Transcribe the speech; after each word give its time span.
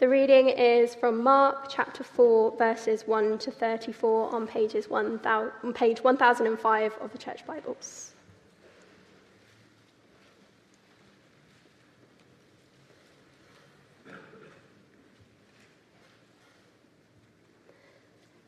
The 0.00 0.08
reading 0.08 0.48
is 0.48 0.92
from 0.92 1.22
Mark 1.22 1.66
chapter 1.68 2.02
4, 2.02 2.56
verses 2.58 3.06
1 3.06 3.38
to 3.38 3.52
34 3.52 4.34
on, 4.34 4.44
pages 4.44 4.90
1, 4.90 5.20
on 5.24 5.72
page 5.72 6.02
1005 6.02 6.94
of 7.00 7.12
the 7.12 7.18
Church 7.18 7.46
Bibles. 7.46 8.12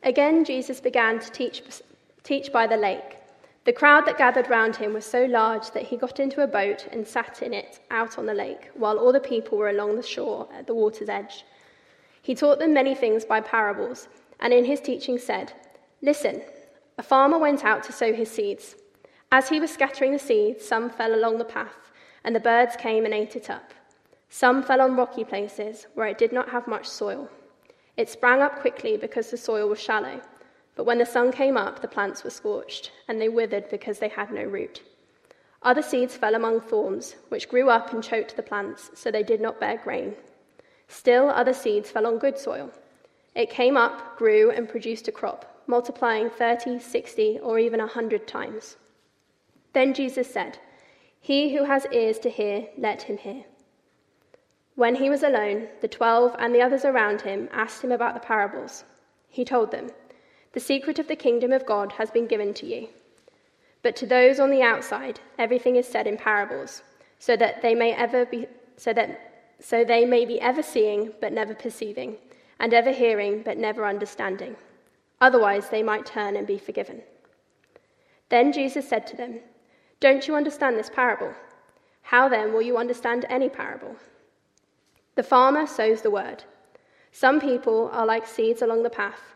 Again, 0.03 0.43
Jesus 0.43 0.81
began 0.81 1.17
to 1.19 1.31
teach, 1.31 1.63
teach 2.23 2.51
by 2.51 2.67
the 2.67 2.77
lake. 2.77 3.17
The 3.67 3.73
crowd 3.73 4.05
that 4.05 4.17
gathered 4.17 4.49
round 4.49 4.77
him 4.77 4.93
was 4.93 5.05
so 5.05 5.25
large 5.25 5.71
that 5.71 5.83
he 5.83 5.97
got 5.97 6.21
into 6.21 6.41
a 6.41 6.47
boat 6.47 6.87
and 6.93 7.05
sat 7.05 7.41
in 7.41 7.53
it 7.53 7.81
out 7.91 8.17
on 8.17 8.25
the 8.25 8.33
lake, 8.33 8.69
while 8.75 8.97
all 8.97 9.11
the 9.11 9.19
people 9.19 9.57
were 9.57 9.67
along 9.67 9.97
the 9.97 10.01
shore 10.01 10.47
at 10.57 10.67
the 10.67 10.73
water's 10.73 11.09
edge. 11.09 11.43
He 12.21 12.33
taught 12.33 12.59
them 12.59 12.73
many 12.73 12.95
things 12.95 13.25
by 13.25 13.41
parables, 13.41 14.07
and 14.39 14.53
in 14.53 14.63
his 14.63 14.79
teaching 14.79 15.17
said, 15.17 15.51
Listen, 16.01 16.43
a 16.97 17.03
farmer 17.03 17.37
went 17.37 17.65
out 17.65 17.83
to 17.83 17.91
sow 17.91 18.13
his 18.13 18.31
seeds. 18.31 18.77
As 19.33 19.49
he 19.49 19.59
was 19.59 19.69
scattering 19.69 20.13
the 20.13 20.17
seeds, 20.17 20.65
some 20.65 20.89
fell 20.89 21.13
along 21.13 21.37
the 21.37 21.43
path, 21.43 21.91
and 22.23 22.33
the 22.33 22.39
birds 22.39 22.77
came 22.77 23.03
and 23.03 23.13
ate 23.13 23.35
it 23.35 23.49
up. 23.49 23.73
Some 24.29 24.63
fell 24.63 24.79
on 24.79 24.95
rocky 24.95 25.25
places 25.25 25.87
where 25.93 26.07
it 26.07 26.17
did 26.17 26.31
not 26.31 26.47
have 26.51 26.69
much 26.69 26.87
soil. 26.87 27.29
It 27.97 28.09
sprang 28.09 28.41
up 28.41 28.61
quickly 28.61 28.95
because 28.95 29.29
the 29.29 29.35
soil 29.35 29.67
was 29.67 29.81
shallow. 29.81 30.21
But 30.77 30.85
when 30.85 30.99
the 30.99 31.05
sun 31.05 31.31
came 31.31 31.57
up, 31.57 31.81
the 31.81 31.87
plants 31.87 32.23
were 32.23 32.29
scorched, 32.29 32.91
and 33.07 33.19
they 33.19 33.29
withered 33.29 33.67
because 33.69 33.97
they 33.97 34.09
had 34.09 34.31
no 34.31 34.43
root. 34.43 34.83
Other 35.63 35.81
seeds 35.81 36.15
fell 36.15 36.35
among 36.35 36.61
thorns, 36.61 37.15
which 37.29 37.49
grew 37.49 37.69
up 37.71 37.91
and 37.91 38.03
choked 38.03 38.35
the 38.35 38.43
plants, 38.43 38.91
so 38.93 39.09
they 39.09 39.23
did 39.23 39.41
not 39.41 39.59
bear 39.59 39.81
grain. 39.83 40.15
Still, 40.87 41.29
other 41.29 41.53
seeds 41.53 41.89
fell 41.89 42.05
on 42.05 42.19
good 42.19 42.37
soil. 42.37 42.71
It 43.33 43.49
came 43.49 43.75
up, 43.75 44.17
grew, 44.19 44.51
and 44.51 44.69
produced 44.69 45.07
a 45.07 45.11
crop, 45.11 45.63
multiplying 45.65 46.29
30, 46.29 46.79
60, 46.79 47.39
or 47.39 47.57
even 47.57 47.79
a 47.79 47.85
100 47.85 48.27
times. 48.27 48.77
Then 49.73 49.95
Jesus 49.95 50.31
said, 50.31 50.59
He 51.19 51.55
who 51.55 51.63
has 51.63 51.87
ears 51.91 52.19
to 52.19 52.29
hear, 52.29 52.67
let 52.77 53.01
him 53.01 53.17
hear. 53.17 53.45
When 54.75 54.93
he 54.93 55.09
was 55.09 55.23
alone, 55.23 55.69
the 55.81 55.87
twelve 55.87 56.35
and 56.37 56.53
the 56.53 56.61
others 56.61 56.85
around 56.85 57.21
him 57.21 57.49
asked 57.51 57.83
him 57.83 57.91
about 57.91 58.13
the 58.13 58.19
parables. 58.19 58.83
He 59.27 59.43
told 59.43 59.71
them, 59.71 59.89
The 60.57 60.61
secret 60.73 60.97
of 60.97 61.07
the 61.07 61.15
kingdom 61.15 61.51
of 61.51 61.67
God 61.67 61.91
has 61.99 62.09
been 62.09 62.25
given 62.25 62.51
to 62.55 62.65
you. 62.65 62.87
But 63.83 63.95
to 63.97 64.07
those 64.07 64.39
on 64.39 64.49
the 64.49 64.63
outside, 64.63 65.19
everything 65.37 65.75
is 65.75 65.87
said 65.87 66.07
in 66.07 66.17
parables, 66.17 66.81
so 67.19 67.37
that 67.37 67.61
they 67.61 67.75
may 67.75 67.93
ever 67.93 68.25
be 68.25 68.47
so 68.75 68.91
that 68.93 69.53
so 69.59 69.83
they 69.83 70.03
may 70.03 70.25
be 70.25 70.41
ever 70.41 70.63
seeing 70.63 71.13
but 71.21 71.31
never 71.31 71.53
perceiving, 71.53 72.17
and 72.59 72.73
ever 72.73 72.89
hearing 72.89 73.43
but 73.43 73.59
never 73.59 73.85
understanding. 73.85 74.55
Otherwise 75.21 75.69
they 75.69 75.83
might 75.83 76.07
turn 76.07 76.35
and 76.35 76.47
be 76.47 76.57
forgiven. 76.57 77.03
Then 78.29 78.51
Jesus 78.51 78.89
said 78.89 79.05
to 79.05 79.15
them, 79.15 79.41
Don't 79.99 80.27
you 80.27 80.33
understand 80.33 80.75
this 80.75 80.89
parable? 80.89 81.35
How 82.01 82.27
then 82.27 82.51
will 82.51 82.63
you 82.63 82.77
understand 82.77 83.27
any 83.29 83.47
parable? 83.47 83.95
The 85.13 85.21
farmer 85.21 85.67
sows 85.67 86.01
the 86.01 86.09
word. 86.09 86.45
Some 87.11 87.39
people 87.39 87.91
are 87.93 88.07
like 88.07 88.25
seeds 88.25 88.63
along 88.63 88.81
the 88.81 88.89
path, 88.89 89.35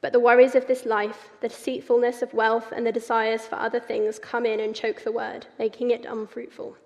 but 0.00 0.12
the 0.12 0.20
worries 0.20 0.54
of 0.54 0.66
this 0.66 0.84
life, 0.84 1.30
the 1.40 1.48
deceitfulness 1.48 2.22
of 2.22 2.34
wealth, 2.34 2.72
and 2.74 2.86
the 2.86 2.92
desires 2.92 3.46
for 3.46 3.56
other 3.56 3.80
things 3.80 4.18
come 4.18 4.46
in 4.46 4.60
and 4.60 4.74
choke 4.74 5.02
the 5.02 5.12
word, 5.12 5.46
making 5.58 5.90
it 5.90 6.04
unfruitful. 6.04 6.76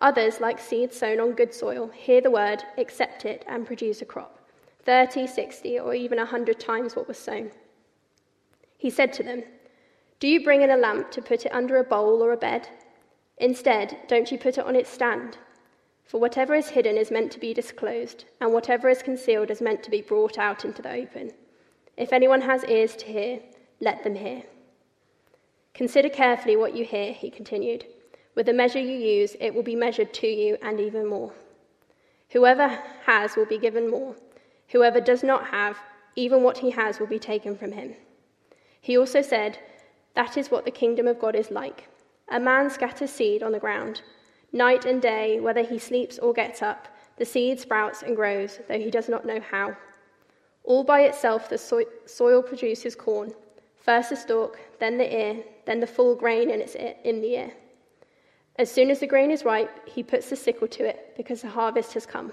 Others, 0.00 0.40
like 0.40 0.58
seeds 0.58 0.96
sown 0.96 1.20
on 1.20 1.32
good 1.32 1.54
soil, 1.54 1.88
hear 1.88 2.20
the 2.20 2.30
word, 2.30 2.62
accept 2.78 3.24
it, 3.24 3.44
and 3.48 3.66
produce 3.66 4.02
a 4.02 4.04
crop 4.04 4.38
30, 4.84 5.26
60, 5.26 5.78
or 5.78 5.94
even 5.94 6.18
a 6.18 6.22
100 6.22 6.60
times 6.60 6.94
what 6.94 7.08
was 7.08 7.18
sown. 7.18 7.50
He 8.76 8.90
said 8.90 9.12
to 9.14 9.22
them, 9.22 9.42
Do 10.20 10.28
you 10.28 10.44
bring 10.44 10.62
in 10.62 10.70
a 10.70 10.76
lamp 10.76 11.10
to 11.12 11.22
put 11.22 11.46
it 11.46 11.54
under 11.54 11.78
a 11.78 11.84
bowl 11.84 12.22
or 12.22 12.32
a 12.32 12.36
bed? 12.36 12.68
Instead, 13.38 13.96
don't 14.08 14.30
you 14.30 14.38
put 14.38 14.58
it 14.58 14.64
on 14.66 14.76
its 14.76 14.90
stand? 14.90 15.38
For 16.04 16.20
whatever 16.20 16.54
is 16.54 16.68
hidden 16.68 16.98
is 16.98 17.10
meant 17.10 17.32
to 17.32 17.40
be 17.40 17.54
disclosed, 17.54 18.26
and 18.40 18.52
whatever 18.52 18.88
is 18.88 19.02
concealed 19.02 19.50
is 19.50 19.62
meant 19.62 19.82
to 19.84 19.90
be 19.90 20.02
brought 20.02 20.38
out 20.38 20.64
into 20.64 20.82
the 20.82 20.92
open. 20.92 21.32
If 21.96 22.12
anyone 22.12 22.40
has 22.42 22.64
ears 22.64 22.96
to 22.96 23.06
hear, 23.06 23.40
let 23.80 24.02
them 24.02 24.16
hear. 24.16 24.42
Consider 25.74 26.08
carefully 26.08 26.56
what 26.56 26.76
you 26.76 26.84
hear, 26.84 27.12
he 27.12 27.30
continued. 27.30 27.86
With 28.34 28.46
the 28.46 28.52
measure 28.52 28.80
you 28.80 28.98
use, 28.98 29.36
it 29.40 29.54
will 29.54 29.62
be 29.62 29.76
measured 29.76 30.12
to 30.14 30.26
you 30.26 30.56
and 30.62 30.80
even 30.80 31.06
more. 31.06 31.32
Whoever 32.30 32.68
has 33.06 33.36
will 33.36 33.46
be 33.46 33.58
given 33.58 33.88
more. 33.88 34.16
Whoever 34.68 35.00
does 35.00 35.22
not 35.22 35.46
have, 35.48 35.78
even 36.16 36.42
what 36.42 36.58
he 36.58 36.70
has 36.70 36.98
will 36.98 37.06
be 37.06 37.18
taken 37.18 37.56
from 37.56 37.72
him. 37.72 37.94
He 38.80 38.98
also 38.98 39.22
said, 39.22 39.58
That 40.14 40.36
is 40.36 40.50
what 40.50 40.64
the 40.64 40.70
kingdom 40.70 41.06
of 41.06 41.20
God 41.20 41.36
is 41.36 41.50
like. 41.50 41.88
A 42.28 42.40
man 42.40 42.70
scatters 42.70 43.10
seed 43.10 43.42
on 43.42 43.52
the 43.52 43.60
ground. 43.60 44.02
Night 44.52 44.84
and 44.84 45.00
day, 45.00 45.40
whether 45.40 45.62
he 45.62 45.78
sleeps 45.78 46.18
or 46.18 46.32
gets 46.32 46.62
up, 46.62 46.88
the 47.16 47.24
seed 47.24 47.60
sprouts 47.60 48.02
and 48.02 48.16
grows, 48.16 48.60
though 48.68 48.78
he 48.78 48.90
does 48.90 49.08
not 49.08 49.24
know 49.24 49.40
how. 49.40 49.76
All 50.64 50.82
by 50.82 51.02
itself, 51.02 51.48
the 51.48 51.58
soil 52.06 52.42
produces 52.42 52.96
corn 52.96 53.34
first 53.84 54.08
the 54.08 54.16
stalk, 54.16 54.58
then 54.80 54.96
the 54.96 55.14
ear, 55.14 55.44
then 55.66 55.78
the 55.78 55.86
full 55.86 56.16
grain 56.16 56.48
in, 56.48 56.60
its 56.60 56.74
ear, 56.74 56.94
in 57.04 57.20
the 57.20 57.34
ear. 57.34 57.52
As 58.56 58.70
soon 58.70 58.90
as 58.90 59.00
the 59.00 59.06
grain 59.06 59.30
is 59.30 59.44
ripe, 59.44 59.86
he 59.86 60.02
puts 60.02 60.30
the 60.30 60.36
sickle 60.36 60.68
to 60.68 60.86
it, 60.86 61.12
because 61.18 61.42
the 61.42 61.48
harvest 61.48 61.92
has 61.92 62.06
come. 62.06 62.32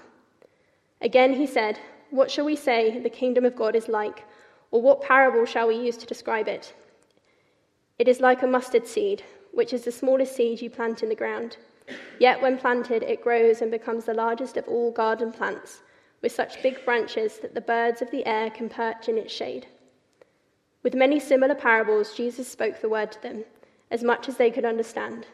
Again 1.01 1.33
he 1.33 1.45
said, 1.45 1.77
What 2.09 2.31
shall 2.31 2.45
we 2.45 2.55
say 2.55 2.99
the 2.99 3.09
kingdom 3.09 3.43
of 3.43 3.55
God 3.55 3.75
is 3.75 3.89
like? 3.89 4.23
Or 4.71 4.81
what 4.81 5.01
parable 5.01 5.45
shall 5.45 5.67
we 5.67 5.75
use 5.75 5.97
to 5.97 6.05
describe 6.05 6.47
it? 6.47 6.73
It 7.99 8.07
is 8.07 8.21
like 8.21 8.43
a 8.43 8.47
mustard 8.47 8.87
seed, 8.87 9.23
which 9.51 9.73
is 9.73 9.83
the 9.83 9.91
smallest 9.91 10.33
seed 10.33 10.61
you 10.61 10.69
plant 10.69 11.03
in 11.03 11.09
the 11.09 11.15
ground. 11.15 11.57
Yet 12.19 12.41
when 12.41 12.57
planted, 12.57 13.03
it 13.03 13.21
grows 13.21 13.61
and 13.61 13.69
becomes 13.69 14.05
the 14.05 14.13
largest 14.13 14.55
of 14.55 14.67
all 14.69 14.91
garden 14.91 15.33
plants 15.33 15.81
with 16.21 16.31
such 16.31 16.61
big 16.61 16.83
branches 16.85 17.37
that 17.39 17.53
the 17.53 17.61
birds 17.61 18.01
of 18.01 18.11
the 18.11 18.25
air 18.25 18.49
can 18.49 18.69
perch 18.69 19.09
in 19.09 19.17
its 19.17 19.33
shade. 19.33 19.67
With 20.83 20.95
many 20.95 21.19
similar 21.19 21.55
parables, 21.55 22.15
Jesus 22.15 22.47
spoke 22.47 22.81
the 22.81 22.89
word 22.89 23.11
to 23.11 23.21
them, 23.21 23.43
as 23.89 24.03
much 24.03 24.27
as 24.27 24.37
they 24.37 24.51
could 24.51 24.65
understand. 24.65 25.25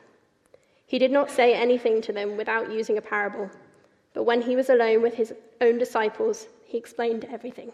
He 0.86 1.00
did 1.00 1.12
not 1.12 1.32
say 1.32 1.54
anything 1.54 2.02
to 2.04 2.14
them 2.14 2.38
without 2.38 2.72
using 2.72 2.98
a 2.98 3.02
parable, 3.02 3.50
but 4.14 4.24
when 4.24 4.42
he 4.42 4.56
was 4.56 4.70
alone 4.70 5.02
with 5.02 5.16
his 5.16 5.34
own 5.62 5.78
disciples, 5.78 6.48
he 6.66 6.78
explained 6.78 7.26
everything. 7.30 7.72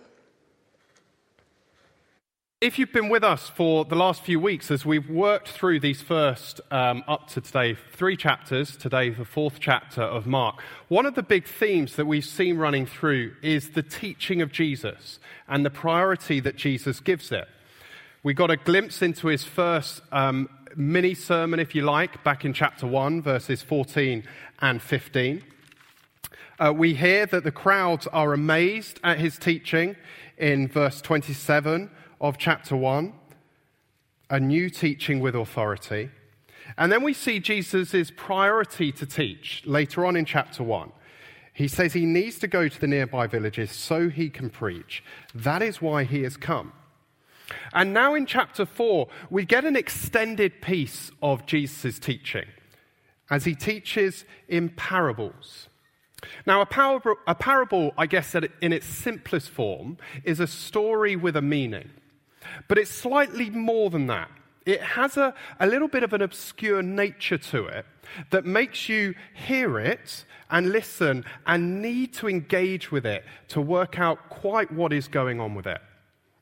If 2.63 2.79
you've 2.79 2.93
been 2.93 3.09
with 3.09 3.25
us 3.25 3.49
for 3.49 3.83
the 3.83 3.97
last 3.97 4.23
few 4.23 4.39
weeks 4.39 4.71
as 4.71 4.85
we've 4.85 5.09
worked 5.09 5.49
through 5.49 5.81
these 5.81 6.01
first, 6.01 6.61
um, 6.71 7.03
up 7.09 7.27
to 7.31 7.41
today, 7.41 7.75
three 7.91 8.15
chapters, 8.15 8.77
today 8.77 9.09
the 9.09 9.25
fourth 9.25 9.59
chapter 9.59 10.01
of 10.01 10.25
Mark, 10.25 10.61
one 10.87 11.05
of 11.05 11.13
the 11.13 11.23
big 11.23 11.45
themes 11.45 11.97
that 11.97 12.05
we've 12.05 12.23
seen 12.23 12.55
running 12.55 12.85
through 12.85 13.33
is 13.41 13.71
the 13.71 13.83
teaching 13.83 14.41
of 14.41 14.53
Jesus 14.53 15.19
and 15.45 15.65
the 15.65 15.69
priority 15.69 16.39
that 16.39 16.55
Jesus 16.55 17.01
gives 17.01 17.33
it. 17.33 17.49
We 18.23 18.33
got 18.33 18.49
a 18.49 18.55
glimpse 18.55 19.01
into 19.01 19.27
his 19.27 19.43
first 19.43 20.01
um, 20.13 20.47
mini 20.73 21.15
sermon, 21.15 21.59
if 21.59 21.75
you 21.75 21.81
like, 21.81 22.23
back 22.23 22.45
in 22.45 22.53
chapter 22.53 22.87
1, 22.87 23.21
verses 23.21 23.61
14 23.61 24.23
and 24.59 24.81
15. 24.81 25.43
Uh, 26.59 26.71
we 26.73 26.93
hear 26.93 27.25
that 27.25 27.43
the 27.43 27.51
crowds 27.51 28.07
are 28.07 28.31
amazed 28.31 29.01
at 29.03 29.19
his 29.19 29.37
teaching 29.37 29.97
in 30.37 30.69
verse 30.69 31.01
27 31.01 31.91
of 32.23 32.37
chapter 32.37 32.73
1, 32.73 33.13
a 34.29 34.39
new 34.39 34.69
teaching 34.69 35.19
with 35.19 35.35
authority. 35.35 36.09
And 36.77 36.89
then 36.89 37.03
we 37.03 37.13
see 37.13 37.41
Jesus' 37.41 38.11
priority 38.15 38.93
to 38.93 39.05
teach 39.05 39.61
later 39.65 40.05
on 40.05 40.15
in 40.15 40.23
chapter 40.23 40.63
1. 40.63 40.89
He 41.53 41.67
says 41.67 41.91
he 41.91 42.05
needs 42.05 42.39
to 42.39 42.47
go 42.47 42.69
to 42.69 42.79
the 42.79 42.87
nearby 42.87 43.27
villages 43.27 43.71
so 43.71 44.07
he 44.07 44.29
can 44.29 44.49
preach. 44.49 45.03
That 45.35 45.61
is 45.61 45.81
why 45.81 46.05
he 46.05 46.23
has 46.23 46.37
come. 46.37 46.71
And 47.73 47.93
now 47.93 48.15
in 48.15 48.25
chapter 48.25 48.65
4, 48.65 49.09
we 49.29 49.43
get 49.43 49.65
an 49.65 49.75
extended 49.75 50.61
piece 50.61 51.11
of 51.21 51.45
Jesus' 51.45 51.99
teaching 51.99 52.47
as 53.29 53.43
he 53.43 53.53
teaches 53.53 54.23
in 54.47 54.69
parables. 54.69 55.67
Now, 56.45 56.61
a 56.61 56.65
parable, 56.65 57.15
a 57.27 57.35
parable, 57.35 57.91
I 57.97 58.05
guess, 58.05 58.33
in 58.33 58.71
its 58.71 58.85
simplest 58.85 59.49
form, 59.49 59.97
is 60.23 60.39
a 60.39 60.47
story 60.47 61.17
with 61.17 61.35
a 61.35 61.41
meaning. 61.41 61.89
But 62.67 62.77
it's 62.77 62.91
slightly 62.91 63.49
more 63.49 63.89
than 63.89 64.07
that. 64.07 64.29
It 64.65 64.81
has 64.81 65.17
a, 65.17 65.33
a 65.59 65.67
little 65.67 65.87
bit 65.87 66.03
of 66.03 66.13
an 66.13 66.21
obscure 66.21 66.81
nature 66.81 67.37
to 67.37 67.65
it 67.65 67.85
that 68.29 68.45
makes 68.45 68.87
you 68.87 69.13
hear 69.33 69.79
it 69.79 70.25
and 70.49 70.71
listen 70.71 71.25
and 71.45 71.81
need 71.81 72.13
to 72.13 72.29
engage 72.29 72.91
with 72.91 73.05
it 73.05 73.25
to 73.49 73.59
work 73.59 73.99
out 73.99 74.29
quite 74.29 74.71
what 74.71 74.93
is 74.93 75.07
going 75.07 75.39
on 75.39 75.55
with 75.55 75.67
it. 75.67 75.81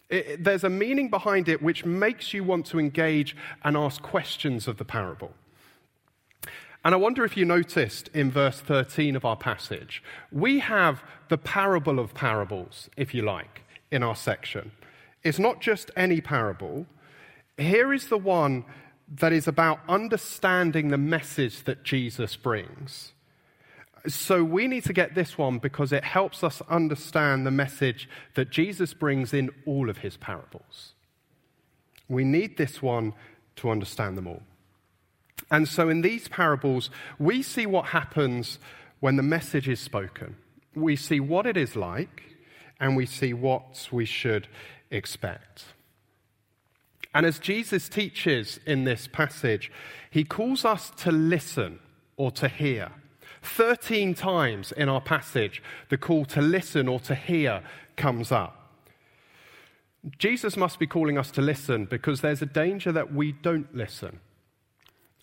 it. 0.10 0.44
There's 0.44 0.64
a 0.64 0.70
meaning 0.70 1.10
behind 1.10 1.50
it 1.50 1.62
which 1.62 1.86
makes 1.86 2.34
you 2.34 2.44
want 2.44 2.66
to 2.68 2.80
engage 2.80 3.36
and 3.64 3.76
ask 3.76 4.02
questions 4.02 4.68
of 4.68 4.78
the 4.78 4.86
parable. 4.86 5.34
And 6.84 6.96
I 6.96 6.98
wonder 6.98 7.24
if 7.24 7.38
you 7.38 7.46
noticed 7.46 8.10
in 8.14 8.32
verse 8.32 8.60
13 8.60 9.16
of 9.16 9.24
our 9.24 9.36
passage, 9.36 10.04
we 10.32 10.60
have 10.60 11.04
the 11.30 11.38
parable 11.38 12.00
of 12.00 12.14
parables, 12.14 12.90
if 12.98 13.14
you 13.14 13.22
like, 13.22 13.62
in 13.92 14.02
our 14.02 14.16
section. 14.16 14.72
It's 15.24 15.40
not 15.40 15.62
just 15.62 15.92
any 15.96 16.22
parable. 16.22 16.86
Here 17.58 17.94
is 17.94 18.08
the 18.08 18.18
one 18.18 18.66
that 19.08 19.34
is 19.34 19.48
about 19.48 19.80
understanding 19.90 20.88
the 20.88 20.98
message 20.98 21.64
that 21.66 21.84
Jesus 21.84 22.36
brings. 22.36 23.14
So 24.08 24.44
we 24.44 24.68
need 24.68 24.84
to 24.86 24.94
get 24.94 25.14
this 25.14 25.38
one 25.38 25.60
because 25.60 25.92
it 25.92 26.04
helps 26.04 26.44
us 26.44 26.62
understand 26.70 27.46
the 27.46 27.52
message 27.52 28.10
that 28.34 28.50
Jesus 28.50 28.94
brings 28.94 29.34
in 29.34 29.52
all 29.66 29.90
of 29.90 30.00
his 30.00 30.18
parables. 30.18 30.94
We 32.08 32.24
need 32.24 32.58
this 32.58 32.82
one 32.82 33.14
to 33.58 33.70
understand 33.70 34.18
them 34.18 34.28
all. 34.28 34.42
And 35.52 35.68
so 35.68 35.90
in 35.90 36.02
these 36.02 36.28
parables, 36.30 36.90
we 37.20 37.44
see 37.44 37.66
what 37.66 37.88
happens 37.88 38.58
when 39.02 39.18
the 39.18 39.24
message 39.24 39.68
is 39.68 39.80
spoken. 39.80 40.38
We 40.74 40.96
see 40.96 41.20
what 41.20 41.46
it 41.46 41.58
is 41.58 41.76
like, 41.76 42.24
and 42.80 42.96
we 42.96 43.06
see 43.06 43.34
what 43.34 43.90
we 43.92 44.06
should 44.06 44.48
expect. 44.92 45.66
And 47.14 47.26
as 47.26 47.40
Jesus 47.40 47.90
teaches 47.90 48.60
in 48.66 48.84
this 48.84 49.08
passage, 49.08 49.72
he 50.10 50.24
calls 50.24 50.64
us 50.64 50.92
to 50.98 51.12
listen 51.12 51.80
or 52.16 52.32
to 52.32 52.48
hear. 52.48 52.92
13 53.42 54.14
times 54.14 54.72
in 54.72 54.88
our 54.88 55.02
passage, 55.02 55.64
the 55.90 55.98
call 55.98 56.26
to 56.26 56.42
listen 56.42 56.88
or 56.88 57.00
to 57.00 57.16
hear 57.16 57.64
comes 57.96 58.32
up. 58.32 58.58
Jesus 60.18 60.58
must 60.58 60.80
be 60.80 60.88
calling 60.88 61.18
us 61.18 61.32
to 61.32 61.42
listen 61.42 61.86
because 61.86 62.22
there's 62.22 62.42
a 62.42 62.48
danger 62.48 62.92
that 62.92 63.14
we 63.14 63.32
don't 63.32 63.74
listen. 63.76 64.20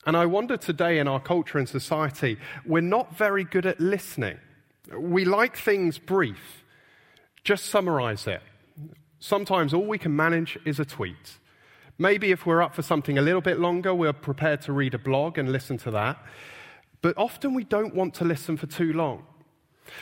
And 0.06 0.16
I 0.16 0.26
wonder 0.26 0.56
today 0.56 0.98
in 0.98 1.08
our 1.08 1.20
culture 1.20 1.58
and 1.58 1.68
society, 1.68 2.38
we're 2.64 2.80
not 2.80 3.16
very 3.16 3.44
good 3.44 3.66
at 3.66 3.80
listening. 3.80 4.38
We 4.96 5.24
like 5.24 5.56
things 5.56 5.98
brief. 5.98 6.64
Just 7.44 7.66
summarize 7.66 8.26
it. 8.26 8.42
Sometimes 9.20 9.74
all 9.74 9.84
we 9.84 9.98
can 9.98 10.14
manage 10.14 10.58
is 10.64 10.78
a 10.78 10.84
tweet. 10.84 11.38
Maybe 11.98 12.30
if 12.30 12.46
we're 12.46 12.62
up 12.62 12.74
for 12.74 12.82
something 12.82 13.18
a 13.18 13.22
little 13.22 13.40
bit 13.40 13.58
longer, 13.58 13.92
we're 13.92 14.12
prepared 14.12 14.62
to 14.62 14.72
read 14.72 14.94
a 14.94 14.98
blog 14.98 15.36
and 15.36 15.50
listen 15.50 15.78
to 15.78 15.90
that. 15.90 16.24
But 17.02 17.16
often 17.16 17.54
we 17.54 17.64
don't 17.64 17.94
want 17.94 18.14
to 18.14 18.24
listen 18.24 18.56
for 18.56 18.66
too 18.66 18.92
long. 18.92 19.26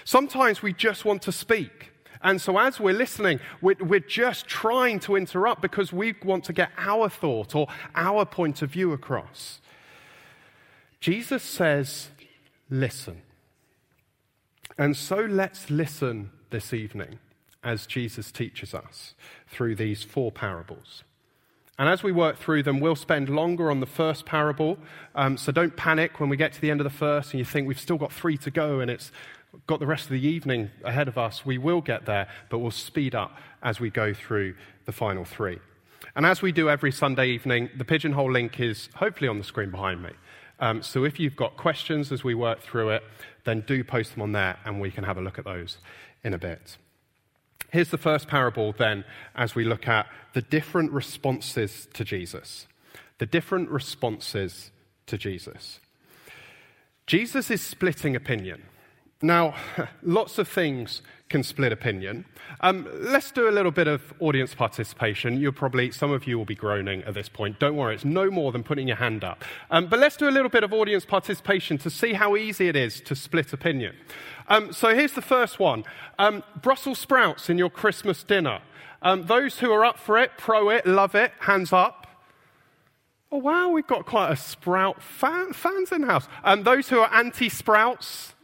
Sometimes 0.05 0.63
we 0.63 0.73
just 0.73 1.05
want 1.05 1.23
to 1.23 1.33
speak. 1.33 1.93
And 2.23 2.41
so, 2.41 2.59
as 2.59 2.81
we're 2.81 2.95
listening, 2.95 3.41
we're, 3.61 4.01
just 4.01 4.47
trying 4.47 4.99
to 5.01 5.17
interrupt 5.17 5.63
because 5.63 5.93
we 5.93 6.15
want 6.25 6.45
to 6.45 6.53
get 6.53 6.71
our 6.77 7.09
thought 7.09 7.55
or 7.55 7.69
our 7.95 8.25
point 8.25 8.63
of 8.63 8.71
view 8.71 8.93
across. 8.93 9.61
Jesus 11.01 11.43
says, 11.43 12.09
Listen. 12.69 13.23
And 14.79 14.97
so, 14.97 15.17
let's 15.17 15.71
listen 15.71 16.31
this 16.51 16.73
evening 16.73 17.19
as 17.67 17.85
Jesus 17.85 18.31
teaches 18.31 18.73
us 18.73 19.15
through 19.49 19.75
these 19.75 20.05
four 20.05 20.31
parables. 20.31 21.03
And 21.79 21.89
as 21.89 22.03
we 22.03 22.13
work 22.13 22.39
through 22.39 22.63
them, 22.63 22.81
we'll 22.81 22.97
spend 22.97 23.29
longer 23.29 23.71
on 23.71 23.81
the 23.81 23.87
first 23.87 24.25
parable. 24.25 24.79
Um, 25.15 25.37
so 25.37 25.53
don't 25.53 25.77
panic 25.77 26.21
when 26.21 26.31
we 26.31 26.37
get 26.37 26.53
to 26.55 26.61
the 26.61 26.71
end 26.71 26.81
of 26.81 26.85
the 26.85 26.91
first 26.91 27.33
and 27.33 27.39
you 27.39 27.45
think 27.45 27.67
we've 27.67 27.79
still 27.79 27.99
got 27.99 28.13
three 28.13 28.39
to 28.39 28.51
go 28.51 28.81
and 28.81 28.91
it's 28.91 29.11
got 29.67 29.81
the 29.81 29.87
rest 29.87 30.05
of 30.05 30.11
the 30.13 30.27
evening 30.27 30.71
ahead 30.85 31.09
of 31.09 31.19
us. 31.19 31.45
We 31.45 31.59
will 31.59 31.81
get 31.81 32.07
there, 32.07 32.29
but 32.49 32.61
we'll 32.61 32.71
speed 32.71 33.15
up 33.15 33.37
as 33.63 33.81
we 33.81 33.91
go 33.91 34.15
through 34.15 34.55
the 34.87 34.93
final 34.93 35.25
three. 35.25 35.59
And 36.15 36.25
as 36.25 36.41
we 36.41 36.53
do 36.53 36.71
every 36.71 36.93
Sunday 36.93 37.29
evening, 37.31 37.69
the 37.77 37.85
pigeonhole 37.85 38.31
link 38.31 38.61
is 38.61 38.89
hopefully 38.95 39.29
on 39.29 39.39
the 39.39 39.45
screen 39.45 39.71
behind 39.71 40.03
me. 40.03 40.11
Um, 40.61 40.83
so 40.83 41.05
if 41.05 41.21
you've 41.21 41.37
got 41.37 41.57
questions 41.57 42.13
as 42.13 42.25
we 42.25 42.35
work 42.35 42.63
through 42.63 42.91
it, 42.91 43.03
then 43.45 43.63
do 43.63 43.85
post 43.85 44.13
them 44.13 44.23
on 44.23 44.33
there 44.33 44.57
and 44.65 44.81
we 44.81 44.91
can 44.91 45.05
have 45.05 45.19
a 45.19 45.21
look 45.21 45.39
at 45.39 45.45
those 45.45 45.79
in 46.25 46.33
a 46.33 46.39
bit. 46.39 46.79
Here's 47.77 47.91
the 47.91 47.99
first 47.99 48.27
parable, 48.27 48.73
then, 48.73 49.05
as 49.35 49.55
we 49.55 49.63
look 49.63 49.87
at 49.87 50.07
the 50.33 50.41
different 50.41 50.93
responses 50.93 51.87
to 51.93 52.05
Jesus. 52.07 52.67
The 53.19 53.27
different 53.27 53.69
responses 53.69 54.71
to 55.09 55.19
Jesus. 55.19 55.79
Jesus 57.07 57.51
is 57.51 57.61
splitting 57.61 58.17
opinion. 58.17 58.63
Now, 59.23 59.55
lots 60.03 60.39
of 60.39 60.49
things 60.49 61.03
can 61.29 61.43
split 61.43 61.73
opinion. 61.73 62.25
Um, 62.61 62.87
let's 62.93 63.33
do 63.33 63.49
a 63.49 63.51
little 63.51 63.73
bit 63.73 63.89
of 63.89 64.15
audience 64.21 64.55
participation. 64.55 65.41
You'll 65.41 65.53
probably, 65.53 65.91
some 65.91 66.13
of 66.13 66.27
you 66.27 66.39
will 66.39 66.45
be 66.45 66.55
groaning 66.55 67.03
at 67.03 67.15
this 67.15 67.29
point. 67.29 67.59
Don't 67.59 67.77
worry, 67.77 67.95
it's 67.95 68.05
no 68.05 68.31
more 68.31 68.53
than 68.53 68.63
putting 68.63 68.87
your 68.87 68.99
hand 68.99 69.25
up. 69.25 69.45
Um, 69.71 69.87
but 69.87 69.99
let's 69.99 70.17
do 70.17 70.29
a 70.29 70.31
little 70.31 70.51
bit 70.51 70.63
of 70.63 70.73
audience 70.73 71.05
participation 71.05 71.79
to 71.79 71.91
see 71.91 72.13
how 72.13 72.37
easy 72.37 72.69
it 72.69 72.77
is 72.77 73.01
to 73.03 73.17
split 73.17 73.53
opinion. 73.53 73.97
Um, 74.49 74.73
so 74.73 74.95
here's 74.95 75.13
the 75.13 75.23
first 75.23 75.59
one 75.59 75.85
um, 76.19 76.45
Brussels 76.63 76.99
sprouts 76.99 77.51
in 77.51 77.59
your 77.59 77.71
Christmas 77.71 78.23
dinner. 78.23 78.61
Um, 79.03 79.27
those 79.27 79.59
who 79.59 79.71
are 79.73 79.85
up 79.85 79.99
for 79.99 80.19
it, 80.19 80.33
pro 80.39 80.71
it, 80.71 80.87
love 80.87 81.15
it, 81.15 81.33
hands 81.41 81.73
up. 81.73 82.07
Oh, 83.33 83.39
wow, 83.39 83.71
we've 83.71 83.87
got 83.87 84.07
quite 84.07 84.31
a 84.31 84.37
sprout 84.37 85.03
fan, 85.03 85.53
fans 85.53 85.91
in 85.91 86.03
the 86.03 86.07
house. 86.07 86.29
And 86.45 86.61
um, 86.61 86.65
those 86.65 86.89
who 86.89 87.01
are 87.01 87.13
anti 87.13 87.49
sprouts, 87.49 88.35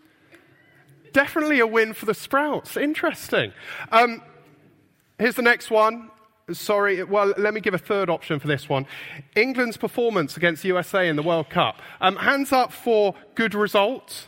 definitely 1.13 1.61
a 1.61 1.67
win 1.67 1.93
for 1.93 2.07
the 2.07 2.15
Sprouts. 2.15 2.77
Interesting. 2.77 3.53
Um, 3.91 4.23
here's 5.19 5.35
the 5.35 5.43
next 5.43 5.71
one. 5.71 6.11
Sorry, 6.51 7.03
well, 7.05 7.33
let 7.39 7.55
me 7.55 7.61
give 7.61 7.73
a 7.73 7.79
third 7.79 8.11
option 8.11 8.41
for 8.41 8.49
this 8.49 8.69
one. 8.69 8.87
England's 9.37 9.77
performance 9.77 10.37
against 10.37 10.65
USA 10.65 11.09
in 11.09 11.17
the 11.17 11.23
World 11.23 11.49
Cup. 11.49 11.81
Um, 12.01 12.17
hands 12.17 12.53
up 12.53 12.73
for 12.73 13.15
good 13.35 13.55
result. 13.55 14.27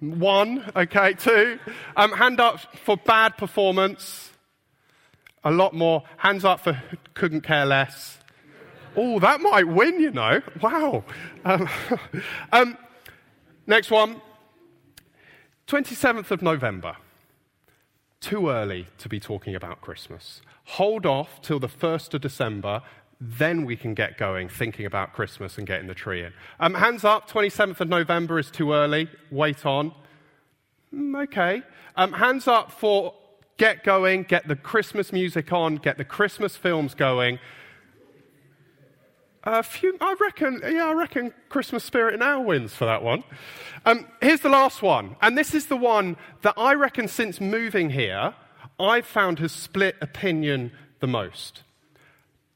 One, 0.00 0.72
okay, 0.74 1.12
two. 1.12 1.58
Um, 1.96 2.12
hand 2.12 2.40
up 2.40 2.60
for 2.84 2.96
bad 2.96 3.36
performance. 3.36 4.30
A 5.44 5.50
lot 5.50 5.74
more. 5.74 6.04
Hands 6.16 6.44
up 6.44 6.60
for 6.60 6.82
couldn't 7.14 7.42
care 7.42 7.66
less. 7.66 8.18
Oh, 8.96 9.20
that 9.20 9.40
might 9.40 9.68
win, 9.68 10.00
you 10.00 10.10
know. 10.10 10.40
Wow. 10.62 11.04
Um, 11.44 11.68
um, 12.52 12.78
next 13.66 13.90
one. 13.90 14.20
27th 15.70 16.32
of 16.32 16.42
November. 16.42 16.96
Too 18.20 18.48
early 18.48 18.88
to 18.98 19.08
be 19.08 19.20
talking 19.20 19.54
about 19.54 19.80
Christmas. 19.80 20.42
Hold 20.64 21.06
off 21.06 21.40
till 21.42 21.60
the 21.60 21.68
1st 21.68 22.14
of 22.14 22.22
December, 22.22 22.82
then 23.20 23.64
we 23.64 23.76
can 23.76 23.94
get 23.94 24.18
going 24.18 24.48
thinking 24.48 24.84
about 24.84 25.12
Christmas 25.12 25.58
and 25.58 25.68
getting 25.68 25.86
the 25.86 25.94
tree 25.94 26.24
in. 26.24 26.32
Um, 26.58 26.74
hands 26.74 27.04
up, 27.04 27.30
27th 27.30 27.78
of 27.78 27.88
November 27.88 28.40
is 28.40 28.50
too 28.50 28.72
early. 28.72 29.08
Wait 29.30 29.64
on. 29.64 29.94
Mm, 30.92 31.22
okay. 31.22 31.62
Um, 31.94 32.14
hands 32.14 32.48
up 32.48 32.72
for 32.72 33.14
get 33.56 33.84
going, 33.84 34.24
get 34.24 34.48
the 34.48 34.56
Christmas 34.56 35.12
music 35.12 35.52
on, 35.52 35.76
get 35.76 35.98
the 35.98 36.04
Christmas 36.04 36.56
films 36.56 36.94
going. 36.94 37.38
A 39.44 39.62
few, 39.62 39.96
I 40.00 40.14
reckon, 40.20 40.60
yeah, 40.62 40.86
I 40.86 40.92
reckon 40.92 41.32
Christmas 41.48 41.82
Spirit 41.82 42.18
now 42.18 42.42
wins 42.42 42.74
for 42.74 42.84
that 42.84 43.02
one. 43.02 43.24
Um, 43.86 44.06
here's 44.20 44.40
the 44.40 44.50
last 44.50 44.82
one, 44.82 45.16
and 45.22 45.36
this 45.36 45.54
is 45.54 45.66
the 45.66 45.76
one 45.76 46.16
that 46.42 46.54
I 46.58 46.74
reckon 46.74 47.08
since 47.08 47.40
moving 47.40 47.90
here, 47.90 48.34
I've 48.78 49.06
found 49.06 49.38
has 49.38 49.52
split 49.52 49.96
opinion 50.02 50.72
the 51.00 51.06
most. 51.06 51.62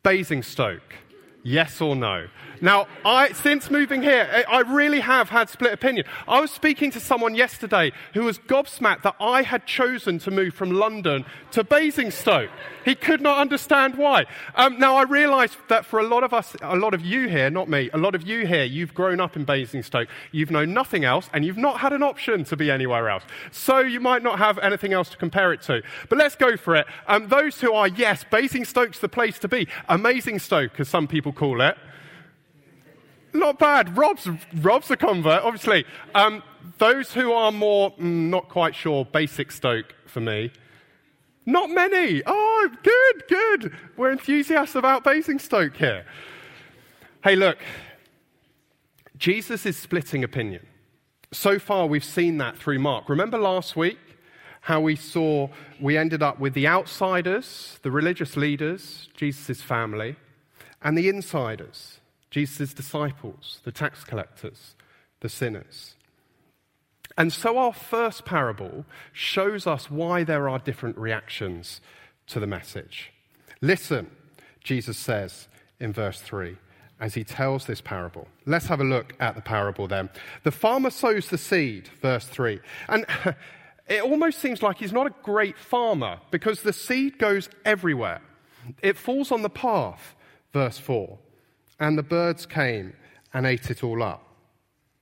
Basingstoke. 0.02 0.96
Yes 1.44 1.82
or 1.82 1.94
no? 1.94 2.26
Now, 2.62 2.86
I, 3.04 3.32
since 3.32 3.70
moving 3.70 4.02
here, 4.02 4.44
I 4.48 4.60
really 4.60 5.00
have 5.00 5.28
had 5.28 5.50
split 5.50 5.74
opinion. 5.74 6.06
I 6.26 6.40
was 6.40 6.50
speaking 6.50 6.90
to 6.92 7.00
someone 7.00 7.34
yesterday 7.34 7.92
who 8.14 8.22
was 8.22 8.38
gobsmacked 8.38 9.02
that 9.02 9.16
I 9.20 9.42
had 9.42 9.66
chosen 9.66 10.18
to 10.20 10.30
move 10.30 10.54
from 10.54 10.70
London 10.70 11.26
to 11.50 11.62
Basingstoke. 11.62 12.48
He 12.86 12.94
could 12.94 13.20
not 13.20 13.38
understand 13.38 13.96
why. 13.96 14.24
Um, 14.54 14.78
now, 14.78 14.96
I 14.96 15.02
realise 15.02 15.54
that 15.68 15.84
for 15.84 15.98
a 16.00 16.04
lot 16.04 16.24
of 16.24 16.32
us, 16.32 16.56
a 16.62 16.76
lot 16.76 16.94
of 16.94 17.02
you 17.02 17.28
here, 17.28 17.50
not 17.50 17.68
me, 17.68 17.90
a 17.92 17.98
lot 17.98 18.14
of 18.14 18.26
you 18.26 18.46
here, 18.46 18.64
you've 18.64 18.94
grown 18.94 19.20
up 19.20 19.36
in 19.36 19.44
Basingstoke, 19.44 20.08
you've 20.32 20.50
known 20.50 20.72
nothing 20.72 21.04
else, 21.04 21.28
and 21.34 21.44
you've 21.44 21.58
not 21.58 21.80
had 21.80 21.92
an 21.92 22.02
option 22.02 22.44
to 22.44 22.56
be 22.56 22.70
anywhere 22.70 23.10
else. 23.10 23.24
So 23.50 23.80
you 23.80 24.00
might 24.00 24.22
not 24.22 24.38
have 24.38 24.58
anything 24.60 24.94
else 24.94 25.10
to 25.10 25.18
compare 25.18 25.52
it 25.52 25.60
to. 25.62 25.82
But 26.08 26.16
let's 26.16 26.36
go 26.36 26.56
for 26.56 26.76
it. 26.76 26.86
Um, 27.06 27.28
those 27.28 27.60
who 27.60 27.74
are, 27.74 27.88
yes, 27.88 28.24
Basingstoke's 28.30 29.00
the 29.00 29.08
place 29.10 29.38
to 29.40 29.48
be. 29.48 29.68
Amazing 29.88 30.38
Stoke, 30.38 30.80
as 30.80 30.88
some 30.88 31.06
people 31.06 31.33
call 31.34 31.60
it. 31.60 31.76
Not 33.32 33.58
bad. 33.58 33.96
Rob's, 33.96 34.28
Rob's 34.54 34.90
a 34.90 34.96
convert, 34.96 35.42
obviously. 35.42 35.84
Um, 36.14 36.42
those 36.78 37.12
who 37.12 37.32
are 37.32 37.50
more, 37.50 37.90
mm, 37.92 38.28
not 38.30 38.48
quite 38.48 38.74
sure, 38.74 39.04
basic 39.04 39.50
Stoke 39.50 39.94
for 40.06 40.20
me. 40.20 40.52
Not 41.46 41.68
many. 41.68 42.22
Oh, 42.26 42.70
good, 42.82 43.24
good. 43.28 43.76
We're 43.96 44.12
enthusiasts 44.12 44.74
about 44.76 45.04
Basingstoke 45.04 45.76
here. 45.76 46.06
Hey, 47.22 47.36
look, 47.36 47.58
Jesus 49.18 49.66
is 49.66 49.76
splitting 49.76 50.24
opinion. 50.24 50.66
So 51.32 51.58
far, 51.58 51.86
we've 51.86 52.04
seen 52.04 52.38
that 52.38 52.56
through 52.56 52.78
Mark. 52.78 53.08
Remember 53.08 53.38
last 53.38 53.76
week 53.76 53.98
how 54.62 54.80
we 54.80 54.96
saw 54.96 55.48
we 55.80 55.98
ended 55.98 56.22
up 56.22 56.38
with 56.38 56.54
the 56.54 56.66
outsiders, 56.66 57.78
the 57.82 57.90
religious 57.90 58.36
leaders, 58.36 59.08
Jesus' 59.14 59.60
family, 59.60 60.16
and 60.84 60.96
the 60.96 61.08
insiders, 61.08 61.98
Jesus' 62.30 62.74
disciples, 62.74 63.60
the 63.64 63.72
tax 63.72 64.04
collectors, 64.04 64.76
the 65.20 65.28
sinners. 65.28 65.94
And 67.16 67.32
so 67.32 67.58
our 67.58 67.72
first 67.72 68.24
parable 68.24 68.84
shows 69.12 69.66
us 69.66 69.90
why 69.90 70.24
there 70.24 70.48
are 70.48 70.58
different 70.58 70.98
reactions 70.98 71.80
to 72.26 72.40
the 72.40 72.46
message. 72.46 73.12
Listen, 73.60 74.10
Jesus 74.62 74.98
says 74.98 75.48
in 75.80 75.92
verse 75.92 76.20
3 76.20 76.56
as 77.00 77.14
he 77.14 77.24
tells 77.24 77.66
this 77.66 77.80
parable. 77.80 78.28
Let's 78.46 78.66
have 78.66 78.80
a 78.80 78.84
look 78.84 79.14
at 79.20 79.34
the 79.34 79.42
parable 79.42 79.88
then. 79.88 80.10
The 80.42 80.50
farmer 80.50 80.90
sows 80.90 81.28
the 81.28 81.38
seed, 81.38 81.88
verse 82.00 82.26
3. 82.26 82.60
And 82.88 83.04
it 83.88 84.02
almost 84.02 84.38
seems 84.38 84.62
like 84.62 84.78
he's 84.78 84.92
not 84.92 85.06
a 85.06 85.14
great 85.22 85.58
farmer 85.58 86.18
because 86.30 86.62
the 86.62 86.72
seed 86.72 87.18
goes 87.18 87.48
everywhere. 87.64 88.20
It 88.82 88.96
falls 88.96 89.30
on 89.30 89.42
the 89.42 89.50
path, 89.50 90.14
verse 90.54 90.78
4. 90.78 91.18
And 91.80 91.98
the 91.98 92.02
birds 92.02 92.46
came 92.46 92.94
and 93.34 93.44
ate 93.44 93.70
it 93.70 93.84
all 93.84 94.02
up. 94.02 94.24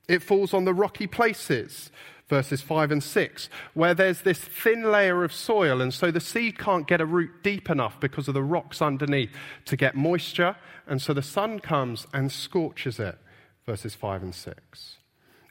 It 0.09 0.23
falls 0.23 0.53
on 0.53 0.65
the 0.65 0.73
rocky 0.73 1.07
places, 1.07 1.91
verses 2.27 2.61
5 2.61 2.91
and 2.91 3.03
6, 3.03 3.49
where 3.75 3.93
there's 3.93 4.23
this 4.23 4.39
thin 4.39 4.91
layer 4.91 5.23
of 5.23 5.31
soil, 5.31 5.79
and 5.79 5.93
so 5.93 6.09
the 6.11 6.19
seed 6.19 6.57
can't 6.57 6.87
get 6.87 6.99
a 6.99 7.05
root 7.05 7.43
deep 7.43 7.69
enough 7.69 7.99
because 7.99 8.27
of 8.27 8.33
the 8.33 8.43
rocks 8.43 8.81
underneath 8.81 9.29
to 9.65 9.77
get 9.77 9.95
moisture, 9.95 10.57
and 10.87 11.01
so 11.01 11.13
the 11.13 11.21
sun 11.21 11.59
comes 11.59 12.07
and 12.11 12.31
scorches 12.31 12.99
it, 12.99 13.17
verses 13.65 13.93
5 13.93 14.23
and 14.23 14.35
6. 14.35 14.97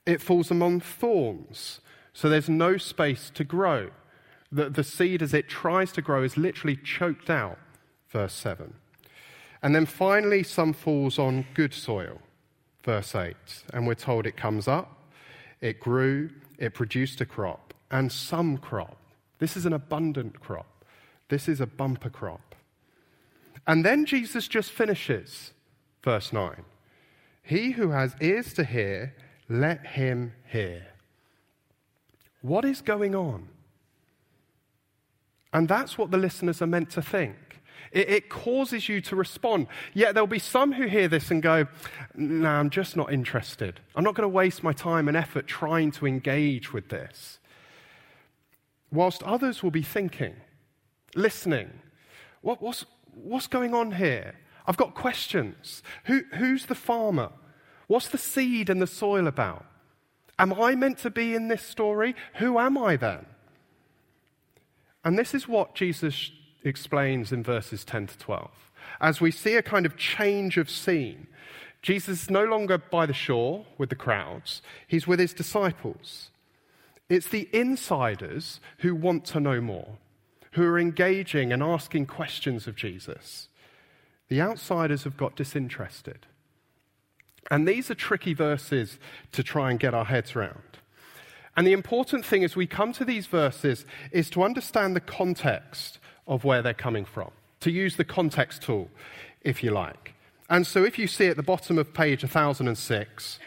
It 0.05 0.21
falls 0.21 0.51
among 0.51 0.81
thorns, 0.81 1.81
so 2.13 2.29
there's 2.29 2.49
no 2.49 2.77
space 2.77 3.31
to 3.35 3.45
grow. 3.45 3.91
The, 4.51 4.69
the 4.69 4.85
seed, 4.85 5.23
as 5.23 5.33
it 5.33 5.49
tries 5.49 5.93
to 5.93 6.03
grow, 6.03 6.25
is 6.25 6.37
literally 6.37 6.77
choked 6.77 7.31
out, 7.31 7.59
verse 8.11 8.35
7. 8.35 8.75
And 9.63 9.75
then 9.75 9.87
finally, 9.87 10.43
some 10.43 10.73
falls 10.73 11.19
on 11.19 11.47
good 11.55 11.73
soil 11.73 12.19
verse 12.83 13.15
8. 13.15 13.35
And 13.73 13.87
we're 13.87 13.95
told 13.95 14.27
it 14.27 14.37
comes 14.37 14.69
up, 14.69 14.99
it 15.61 15.81
grew, 15.81 16.31
it 16.59 16.75
produced 16.75 17.21
a 17.21 17.27
crop, 17.27 17.75
and 17.91 18.11
some 18.11 18.59
crop. 18.59 18.97
This 19.39 19.57
is 19.57 19.67
an 19.67 19.73
abundant 19.73 20.41
crop. 20.41 20.85
This 21.29 21.49
is 21.49 21.61
a 21.61 21.67
bumper 21.67 22.11
crop. 22.11 22.55
And 23.67 23.85
then 23.85 24.05
Jesus 24.05 24.49
just 24.49 24.71
finishes, 24.71 25.53
verse 26.03 26.33
9. 26.33 26.65
He 27.43 27.73
who 27.73 27.91
has 27.91 28.15
ears 28.21 28.53
to 28.55 28.65
hear, 28.65 29.15
let 29.49 29.87
him 29.87 30.33
hear. 30.47 30.87
What 32.41 32.65
is 32.65 32.81
going 32.81 33.15
on? 33.15 33.49
And 35.53 35.69
that's 35.69 35.99
what 35.99 36.11
the 36.11 36.19
listeners 36.19 36.63
are 36.63 36.67
meant 36.67 36.91
to 36.91 37.03
think. 37.03 37.37
It, 37.91 38.09
it 38.09 38.29
causes 38.29 38.89
you 38.89 39.01
to 39.03 39.17
respond. 39.17 39.67
Yet 39.93 40.15
there'll 40.15 40.27
be 40.27 40.39
some 40.39 40.73
who 40.73 40.87
hear 40.87 41.09
this 41.09 41.31
and 41.31 41.43
go, 41.43 41.67
No, 42.15 42.49
nah, 42.49 42.59
I'm 42.61 42.71
just 42.71 42.97
not 42.97 43.13
interested. 43.13 43.81
I'm 43.95 44.05
not 44.05 44.15
going 44.15 44.25
to 44.25 44.29
waste 44.29 44.63
my 44.63 44.73
time 44.73 45.09
and 45.09 45.17
effort 45.17 45.47
trying 45.47 45.91
to 45.93 46.07
engage 46.07 46.73
with 46.73 46.89
this. 46.89 47.39
Whilst 48.91 49.23
others 49.23 49.63
will 49.63 49.71
be 49.71 49.83
thinking, 49.83 50.37
listening, 51.15 51.81
what, 52.43 52.63
what's, 52.63 52.85
what's 53.15 53.47
going 53.47 53.75
on 53.75 53.93
here? 53.93 54.35
I've 54.67 54.77
got 54.77 54.95
questions. 54.95 55.83
Who, 56.05 56.23
who's 56.35 56.67
the 56.67 56.75
farmer? 56.75 57.33
What's 57.87 58.09
the 58.09 58.19
seed 58.19 58.71
and 58.71 58.81
the 58.81 58.87
soil 58.87 59.27
about? 59.27 59.67
Am 60.39 60.53
I 60.53 60.75
meant 60.75 60.99
to 60.99 61.11
be 61.11 61.35
in 61.35 61.49
this 61.49 61.63
story? 61.63 62.15
Who 62.37 62.59
am 62.59 62.79
I 62.79 62.97
then? 62.97 63.27
And 65.05 65.19
this 65.19 65.35
is 65.35 65.49
what 65.49 65.75
Jesus 65.75 66.31
explains 66.65 67.33
in 67.33 67.43
verses 67.43 67.85
10 67.85 68.09
to 68.09 68.19
12. 68.19 68.51
As 69.01 69.21
we 69.21 69.31
see 69.31 69.55
a 69.55 69.63
kind 69.63 69.87
of 69.87 69.97
change 69.97 70.57
of 70.57 70.71
scene, 70.71 71.27
Jesus 71.83 72.25
is 72.25 72.31
no 72.31 72.45
longer 72.45 72.79
by 72.79 73.07
the 73.07 73.13
shore 73.13 73.67
with 73.77 73.91
the 73.91 73.97
crowds, 73.97 74.63
he's 74.87 75.07
with 75.07 75.19
his 75.19 75.35
disciples. 75.35 76.31
It's 77.09 77.29
the 77.29 77.49
insiders 77.53 78.61
who 78.79 78.95
want 78.95 79.25
to 79.27 79.41
know 79.41 79.61
more, 79.61 79.99
who 80.53 80.65
are 80.65 80.79
engaging 80.79 81.53
and 81.53 81.63
asking 81.63 82.07
questions 82.07 82.67
of 82.67 82.77
Jesus. 82.77 83.49
The 84.29 84.41
outsiders 84.41 85.05
have 85.05 85.17
got 85.17 85.37
disinterested. 85.37 86.27
And 87.51 87.67
these 87.67 87.91
are 87.91 87.95
tricky 87.95 88.33
verses 88.33 88.99
to 89.33 89.43
try 89.43 89.71
and 89.71 89.81
get 89.81 89.93
our 89.93 90.05
heads 90.05 90.37
around. 90.37 90.79
And 91.57 91.67
the 91.67 91.73
important 91.73 92.25
thing 92.25 92.45
as 92.45 92.57
we 92.57 92.67
come 92.67 92.93
to 92.95 93.05
these 93.05 93.27
verses 93.27 93.85
is 94.11 94.31
to 94.31 94.43
understand 94.43 94.97
the 94.97 95.01
context 95.01 95.99
of 96.27 96.45
where 96.45 96.63
they're 96.63 96.75
coming 96.75 97.05
from, 97.05 97.31
to 97.61 97.71
use 97.71 97.97
the 97.97 98.05
context 98.05 98.63
tool, 98.63 98.89
if 99.43 99.63
you 99.63 99.71
like. 99.71 100.15
And 100.49 100.67
so 100.67 100.85
if 100.85 100.99
you 100.99 101.07
see 101.07 101.29
at 101.29 101.37
the 101.37 101.43
bottom 101.43 101.79
of 101.79 101.95
page 101.95 102.23
1006, 102.23 103.39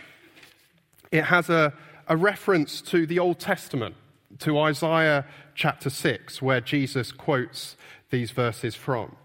it 1.12 1.25
has 1.25 1.50
a, 1.50 1.74
a 2.08 2.17
reference 2.17 2.82
to 2.84 3.05
the 3.05 3.20
Old 3.20 3.39
Testament, 3.39 3.96
to 4.39 4.60
Isaiah 4.60 5.25
chapter 5.53 5.89
6, 5.89 6.41
where 6.41 6.60
Jesus 6.60 7.12
quotes 7.12 7.77
these 8.10 8.32
verses 8.32 8.75
from. 8.75 9.15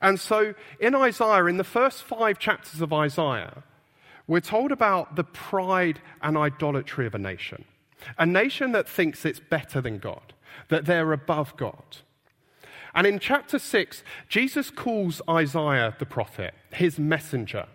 And 0.00 0.18
so 0.18 0.54
in 0.80 0.94
Isaiah, 0.94 1.46
in 1.46 1.58
the 1.58 1.64
first 1.64 2.02
five 2.02 2.38
chapters 2.38 2.80
of 2.80 2.92
Isaiah, 2.92 3.62
we're 4.26 4.40
told 4.40 4.72
about 4.72 5.16
the 5.16 5.24
pride 5.24 6.00
and 6.20 6.36
idolatry 6.36 7.06
of 7.06 7.14
a 7.14 7.18
nation. 7.18 7.64
A 8.18 8.26
nation 8.26 8.72
that 8.72 8.88
thinks 8.88 9.24
it's 9.24 9.40
better 9.40 9.80
than 9.80 9.98
God, 9.98 10.32
that 10.68 10.86
they're 10.86 11.12
above 11.12 11.56
God. 11.56 11.98
And 12.94 13.06
in 13.06 13.18
chapter 13.18 13.58
6, 13.58 14.02
Jesus 14.28 14.70
calls 14.70 15.22
Isaiah 15.28 15.94
the 15.98 16.06
prophet, 16.06 16.54
his 16.72 16.98
messenger. 16.98 17.66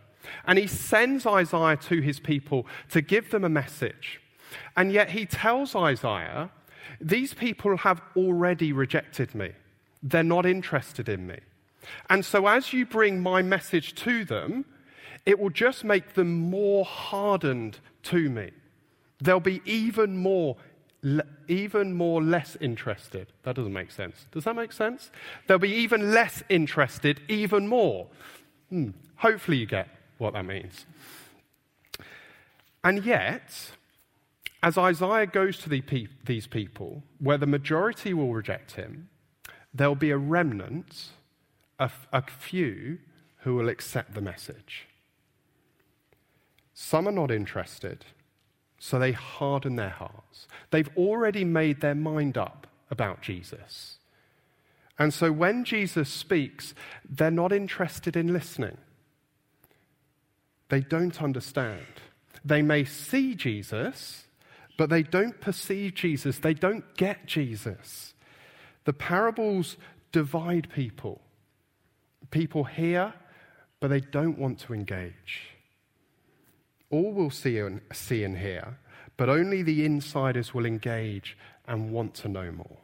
And 0.46 0.60
he 0.60 0.68
sends 0.68 1.26
Isaiah 1.26 1.78
to 1.78 2.02
his 2.02 2.20
people 2.20 2.68
to 2.92 3.02
give 3.02 3.32
them 3.32 3.44
a 3.44 3.50
message. 3.50 4.22
And 4.76 4.92
yet 4.92 5.12
he 5.12 5.26
tells 5.26 5.76
Isaiah, 5.76 6.52
These 7.02 7.34
people 7.34 7.78
have 7.78 8.02
already 8.16 8.72
rejected 8.74 9.34
me. 9.34 9.52
They're 10.04 10.24
not 10.24 10.46
interested 10.46 11.10
in 11.10 11.28
me. 11.28 11.40
And 12.10 12.24
so 12.24 12.48
as 12.48 12.74
you 12.74 12.86
bring 12.86 13.20
my 13.20 13.42
message 13.42 13.96
to 13.96 14.26
them, 14.26 14.66
it 15.26 15.40
will 15.40 15.50
just 15.50 15.84
make 15.84 16.14
them 16.14 16.50
more 16.50 16.86
hardened 16.86 17.80
to 18.04 18.30
me. 18.30 18.52
They'll 19.20 19.40
be 19.40 19.62
even 19.66 20.18
more 20.18 20.58
even 21.48 21.94
more 21.94 22.22
less 22.22 22.58
interested. 22.60 23.28
That 23.44 23.56
doesn't 23.56 23.74
make 23.74 23.92
sense. 23.92 24.26
Does 24.32 24.44
that 24.46 24.56
make 24.56 24.72
sense? 24.72 25.12
They'll 25.48 25.60
be 25.60 25.72
even 25.72 26.12
less 26.12 26.44
interested, 26.50 27.22
even 27.28 27.68
more. 27.68 28.08
Hmm. 28.70 28.90
Hopefully, 29.18 29.58
you 29.58 29.66
get 29.66 29.90
what 30.18 30.34
that 30.34 30.46
means. 30.46 30.86
And 32.84 33.04
yet, 33.04 33.72
as 34.62 34.78
Isaiah 34.78 35.28
goes 35.28 35.58
to 35.60 35.70
the 35.70 35.82
pe- 35.82 36.08
these 36.26 36.48
people, 36.48 37.04
where 37.20 37.38
the 37.38 37.46
majority 37.46 38.14
will 38.14 38.34
reject 38.34 38.74
him, 38.74 39.10
there'll 39.74 39.96
be 39.96 40.12
a 40.12 40.18
remnant, 40.18 41.10
a, 41.80 41.84
f- 41.84 42.08
a 42.12 42.22
few 42.22 43.00
who 43.40 43.56
will 43.56 43.70
accept 43.70 44.14
the 44.14 44.22
message. 44.22 44.88
Some 46.74 47.08
are 47.08 47.12
not 47.12 47.32
interested 47.32 48.06
so 48.80 49.00
they 49.00 49.12
harden 49.12 49.76
their 49.76 49.90
hearts. 49.90 50.48
They've 50.72 50.90
already 50.98 51.44
made 51.44 51.82
their 51.82 51.96
mind 51.96 52.38
up 52.38 52.68
about 52.90 53.22
Jesus. 53.22 53.98
And 55.00 55.14
so 55.14 55.32
when 55.32 55.64
Jesus 55.64 56.10
speaks, 56.10 56.74
they're 57.08 57.32
not 57.32 57.52
interested 57.52 58.16
in 58.16 58.34
listening. 58.34 58.78
They 60.70 60.82
don't 60.82 61.22
understand. 61.22 61.86
They 62.44 62.62
may 62.62 62.84
see 62.84 63.36
Jesus, 63.36 64.26
but 64.78 64.90
they 64.90 65.04
don't 65.04 65.40
perceive 65.40 65.96
Jesus. 65.96 66.40
They 66.40 66.54
don't 66.54 66.96
get 66.96 67.26
Jesus. 67.26 68.14
The 68.86 68.94
parables 68.94 69.78
divide 70.12 70.70
people. 70.74 71.22
People 72.32 72.64
hear, 72.64 73.14
but 73.80 73.90
they 73.90 74.02
don't 74.02 74.38
want 74.38 74.60
to 74.60 74.74
engage. 74.74 75.57
All 76.90 77.12
will 77.12 77.32
see 77.32 77.60
and, 77.60 77.82
see 77.94 78.24
and 78.24 78.38
hear, 78.38 78.78
but 79.18 79.30
only 79.30 79.62
the 79.62 79.86
insiders 79.86 80.54
will 80.54 80.66
engage 80.66 81.38
and 81.68 81.92
want 81.92 82.14
to 82.16 82.28
know 82.28 82.52
more. 82.52 82.78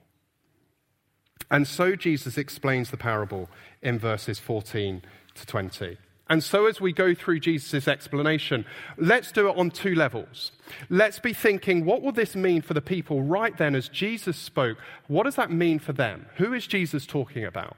And 1.49 1.67
so 1.67 1.95
Jesus 1.95 2.37
explains 2.37 2.89
the 2.89 2.97
parable 2.97 3.49
in 3.81 3.99
verses 3.99 4.39
14 4.39 5.01
to 5.35 5.45
20. 5.45 5.97
And 6.29 6.41
so, 6.41 6.67
as 6.67 6.79
we 6.79 6.93
go 6.93 7.13
through 7.13 7.41
Jesus' 7.41 7.87
explanation, 7.87 8.65
let's 8.97 9.31
do 9.31 9.49
it 9.49 9.57
on 9.57 9.69
two 9.69 9.93
levels. 9.93 10.53
Let's 10.89 11.19
be 11.19 11.33
thinking, 11.33 11.83
what 11.83 12.01
will 12.01 12.13
this 12.13 12.35
mean 12.35 12.61
for 12.61 12.73
the 12.73 12.81
people 12.81 13.21
right 13.21 13.55
then 13.57 13.75
as 13.75 13.89
Jesus 13.89 14.37
spoke? 14.37 14.77
What 15.07 15.23
does 15.23 15.35
that 15.35 15.51
mean 15.51 15.79
for 15.79 15.91
them? 15.91 16.27
Who 16.37 16.53
is 16.53 16.65
Jesus 16.65 17.05
talking 17.05 17.43
about? 17.43 17.75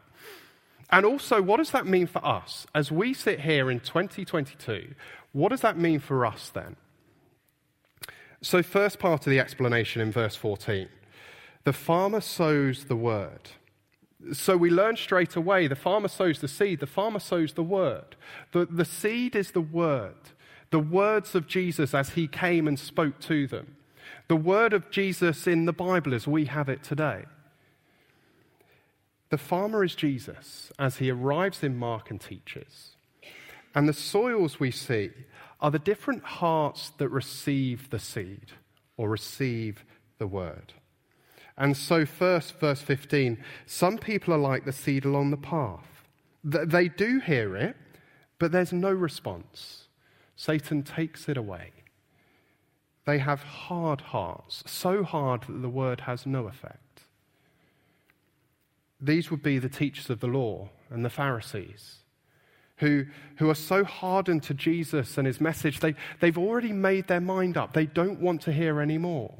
And 0.91 1.05
also, 1.05 1.41
what 1.41 1.57
does 1.57 1.71
that 1.71 1.87
mean 1.87 2.05
for 2.05 2.23
us? 2.23 2.67
As 2.75 2.91
we 2.91 3.15
sit 3.15 3.41
here 3.41 3.71
in 3.71 3.79
2022, 3.79 4.93
what 5.35 5.49
does 5.49 5.59
that 5.61 5.77
mean 5.77 5.99
for 5.99 6.25
us 6.25 6.49
then? 6.49 6.77
So, 8.41 8.63
first 8.63 8.99
part 8.99 9.27
of 9.27 9.29
the 9.29 9.39
explanation 9.39 10.01
in 10.01 10.09
verse 10.09 10.35
14 10.35 10.87
the 11.65 11.73
farmer 11.73 12.21
sows 12.21 12.85
the 12.85 12.95
word. 12.95 13.49
So 14.31 14.55
we 14.55 14.69
learn 14.69 14.95
straight 14.95 15.35
away 15.35 15.67
the 15.67 15.75
farmer 15.75 16.07
sows 16.07 16.39
the 16.39 16.47
seed, 16.47 16.79
the 16.79 16.87
farmer 16.87 17.19
sows 17.19 17.53
the 17.53 17.63
word. 17.63 18.15
The, 18.53 18.65
the 18.65 18.85
seed 18.85 19.35
is 19.35 19.51
the 19.51 19.61
word, 19.61 20.15
the 20.69 20.79
words 20.79 21.35
of 21.35 21.47
Jesus 21.47 21.93
as 21.93 22.11
he 22.11 22.27
came 22.27 22.65
and 22.65 22.79
spoke 22.79 23.19
to 23.21 23.45
them, 23.45 23.75
the 24.29 24.37
word 24.37 24.71
of 24.71 24.89
Jesus 24.89 25.47
in 25.47 25.65
the 25.65 25.73
Bible 25.73 26.13
as 26.13 26.27
we 26.27 26.45
have 26.45 26.69
it 26.69 26.81
today. 26.81 27.25
The 29.31 29.37
farmer 29.37 29.83
is 29.83 29.95
Jesus 29.95 30.71
as 30.79 30.97
he 30.97 31.09
arrives 31.09 31.61
in 31.61 31.75
Mark 31.75 32.09
and 32.09 32.21
teaches. 32.21 32.95
And 33.75 33.87
the 33.87 33.93
soils 33.93 34.59
we 34.59 34.71
see 34.71 35.11
are 35.59 35.69
the 35.69 35.79
different 35.79 36.23
hearts 36.23 36.91
that 36.97 37.09
receive 37.09 37.89
the 37.89 37.99
seed 37.99 38.53
or 38.97 39.09
receive 39.09 39.83
the 40.17 40.27
word. 40.27 40.73
And 41.57 41.75
so, 41.75 42.05
first, 42.05 42.59
verse 42.59 42.81
15 42.81 43.37
some 43.65 43.97
people 43.97 44.33
are 44.33 44.37
like 44.37 44.65
the 44.65 44.71
seed 44.71 45.05
along 45.05 45.31
the 45.31 45.37
path. 45.37 46.03
They 46.43 46.87
do 46.87 47.19
hear 47.19 47.55
it, 47.55 47.75
but 48.39 48.51
there's 48.51 48.73
no 48.73 48.91
response. 48.91 49.87
Satan 50.35 50.83
takes 50.83 51.27
it 51.27 51.37
away. 51.37 51.71
They 53.05 53.19
have 53.19 53.43
hard 53.43 54.01
hearts, 54.01 54.63
so 54.65 55.03
hard 55.03 55.43
that 55.43 55.61
the 55.61 55.69
word 55.69 56.01
has 56.01 56.25
no 56.25 56.47
effect. 56.47 57.03
These 58.99 59.29
would 59.29 59.43
be 59.43 59.59
the 59.59 59.69
teachers 59.69 60.09
of 60.09 60.19
the 60.19 60.27
law 60.27 60.69
and 60.89 61.05
the 61.05 61.09
Pharisees, 61.09 61.97
who, 62.77 63.05
who 63.37 63.49
are 63.49 63.55
so 63.55 63.83
hardened 63.83 64.43
to 64.43 64.53
Jesus 64.53 65.17
and 65.17 65.25
his 65.25 65.39
message, 65.39 65.79
they, 65.79 65.95
they've 66.19 66.37
already 66.37 66.73
made 66.73 67.07
their 67.07 67.21
mind 67.21 67.57
up. 67.57 67.73
They 67.73 67.85
don't 67.85 68.19
want 68.19 68.41
to 68.41 68.51
hear 68.51 68.81
anymore. 68.81 69.33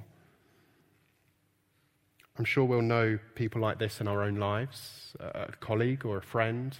I'm 2.38 2.46
sure 2.46 2.65
we'll 2.65 2.82
know 2.82 3.18
people 3.36 3.62
like 3.62 3.80
this 3.80 4.01
in 4.01 4.08
our 4.08 4.22
own 4.24 4.36
lives, 4.36 5.15
a 5.20 5.54
colleague 5.60 6.06
or 6.06 6.18
a 6.18 6.22
friend, 6.22 6.77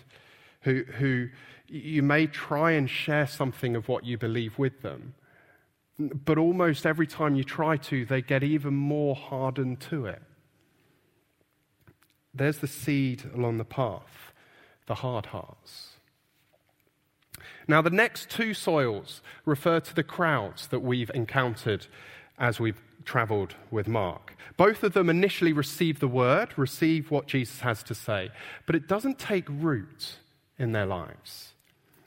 who, 0.62 0.84
who 0.98 1.30
you 1.68 2.04
may 2.04 2.28
try 2.28 2.72
and 2.72 2.90
share 2.90 3.28
something 3.28 3.76
of 3.76 3.88
what 3.88 4.06
you 4.06 4.18
believe 4.18 4.58
with 4.58 4.82
them, 4.82 5.14
but 5.98 6.38
almost 6.38 6.86
every 6.86 7.08
time 7.08 7.36
you 7.36 7.44
try 7.44 7.78
to, 7.78 8.06
they 8.06 8.22
get 8.22 8.44
even 8.44 8.74
more 8.74 9.16
hardened 9.16 9.80
to 9.82 10.06
it. 10.06 10.22
There's 12.34 12.60
the 12.60 12.68
seed 12.68 13.24
along 13.34 13.58
the 13.58 13.66
path, 13.66 14.34
the 14.88 14.96
hard 14.96 15.28
hearts. 15.28 15.95
Now, 17.68 17.82
the 17.82 17.90
next 17.90 18.30
two 18.30 18.54
soils 18.54 19.22
refer 19.46 19.80
to 19.80 19.96
the 19.96 20.04
crowds 20.04 20.68
that 20.68 20.82
we've 20.82 21.12
encountered 21.14 21.88
as 22.38 22.60
we've 22.60 22.82
traveled 23.06 23.56
with 23.72 23.88
Mark. 23.88 24.36
Both 24.58 24.84
of 24.84 24.94
them 24.94 25.10
initially 25.10 25.54
receive 25.54 26.00
the 26.00 26.08
word, 26.08 26.58
receive 26.58 27.12
what 27.12 27.28
Jesus 27.28 27.62
has 27.62 27.84
to 27.84 27.96
say, 27.96 28.30
but 28.66 28.76
it 28.76 28.88
doesn't 28.88 29.20
take 29.20 29.46
root 29.50 30.18
in 30.58 30.72
their 30.72 30.86
lives. 30.86 31.54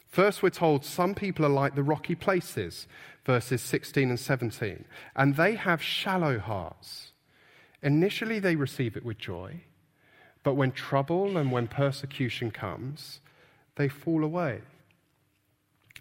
First, 0.06 0.42
we're 0.42 0.50
told 0.50 0.84
some 0.84 1.14
people 1.14 1.44
are 1.44 1.50
like 1.50 1.74
the 1.74 1.82
rocky 1.82 2.14
places, 2.14 2.86
verses 3.24 3.60
16 3.62 4.08
and 4.08 4.18
17, 4.18 4.84
and 5.14 5.36
they 5.36 5.54
have 5.54 5.82
shallow 5.82 6.38
hearts. 6.38 7.12
Initially, 7.82 8.38
they 8.38 8.56
receive 8.56 8.96
it 8.96 9.04
with 9.04 9.18
joy, 9.18 9.60
but 10.42 10.54
when 10.54 10.72
trouble 10.72 11.36
and 11.36 11.52
when 11.52 11.68
persecution 11.68 12.50
comes, 12.50 13.20
they 13.76 13.88
fall 13.88 14.24
away. 14.24 14.62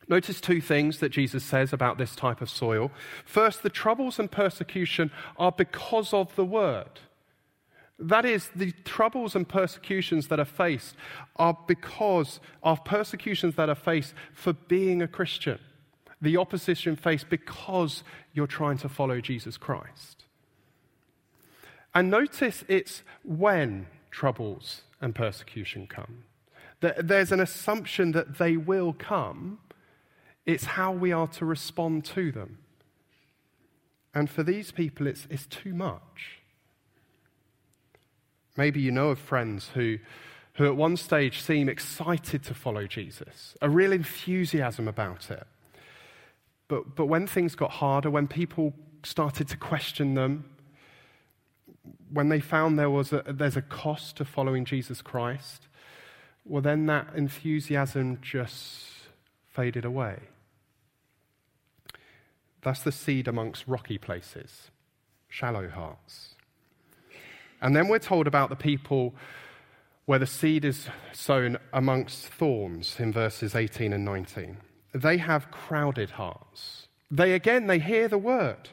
Notice 0.10 0.40
two 0.40 0.62
things 0.62 1.00
that 1.00 1.10
Jesus 1.10 1.44
says 1.44 1.74
about 1.74 1.98
this 1.98 2.16
type 2.16 2.42
of 2.42 2.50
soil. 2.50 2.92
First, 3.26 3.62
the 3.62 3.70
troubles 3.70 4.20
and 4.20 4.32
persecution 4.32 5.12
are 5.38 5.52
because 5.52 6.14
of 6.14 6.34
the 6.36 6.46
word. 6.46 7.02
That 8.00 8.26
is, 8.26 8.50
the 8.56 8.72
troubles 8.86 9.36
and 9.36 9.48
persecutions 9.48 10.28
that 10.28 10.40
are 10.40 10.46
faced 10.46 10.96
are 11.36 11.58
because 11.68 12.40
of 12.64 12.86
persecutions 12.86 13.56
that 13.56 13.70
are 13.70 13.76
faced 13.76 14.14
for 14.34 14.54
being 14.54 15.02
a 15.02 15.08
Christian. 15.08 15.60
The 16.22 16.38
opposition 16.38 16.96
faced 16.96 17.30
because 17.30 18.04
you're 18.34 18.48
trying 18.48 18.78
to 18.80 18.90
follow 18.90 19.20
Jesus 19.20 19.58
Christ. 19.58 20.24
And 21.94 22.10
notice 22.10 22.64
it's 22.68 23.04
when 23.24 23.88
troubles 24.12 24.84
and 25.02 25.14
persecution 25.14 25.88
come. 25.88 26.24
There's 26.80 27.32
an 27.32 27.40
assumption 27.40 28.12
that 28.12 28.38
they 28.38 28.56
will 28.56 28.94
come 28.94 29.58
it's 30.48 30.64
how 30.64 30.94
we 30.94 31.12
are 31.12 31.28
to 31.28 31.46
respond 31.46 32.06
to 32.06 32.32
them. 32.32 32.58
And 34.16 34.30
for 34.30 34.42
these 34.42 34.72
people, 34.72 35.06
it's, 35.06 35.28
it's 35.30 35.46
too 35.46 35.74
much. 35.74 36.40
Maybe 38.56 38.80
you 38.80 38.92
know 38.92 39.10
of 39.10 39.20
friends 39.20 39.70
who, 39.76 40.00
who 40.54 40.66
at 40.66 40.76
one 40.76 40.98
stage 40.98 41.42
seem 41.42 41.70
excited 41.70 42.44
to 42.46 42.54
follow 42.54 42.88
Jesus, 42.88 43.56
a 43.62 43.70
real 43.70 43.92
enthusiasm 43.92 44.88
about 44.88 45.30
it. 45.30 45.46
But, 46.70 46.96
but 46.96 47.06
when 47.06 47.28
things 47.28 47.54
got 47.54 47.72
harder, 47.72 48.10
when 48.10 48.28
people 48.28 48.74
started 49.04 49.48
to 49.50 49.58
question 49.58 50.16
them, 50.16 50.46
when 52.12 52.30
they 52.30 52.40
found 52.40 52.80
there 52.80 52.90
was 52.90 53.12
a, 53.12 53.24
there's 53.28 53.58
a 53.58 53.62
cost 53.62 54.18
to 54.18 54.26
following 54.26 54.66
Jesus 54.66 55.02
Christ, 55.02 55.68
well, 56.46 56.62
then 56.62 56.86
that 56.86 57.08
enthusiasm 57.16 58.20
just 58.22 58.86
faded 59.50 59.84
away. 59.84 60.18
That's 62.62 62.82
the 62.82 62.92
seed 62.92 63.28
amongst 63.28 63.68
rocky 63.68 63.98
places, 63.98 64.72
shallow 65.30 65.70
hearts. 65.70 66.36
And 67.62 67.76
then 67.76 67.88
we're 67.88 68.00
told 68.00 68.28
about 68.28 68.50
the 68.50 68.56
people 68.56 69.16
where 70.06 70.20
the 70.20 70.28
seed 70.28 70.64
is 70.64 70.88
sown 71.12 71.58
amongst 71.74 72.28
thorns 72.28 73.00
in 73.00 73.12
verses 73.12 73.56
18 73.56 73.94
and 73.94 74.06
19. 74.06 74.58
They 74.94 75.18
have 75.18 75.52
crowded 75.52 76.12
hearts. 76.12 76.88
They 77.12 77.34
again, 77.34 77.68
they 77.68 77.80
hear 77.80 78.08
the 78.08 78.18
word. 78.18 78.70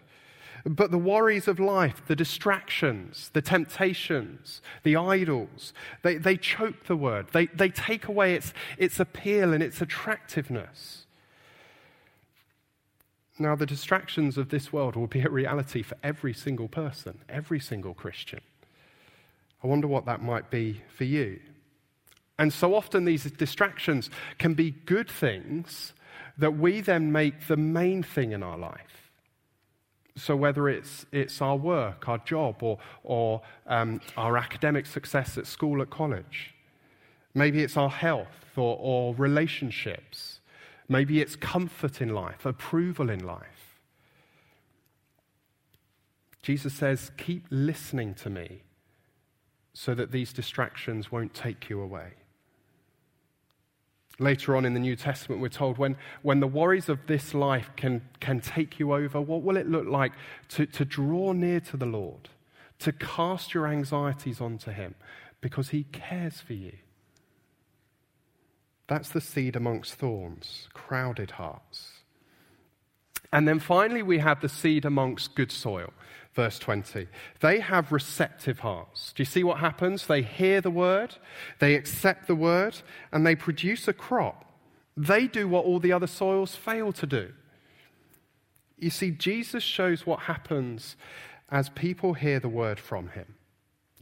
But 0.64 0.90
the 0.90 0.98
worries 0.98 1.46
of 1.46 1.60
life, 1.60 2.02
the 2.06 2.16
distractions, 2.16 3.30
the 3.34 3.42
temptations, 3.42 4.62
the 4.82 4.96
idols, 4.96 5.74
they, 6.02 6.16
they 6.16 6.38
choke 6.38 6.84
the 6.86 6.96
word. 6.96 7.26
They, 7.32 7.46
they 7.46 7.68
take 7.68 8.08
away 8.08 8.34
its, 8.34 8.54
its 8.78 8.98
appeal 8.98 9.52
and 9.52 9.62
its 9.62 9.82
attractiveness. 9.82 11.03
Now, 13.38 13.56
the 13.56 13.66
distractions 13.66 14.38
of 14.38 14.50
this 14.50 14.72
world 14.72 14.94
will 14.94 15.08
be 15.08 15.22
a 15.22 15.28
reality 15.28 15.82
for 15.82 15.96
every 16.02 16.32
single 16.32 16.68
person, 16.68 17.18
every 17.28 17.58
single 17.58 17.92
Christian. 17.92 18.40
I 19.62 19.66
wonder 19.66 19.88
what 19.88 20.06
that 20.06 20.22
might 20.22 20.50
be 20.50 20.82
for 20.88 21.04
you. 21.04 21.40
And 22.38 22.52
so 22.52 22.74
often, 22.74 23.04
these 23.04 23.24
distractions 23.24 24.08
can 24.38 24.54
be 24.54 24.70
good 24.70 25.10
things 25.10 25.94
that 26.38 26.56
we 26.56 26.80
then 26.80 27.10
make 27.10 27.48
the 27.48 27.56
main 27.56 28.02
thing 28.02 28.32
in 28.32 28.42
our 28.42 28.58
life. 28.58 29.10
So, 30.16 30.36
whether 30.36 30.68
it's, 30.68 31.06
it's 31.10 31.42
our 31.42 31.56
work, 31.56 32.08
our 32.08 32.18
job, 32.18 32.62
or, 32.62 32.78
or 33.02 33.42
um, 33.66 34.00
our 34.16 34.36
academic 34.36 34.86
success 34.86 35.36
at 35.38 35.46
school, 35.46 35.82
at 35.82 35.90
college, 35.90 36.54
maybe 37.34 37.64
it's 37.64 37.76
our 37.76 37.90
health 37.90 38.56
or, 38.56 38.76
or 38.80 39.14
relationships 39.16 40.33
Maybe 40.88 41.20
it's 41.20 41.36
comfort 41.36 42.00
in 42.00 42.10
life, 42.10 42.44
approval 42.44 43.08
in 43.10 43.24
life. 43.24 43.78
Jesus 46.42 46.74
says, 46.74 47.10
Keep 47.16 47.46
listening 47.50 48.14
to 48.16 48.28
me 48.28 48.62
so 49.72 49.94
that 49.94 50.12
these 50.12 50.32
distractions 50.32 51.10
won't 51.10 51.32
take 51.32 51.70
you 51.70 51.80
away. 51.80 52.12
Later 54.18 54.54
on 54.54 54.64
in 54.64 54.74
the 54.74 54.80
New 54.80 54.94
Testament, 54.94 55.40
we're 55.40 55.48
told 55.48 55.78
when, 55.78 55.96
when 56.22 56.38
the 56.38 56.46
worries 56.46 56.88
of 56.88 57.06
this 57.06 57.34
life 57.34 57.70
can, 57.76 58.02
can 58.20 58.40
take 58.40 58.78
you 58.78 58.94
over, 58.94 59.20
what 59.20 59.42
will 59.42 59.56
it 59.56 59.68
look 59.68 59.86
like 59.86 60.12
to, 60.50 60.66
to 60.66 60.84
draw 60.84 61.32
near 61.32 61.58
to 61.60 61.76
the 61.76 61.86
Lord, 61.86 62.28
to 62.78 62.92
cast 62.92 63.54
your 63.54 63.66
anxieties 63.66 64.40
onto 64.40 64.70
Him 64.70 64.94
because 65.40 65.70
He 65.70 65.84
cares 65.84 66.40
for 66.40 66.52
you? 66.52 66.74
That's 68.86 69.08
the 69.08 69.20
seed 69.20 69.56
amongst 69.56 69.94
thorns, 69.94 70.68
crowded 70.74 71.32
hearts. 71.32 71.90
And 73.32 73.48
then 73.48 73.58
finally, 73.58 74.02
we 74.02 74.18
have 74.18 74.40
the 74.40 74.48
seed 74.48 74.84
amongst 74.84 75.34
good 75.34 75.50
soil. 75.50 75.92
Verse 76.34 76.58
20. 76.58 77.08
They 77.40 77.60
have 77.60 77.92
receptive 77.92 78.60
hearts. 78.60 79.12
Do 79.12 79.22
you 79.22 79.24
see 79.24 79.44
what 79.44 79.58
happens? 79.58 80.06
They 80.06 80.22
hear 80.22 80.60
the 80.60 80.70
word, 80.70 81.16
they 81.60 81.74
accept 81.74 82.26
the 82.26 82.34
word, 82.34 82.80
and 83.12 83.26
they 83.26 83.36
produce 83.36 83.88
a 83.88 83.92
crop. 83.92 84.44
They 84.96 85.26
do 85.26 85.48
what 85.48 85.64
all 85.64 85.80
the 85.80 85.92
other 85.92 86.06
soils 86.06 86.54
fail 86.54 86.92
to 86.92 87.06
do. 87.06 87.32
You 88.78 88.90
see, 88.90 89.10
Jesus 89.10 89.62
shows 89.62 90.06
what 90.06 90.20
happens 90.20 90.96
as 91.50 91.68
people 91.70 92.14
hear 92.14 92.40
the 92.40 92.48
word 92.48 92.78
from 92.78 93.08
him. 93.08 93.34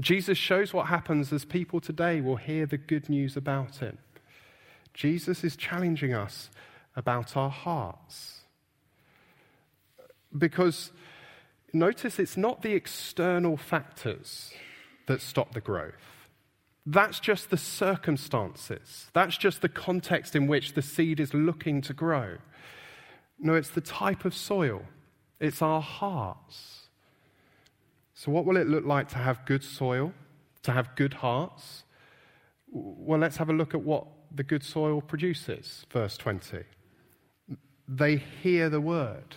Jesus 0.01 0.39
shows 0.39 0.73
what 0.73 0.87
happens 0.87 1.33
as 1.33 1.45
people 1.45 1.81
today 1.81 2.21
will 2.21 2.37
hear 2.37 2.67
the 2.67 2.79
good 2.79 3.09
news 3.09 3.37
about 3.37 3.77
him. 3.77 3.99
Jesus 4.95 5.45
is 5.45 5.57
challenging 5.57 6.13
us 6.13 6.51
about 6.97 7.37
our 7.37 7.51
hearts. 7.51 8.41
Because 10.37 10.93
notice 11.73 12.19
it's 12.19 12.37
not 12.37 12.63
the 12.63 12.73
external 12.75 13.57
factors 13.57 14.53
that 15.07 15.21
stop 15.21 15.55
the 15.55 15.61
growth. 15.61 16.23
That's 16.85 17.21
just 17.21 17.51
the 17.51 17.57
circumstances. 17.57 19.07
That's 19.13 19.37
just 19.37 19.63
the 19.63 19.69
context 19.69 20.35
in 20.35 20.47
which 20.47 20.75
the 20.75 20.83
seed 20.83 21.21
is 21.21 21.33
looking 21.33 21.81
to 21.83 21.93
grow. 21.93 22.39
No, 23.39 23.55
it's 23.55 23.71
the 23.71 23.81
type 23.81 24.25
of 24.25 24.35
soil, 24.35 24.83
it's 25.41 25.63
our 25.63 25.81
hearts. 25.81 26.89
So, 28.15 28.31
what 28.31 28.45
will 28.45 28.57
it 28.57 28.69
look 28.69 28.85
like 28.85 29.09
to 29.09 29.19
have 29.19 29.45
good 29.47 29.65
soil, 29.65 30.13
to 30.63 30.73
have 30.73 30.95
good 30.95 31.15
hearts? 31.15 31.85
Well, 32.71 33.19
let's 33.19 33.37
have 33.37 33.51
a 33.51 33.53
look 33.53 33.75
at 33.75 33.83
what 33.83 34.07
the 34.35 34.43
good 34.43 34.65
soil 34.65 35.01
produces. 35.01 35.87
Verse 35.91 36.17
20. 36.17 36.65
They 37.89 38.17
hear 38.17 38.69
the 38.69 38.81
word. 38.81 39.37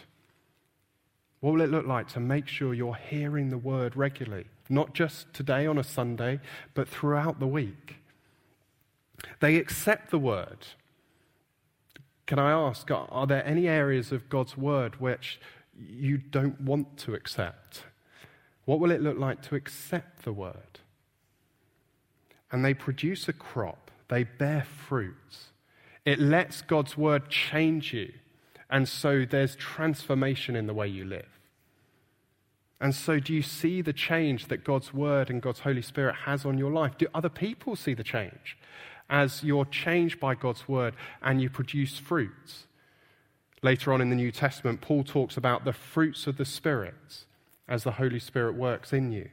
What 1.41 1.53
will 1.53 1.61
it 1.61 1.69
look 1.69 1.85
like 1.85 2.07
to 2.09 2.19
make 2.19 2.47
sure 2.47 2.73
you're 2.73 2.95
hearing 2.95 3.49
the 3.49 3.57
word 3.57 3.95
regularly? 3.95 4.45
Not 4.69 4.93
just 4.93 5.33
today 5.33 5.67
on 5.67 5.77
a 5.77 5.83
Sunday, 5.83 6.39
but 6.73 6.87
throughout 6.87 7.39
the 7.39 7.47
week. 7.47 7.97
They 9.39 9.57
accept 9.57 10.11
the 10.11 10.19
word. 10.19 10.67
Can 12.25 12.39
I 12.39 12.51
ask, 12.51 12.89
are 12.89 13.27
there 13.27 13.45
any 13.45 13.67
areas 13.67 14.11
of 14.11 14.29
God's 14.29 14.57
word 14.57 14.99
which 14.99 15.39
you 15.77 16.17
don't 16.17 16.59
want 16.61 16.97
to 16.99 17.13
accept? 17.13 17.83
What 18.65 18.79
will 18.79 18.91
it 18.91 19.01
look 19.01 19.19
like 19.19 19.43
to 19.43 19.55
accept 19.55 20.23
the 20.23 20.33
word? 20.33 20.79
And 22.51 22.65
they 22.65 22.73
produce 22.73 23.27
a 23.27 23.33
crop, 23.33 23.84
they 24.07 24.23
bear 24.23 24.65
fruit. 24.87 25.15
It 26.05 26.19
lets 26.19 26.61
God's 26.61 26.97
word 26.97 27.29
change 27.29 27.93
you. 27.93 28.11
And 28.69 28.87
so 28.87 29.25
there's 29.25 29.55
transformation 29.55 30.55
in 30.55 30.67
the 30.67 30.73
way 30.73 30.87
you 30.87 31.05
live. 31.05 31.35
And 32.79 32.93
so, 32.93 33.19
do 33.19 33.33
you 33.33 33.41
see 33.41 33.81
the 33.81 33.93
change 33.93 34.47
that 34.47 34.65
God's 34.65 34.93
Word 34.93 35.29
and 35.29 35.41
God's 35.41 35.61
Holy 35.61 35.81
Spirit 35.81 36.15
has 36.25 36.45
on 36.45 36.57
your 36.57 36.71
life? 36.71 36.97
Do 36.97 37.07
other 37.13 37.29
people 37.29 37.75
see 37.75 37.93
the 37.93 38.03
change 38.03 38.57
as 39.09 39.43
you're 39.43 39.65
changed 39.65 40.19
by 40.19 40.35
God's 40.35 40.67
Word 40.67 40.93
and 41.21 41.41
you 41.41 41.49
produce 41.49 41.97
fruits? 41.97 42.67
Later 43.61 43.93
on 43.93 44.01
in 44.01 44.09
the 44.09 44.15
New 44.15 44.31
Testament, 44.31 44.81
Paul 44.81 45.03
talks 45.03 45.37
about 45.37 45.63
the 45.63 45.73
fruits 45.73 46.27
of 46.27 46.37
the 46.37 46.45
Spirit 46.45 47.23
as 47.67 47.83
the 47.83 47.93
Holy 47.93 48.19
Spirit 48.19 48.55
works 48.55 48.91
in 48.91 49.11
you. 49.11 49.29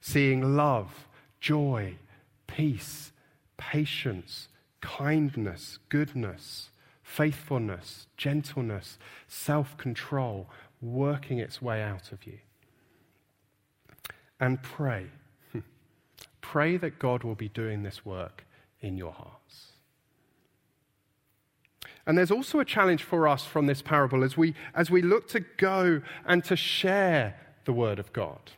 Seeing 0.00 0.56
love, 0.56 1.08
joy, 1.40 1.96
peace, 2.46 3.10
patience, 3.56 4.48
kindness, 4.80 5.78
goodness, 5.88 6.70
faithfulness, 7.02 8.06
gentleness, 8.16 8.98
self 9.28 9.76
control 9.76 10.48
working 10.80 11.38
its 11.38 11.62
way 11.62 11.82
out 11.82 12.12
of 12.12 12.26
you. 12.26 12.38
And 14.38 14.62
pray. 14.62 15.06
pray 16.40 16.76
that 16.76 16.98
God 16.98 17.24
will 17.24 17.34
be 17.34 17.48
doing 17.48 17.82
this 17.82 18.04
work 18.04 18.44
in 18.80 18.96
your 18.96 19.12
hearts. 19.12 19.72
And 22.06 22.16
there's 22.16 22.30
also 22.30 22.60
a 22.60 22.64
challenge 22.64 23.02
for 23.02 23.26
us 23.26 23.44
from 23.44 23.66
this 23.66 23.82
parable 23.82 24.22
as 24.22 24.36
we, 24.36 24.54
as 24.74 24.90
we 24.90 25.02
look 25.02 25.28
to 25.28 25.40
go 25.40 26.02
and 26.24 26.44
to 26.44 26.54
share 26.54 27.36
the 27.64 27.72
word 27.72 27.98
of 27.98 28.12
God. 28.12 28.52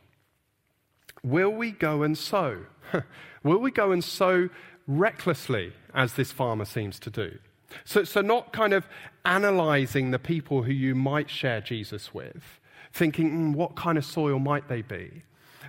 Will 1.23 1.51
we 1.51 1.71
go 1.71 2.03
and 2.03 2.17
sow? 2.17 2.67
Will 3.43 3.59
we 3.59 3.71
go 3.71 3.91
and 3.91 4.05
sow 4.05 4.51
recklessly, 4.89 5.73
as 5.95 6.15
this 6.15 6.33
farmer 6.33 6.65
seems 6.65 6.99
to 6.99 7.11
do? 7.11 7.39
So, 7.85 8.03
so, 8.03 8.23
not 8.23 8.53
kind 8.53 8.73
of 8.73 8.89
analyzing 9.25 10.11
the 10.11 10.19
people 10.19 10.63
who 10.63 10.73
you 10.73 10.95
might 10.95 11.29
share 11.29 11.61
Jesus 11.61 12.15
with, 12.15 12.61
thinking, 12.93 13.31
mm, 13.31 13.55
what 13.55 13.77
kind 13.77 13.99
of 13.99 14.05
soil 14.05 14.39
might 14.39 14.69
they 14.69 14.83
be? 14.83 15.23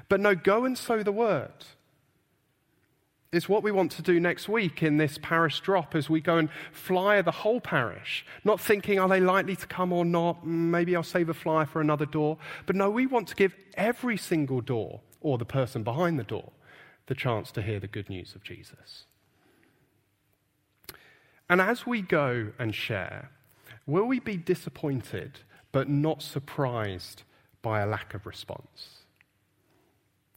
But 0.08 0.22
no, 0.22 0.34
go 0.34 0.66
and 0.66 0.78
sow 0.78 1.04
the 1.04 1.12
word. 1.12 1.66
It's 3.32 3.48
what 3.48 3.62
we 3.62 3.72
want 3.72 3.92
to 3.92 4.02
do 4.02 4.20
next 4.20 4.50
week 4.50 4.82
in 4.82 4.98
this 4.98 5.20
parish 5.22 5.60
drop 5.60 5.94
as 5.94 6.10
we 6.10 6.20
go 6.20 6.38
and 6.38 6.50
flyer 6.72 7.22
the 7.22 7.32
whole 7.32 7.62
parish. 7.62 8.26
Not 8.44 8.60
thinking, 8.60 9.00
are 9.00 9.08
they 9.08 9.20
likely 9.20 9.56
to 9.56 9.68
come 9.68 9.94
or 9.94 10.04
not? 10.04 10.44
Mm, 10.44 10.72
maybe 10.72 10.96
I'll 10.96 11.04
save 11.04 11.30
a 11.30 11.34
flyer 11.34 11.66
for 11.66 11.80
another 11.80 12.08
door. 12.08 12.38
But 12.66 12.76
no, 12.76 12.90
we 12.90 13.06
want 13.06 13.28
to 13.28 13.36
give 13.36 13.56
every 13.76 14.18
single 14.18 14.62
door, 14.62 15.02
or 15.22 15.38
the 15.38 15.46
person 15.46 15.84
behind 15.84 16.18
the 16.18 16.24
door, 16.24 16.52
the 17.06 17.14
chance 17.14 17.52
to 17.52 17.62
hear 17.62 17.80
the 17.80 17.88
good 17.88 18.10
news 18.10 18.34
of 18.34 18.44
Jesus. 18.44 19.06
And 21.50 21.60
as 21.60 21.86
we 21.86 22.02
go 22.02 22.52
and 22.60 22.74
share, 22.76 23.32
will 23.88 24.06
we 24.06 24.20
be 24.20 24.38
disappointed 24.38 25.40
but 25.72 25.90
not 25.90 26.22
surprised 26.22 27.24
by 27.62 27.82
a 27.82 27.88
lack 27.88 28.14
of 28.14 28.26
response? 28.26 29.00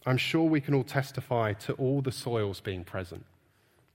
I'm 0.06 0.16
sure 0.16 0.48
we 0.48 0.60
can 0.60 0.74
all 0.74 0.84
testify 0.84 1.52
to 1.54 1.74
all 1.74 2.00
the 2.00 2.12
soils 2.12 2.60
being 2.60 2.84
present 2.84 3.24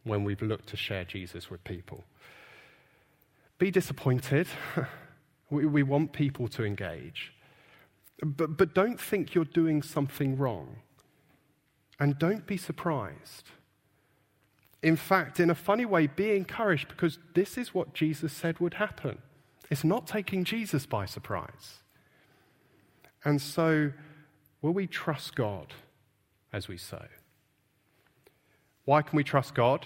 when 0.03 0.23
we've 0.23 0.41
looked 0.41 0.67
to 0.69 0.77
share 0.77 1.03
Jesus 1.03 1.49
with 1.49 1.63
people. 1.63 2.06
Be 3.58 3.71
disappointed. 3.71 4.47
we, 5.49 5.65
we 5.65 5.84
want 5.84 6.13
people 6.13 6.47
to 6.49 6.63
engage. 6.63 7.34
But, 8.23 8.58
but 8.58 8.73
don't 8.73 8.99
think 8.99 9.36
you're 9.36 9.45
doing 9.45 9.82
something 9.82 10.38
wrong. 10.38 10.77
And 11.99 12.17
don't 12.17 12.45
be 12.45 12.58
surprised. 12.58 13.49
In 14.83 14.95
fact, 14.95 15.39
in 15.39 15.49
a 15.49 15.55
funny 15.55 15.85
way, 15.85 16.07
be 16.07 16.35
encouraged 16.35 16.87
because 16.87 17.19
this 17.33 17.57
is 17.57 17.73
what 17.73 17.93
Jesus 17.93 18.31
said 18.31 18.59
would 18.59 18.75
happen. 18.75 19.19
It's 19.69 19.83
not 19.83 20.07
taking 20.07 20.43
Jesus 20.43 20.85
by 20.85 21.05
surprise. 21.05 21.79
And 23.25 23.41
so, 23.41 23.91
will 24.61 24.73
we 24.73 24.87
trust 24.87 25.35
God? 25.35 25.73
as 26.53 26.67
we 26.67 26.77
sow. 26.77 27.05
Why 28.85 29.01
can 29.01 29.17
we 29.17 29.23
trust 29.23 29.53
God? 29.53 29.85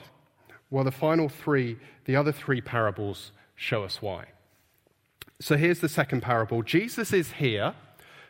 Well, 0.69 0.83
the 0.83 0.91
final 0.91 1.27
three, 1.27 1.77
the 2.05 2.15
other 2.15 2.31
three 2.31 2.61
parables 2.61 3.31
show 3.55 3.83
us 3.83 4.01
why. 4.01 4.25
So 5.39 5.57
here's 5.57 5.79
the 5.79 5.89
second 5.89 6.21
parable 6.21 6.61
Jesus 6.63 7.13
is 7.13 7.33
here, 7.33 7.73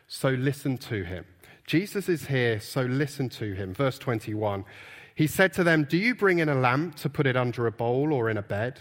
so 0.08 0.30
listen 0.30 0.78
to 0.78 1.04
him. 1.04 1.24
Jesus 1.66 2.08
is 2.08 2.26
here, 2.26 2.58
so 2.58 2.82
listen 2.82 3.28
to 3.30 3.52
him. 3.54 3.74
Verse 3.74 3.98
21 3.98 4.64
He 5.14 5.26
said 5.26 5.52
to 5.54 5.64
them, 5.64 5.84
Do 5.84 5.96
you 5.96 6.14
bring 6.14 6.38
in 6.38 6.48
a 6.48 6.54
lamp 6.54 6.96
to 6.96 7.10
put 7.10 7.26
it 7.26 7.36
under 7.36 7.66
a 7.66 7.72
bowl 7.72 8.12
or 8.12 8.30
in 8.30 8.36
a 8.36 8.42
bed? 8.42 8.80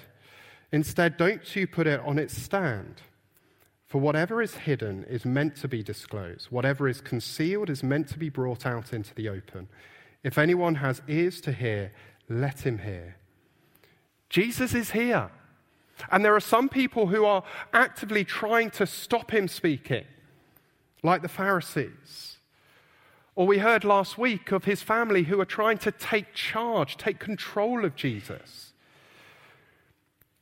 Instead, 0.71 1.17
don't 1.17 1.55
you 1.55 1.67
put 1.67 1.87
it 1.87 1.99
on 2.01 2.17
its 2.17 2.41
stand? 2.41 3.01
For 3.85 3.99
whatever 3.99 4.41
is 4.41 4.55
hidden 4.55 5.03
is 5.09 5.25
meant 5.25 5.57
to 5.57 5.67
be 5.67 5.83
disclosed, 5.83 6.47
whatever 6.49 6.87
is 6.87 7.01
concealed 7.01 7.69
is 7.69 7.83
meant 7.83 8.07
to 8.09 8.17
be 8.17 8.29
brought 8.29 8.65
out 8.65 8.93
into 8.93 9.13
the 9.13 9.27
open. 9.27 9.67
If 10.23 10.37
anyone 10.37 10.75
has 10.75 11.01
ears 11.09 11.41
to 11.41 11.51
hear, 11.51 11.91
let 12.29 12.65
him 12.65 12.77
hear. 12.77 13.17
Jesus 14.29 14.73
is 14.73 14.91
here. 14.91 15.29
And 16.09 16.23
there 16.23 16.35
are 16.35 16.39
some 16.39 16.69
people 16.69 17.07
who 17.07 17.25
are 17.25 17.43
actively 17.73 18.23
trying 18.23 18.69
to 18.71 18.87
stop 18.87 19.31
him 19.31 19.49
speaking, 19.49 20.05
like 21.03 21.21
the 21.21 21.27
Pharisees. 21.27 22.37
Or 23.35 23.47
we 23.47 23.59
heard 23.59 23.83
last 23.83 24.17
week 24.17 24.51
of 24.51 24.65
his 24.65 24.81
family 24.81 25.23
who 25.23 25.39
are 25.39 25.45
trying 25.45 25.77
to 25.79 25.91
take 25.91 26.33
charge, 26.33 26.97
take 26.97 27.19
control 27.19 27.85
of 27.85 27.95
Jesus. 27.95 28.73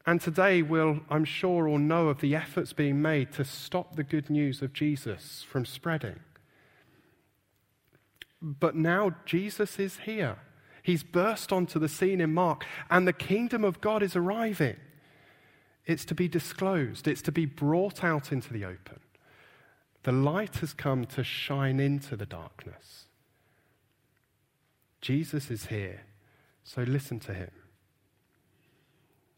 And 0.05 0.19
today 0.19 0.63
we'll, 0.63 1.01
I'm 1.09 1.25
sure, 1.25 1.67
all 1.67 1.77
know 1.77 2.07
of 2.07 2.19
the 2.19 2.35
efforts 2.35 2.73
being 2.73 3.01
made 3.01 3.31
to 3.33 3.45
stop 3.45 3.95
the 3.95 4.03
good 4.03 4.29
news 4.29 4.61
of 4.63 4.73
Jesus 4.73 5.45
from 5.47 5.65
spreading. 5.65 6.19
But 8.41 8.75
now 8.75 9.11
Jesus 9.25 9.77
is 9.77 9.97
here. 9.97 10.37
He's 10.81 11.03
burst 11.03 11.51
onto 11.51 11.77
the 11.77 11.89
scene 11.89 12.21
in 12.21 12.33
Mark, 12.33 12.65
and 12.89 13.07
the 13.07 13.13
kingdom 13.13 13.63
of 13.63 13.81
God 13.81 14.01
is 14.01 14.15
arriving. 14.15 14.77
It's 15.85 16.05
to 16.05 16.15
be 16.15 16.27
disclosed, 16.27 17.07
it's 17.07 17.21
to 17.23 17.31
be 17.31 17.45
brought 17.45 18.03
out 18.03 18.31
into 18.31 18.51
the 18.51 18.65
open. 18.65 18.99
The 20.03 20.11
light 20.11 20.57
has 20.57 20.73
come 20.73 21.05
to 21.07 21.23
shine 21.23 21.79
into 21.79 22.15
the 22.15 22.25
darkness. 22.25 23.05
Jesus 25.01 25.51
is 25.51 25.67
here, 25.67 26.01
so 26.63 26.83
listen 26.83 27.19
to 27.21 27.33
him. 27.33 27.51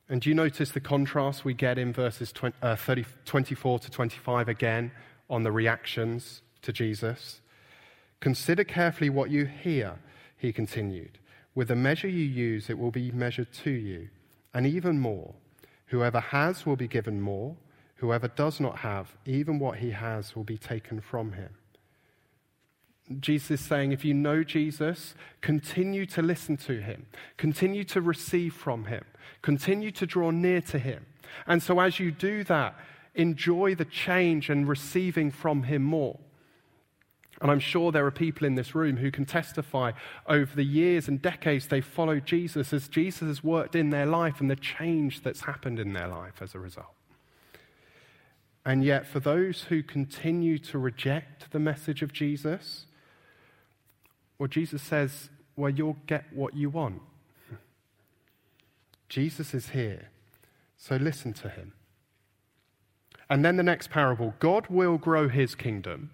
And 0.10 0.22
do 0.22 0.30
you 0.30 0.36
notice 0.36 0.72
the 0.72 0.80
contrast 0.80 1.46
we 1.46 1.54
get 1.54 1.78
in 1.78 1.94
verses 1.94 2.32
20, 2.32 2.56
uh, 2.62 2.76
30, 2.76 3.06
24 3.26 3.80
to 3.80 3.92
25 3.92 4.50
again 4.50 4.92
on 5.30 5.44
the 5.44 5.52
reactions 5.52 6.42
to 6.64 6.74
Jesus? 6.74 7.42
Consider 8.20 8.64
carefully 8.64 9.10
what 9.10 9.30
you 9.30 9.46
hear, 9.46 10.00
he 10.38 10.52
continued. 10.52 11.18
With 11.56 11.70
the 11.70 11.76
measure 11.76 12.08
you 12.08 12.26
use, 12.26 12.70
it 12.70 12.78
will 12.78 12.92
be 12.92 13.12
measured 13.12 13.52
to 13.64 13.72
you. 13.72 14.10
And 14.54 14.68
even 14.68 15.00
more, 15.00 15.34
Whoever 15.92 16.22
has 16.22 16.66
will 16.66 16.78
be 16.78 16.88
given 16.88 17.20
more. 17.20 17.58
Whoever 18.02 18.30
does 18.30 18.60
not 18.60 18.80
have, 18.80 19.16
even 19.28 19.60
what 19.60 19.78
he 19.78 19.92
has 19.92 20.36
will 20.36 20.44
be 20.44 20.58
taken 20.58 21.02
from 21.02 21.34
him. 21.34 21.52
Jesus 23.20 23.52
is 23.52 23.62
saying, 23.62 23.92
if 23.92 24.04
you 24.04 24.16
know 24.16 24.44
Jesus, 24.44 25.14
continue 25.42 26.08
to 26.08 26.24
listen 26.24 26.58
to 26.58 26.82
him, 26.82 27.06
continue 27.38 27.84
to 27.84 28.02
receive 28.02 28.56
from 28.56 28.86
him, 28.86 29.04
continue 29.44 29.92
to 29.92 30.08
draw 30.08 30.32
near 30.32 30.62
to 30.62 30.80
him. 30.80 31.06
And 31.46 31.62
so, 31.62 31.80
as 31.80 32.00
you 32.00 32.10
do 32.12 32.44
that, 32.46 32.76
enjoy 33.14 33.76
the 33.76 33.86
change 33.86 34.50
and 34.50 34.68
receiving 34.68 35.30
from 35.30 35.62
him 35.62 35.84
more. 35.84 36.18
And 37.40 37.52
I'm 37.52 37.60
sure 37.60 37.92
there 37.92 38.08
are 38.08 38.12
people 38.12 38.48
in 38.48 38.56
this 38.56 38.74
room 38.74 38.98
who 38.98 39.12
can 39.12 39.26
testify 39.26 39.92
over 40.26 40.56
the 40.56 40.66
years 40.66 41.08
and 41.08 41.22
decades 41.22 41.68
they've 41.68 41.86
followed 41.86 42.26
Jesus 42.26 42.74
as 42.74 42.88
Jesus 42.88 43.28
has 43.28 43.44
worked 43.44 43.76
in 43.76 43.92
their 43.92 44.08
life 44.08 44.42
and 44.42 44.50
the 44.50 44.56
change 44.56 45.22
that's 45.22 45.42
happened 45.42 45.78
in 45.78 45.94
their 45.94 46.08
life 46.08 46.42
as 46.42 46.56
a 46.56 46.60
result. 46.60 46.96
And 48.66 48.84
yet, 48.84 49.08
for 49.08 49.20
those 49.20 49.64
who 49.64 49.82
continue 49.82 50.60
to 50.60 50.78
reject 50.78 51.52
the 51.52 51.60
message 51.60 52.02
of 52.02 52.14
Jesus, 52.14 52.86
well, 54.38 54.48
Jesus 54.48 54.82
says, 54.82 55.30
well, 55.56 55.72
you'll 55.72 55.98
get 56.08 56.26
what 56.34 56.56
you 56.56 56.70
want. 56.70 57.02
Jesus 59.10 59.54
is 59.54 59.70
here, 59.70 60.10
so 60.78 60.96
listen 60.96 61.34
to 61.34 61.50
him. 61.50 61.74
And 63.30 63.44
then 63.44 63.58
the 63.58 63.64
next 63.64 63.90
parable 63.90 64.34
God 64.40 64.68
will 64.68 64.98
grow 64.98 65.28
his 65.28 65.56
kingdom 65.56 66.12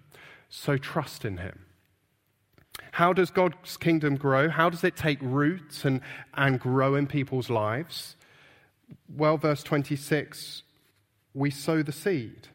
so 0.48 0.76
trust 0.76 1.24
in 1.24 1.36
him. 1.38 1.66
How 2.92 3.12
does 3.12 3.30
God's 3.30 3.76
kingdom 3.76 4.16
grow? 4.16 4.48
How 4.48 4.70
does 4.70 4.82
it 4.84 4.96
take 4.96 5.18
roots 5.20 5.84
and, 5.84 6.00
and 6.34 6.58
grow 6.58 6.94
in 6.94 7.06
people's 7.06 7.50
lives? 7.50 8.16
Well, 9.14 9.36
verse 9.36 9.62
26 9.62 10.62
we 11.38 11.50
sow 11.50 11.82
the 11.82 11.92
seed. 11.92 12.48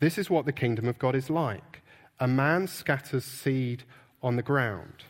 This 0.00 0.18
is 0.18 0.30
what 0.30 0.46
the 0.46 0.52
kingdom 0.52 0.88
of 0.88 0.98
God 0.98 1.14
is 1.14 1.30
like. 1.30 1.82
A 2.18 2.26
man 2.26 2.66
scatters 2.66 3.24
seed 3.24 3.84
on 4.22 4.36
the 4.36 4.42
ground. 4.42 5.04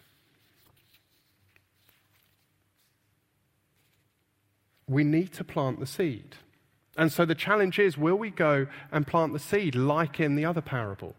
We 4.88 5.04
need 5.04 5.32
to 5.34 5.44
plant 5.44 5.78
the 5.78 5.86
seed. 5.86 6.36
And 6.96 7.10
so 7.10 7.24
the 7.24 7.34
challenge 7.34 7.78
is 7.78 7.96
will 7.96 8.16
we 8.16 8.30
go 8.30 8.66
and 8.90 9.06
plant 9.06 9.32
the 9.32 9.38
seed 9.38 9.74
like 9.74 10.20
in 10.20 10.34
the 10.34 10.44
other 10.44 10.60
parable? 10.60 11.14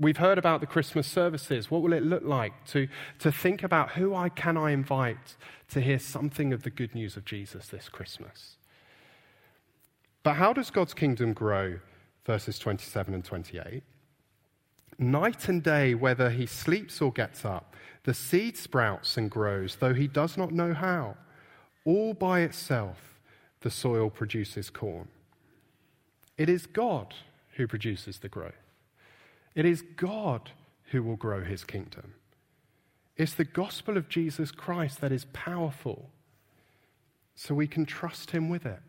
We've 0.00 0.16
heard 0.16 0.38
about 0.38 0.60
the 0.60 0.66
Christmas 0.66 1.06
services. 1.06 1.70
What 1.70 1.82
will 1.82 1.92
it 1.92 2.02
look 2.02 2.24
like 2.24 2.52
to, 2.68 2.88
to 3.20 3.30
think 3.30 3.62
about 3.62 3.92
who 3.92 4.14
I 4.14 4.28
can 4.28 4.56
I 4.56 4.72
invite 4.72 5.36
to 5.70 5.80
hear 5.80 6.00
something 6.00 6.52
of 6.52 6.64
the 6.64 6.70
good 6.70 6.94
news 6.94 7.16
of 7.16 7.24
Jesus 7.24 7.68
this 7.68 7.88
Christmas? 7.88 8.56
But 10.24 10.34
how 10.34 10.52
does 10.52 10.70
God's 10.70 10.94
kingdom 10.94 11.34
grow? 11.34 11.78
Verses 12.24 12.58
27 12.58 13.14
and 13.14 13.24
28. 13.24 13.82
Night 14.98 15.48
and 15.48 15.62
day, 15.62 15.94
whether 15.94 16.30
he 16.30 16.46
sleeps 16.46 17.00
or 17.02 17.12
gets 17.12 17.44
up, 17.44 17.76
the 18.04 18.14
seed 18.14 18.56
sprouts 18.56 19.16
and 19.16 19.30
grows, 19.30 19.76
though 19.76 19.94
he 19.94 20.08
does 20.08 20.36
not 20.36 20.50
know 20.50 20.72
how. 20.72 21.16
All 21.84 22.14
by 22.14 22.40
itself, 22.40 23.18
the 23.60 23.70
soil 23.70 24.08
produces 24.08 24.70
corn. 24.70 25.08
It 26.38 26.48
is 26.48 26.66
God 26.66 27.14
who 27.56 27.66
produces 27.66 28.18
the 28.18 28.28
growth. 28.28 28.54
It 29.54 29.66
is 29.66 29.82
God 29.96 30.50
who 30.90 31.02
will 31.02 31.16
grow 31.16 31.44
his 31.44 31.64
kingdom. 31.64 32.14
It's 33.16 33.34
the 33.34 33.44
gospel 33.44 33.96
of 33.96 34.08
Jesus 34.08 34.50
Christ 34.50 35.00
that 35.00 35.12
is 35.12 35.26
powerful, 35.32 36.10
so 37.34 37.54
we 37.54 37.66
can 37.66 37.84
trust 37.84 38.30
him 38.30 38.48
with 38.48 38.64
it. 38.64 38.80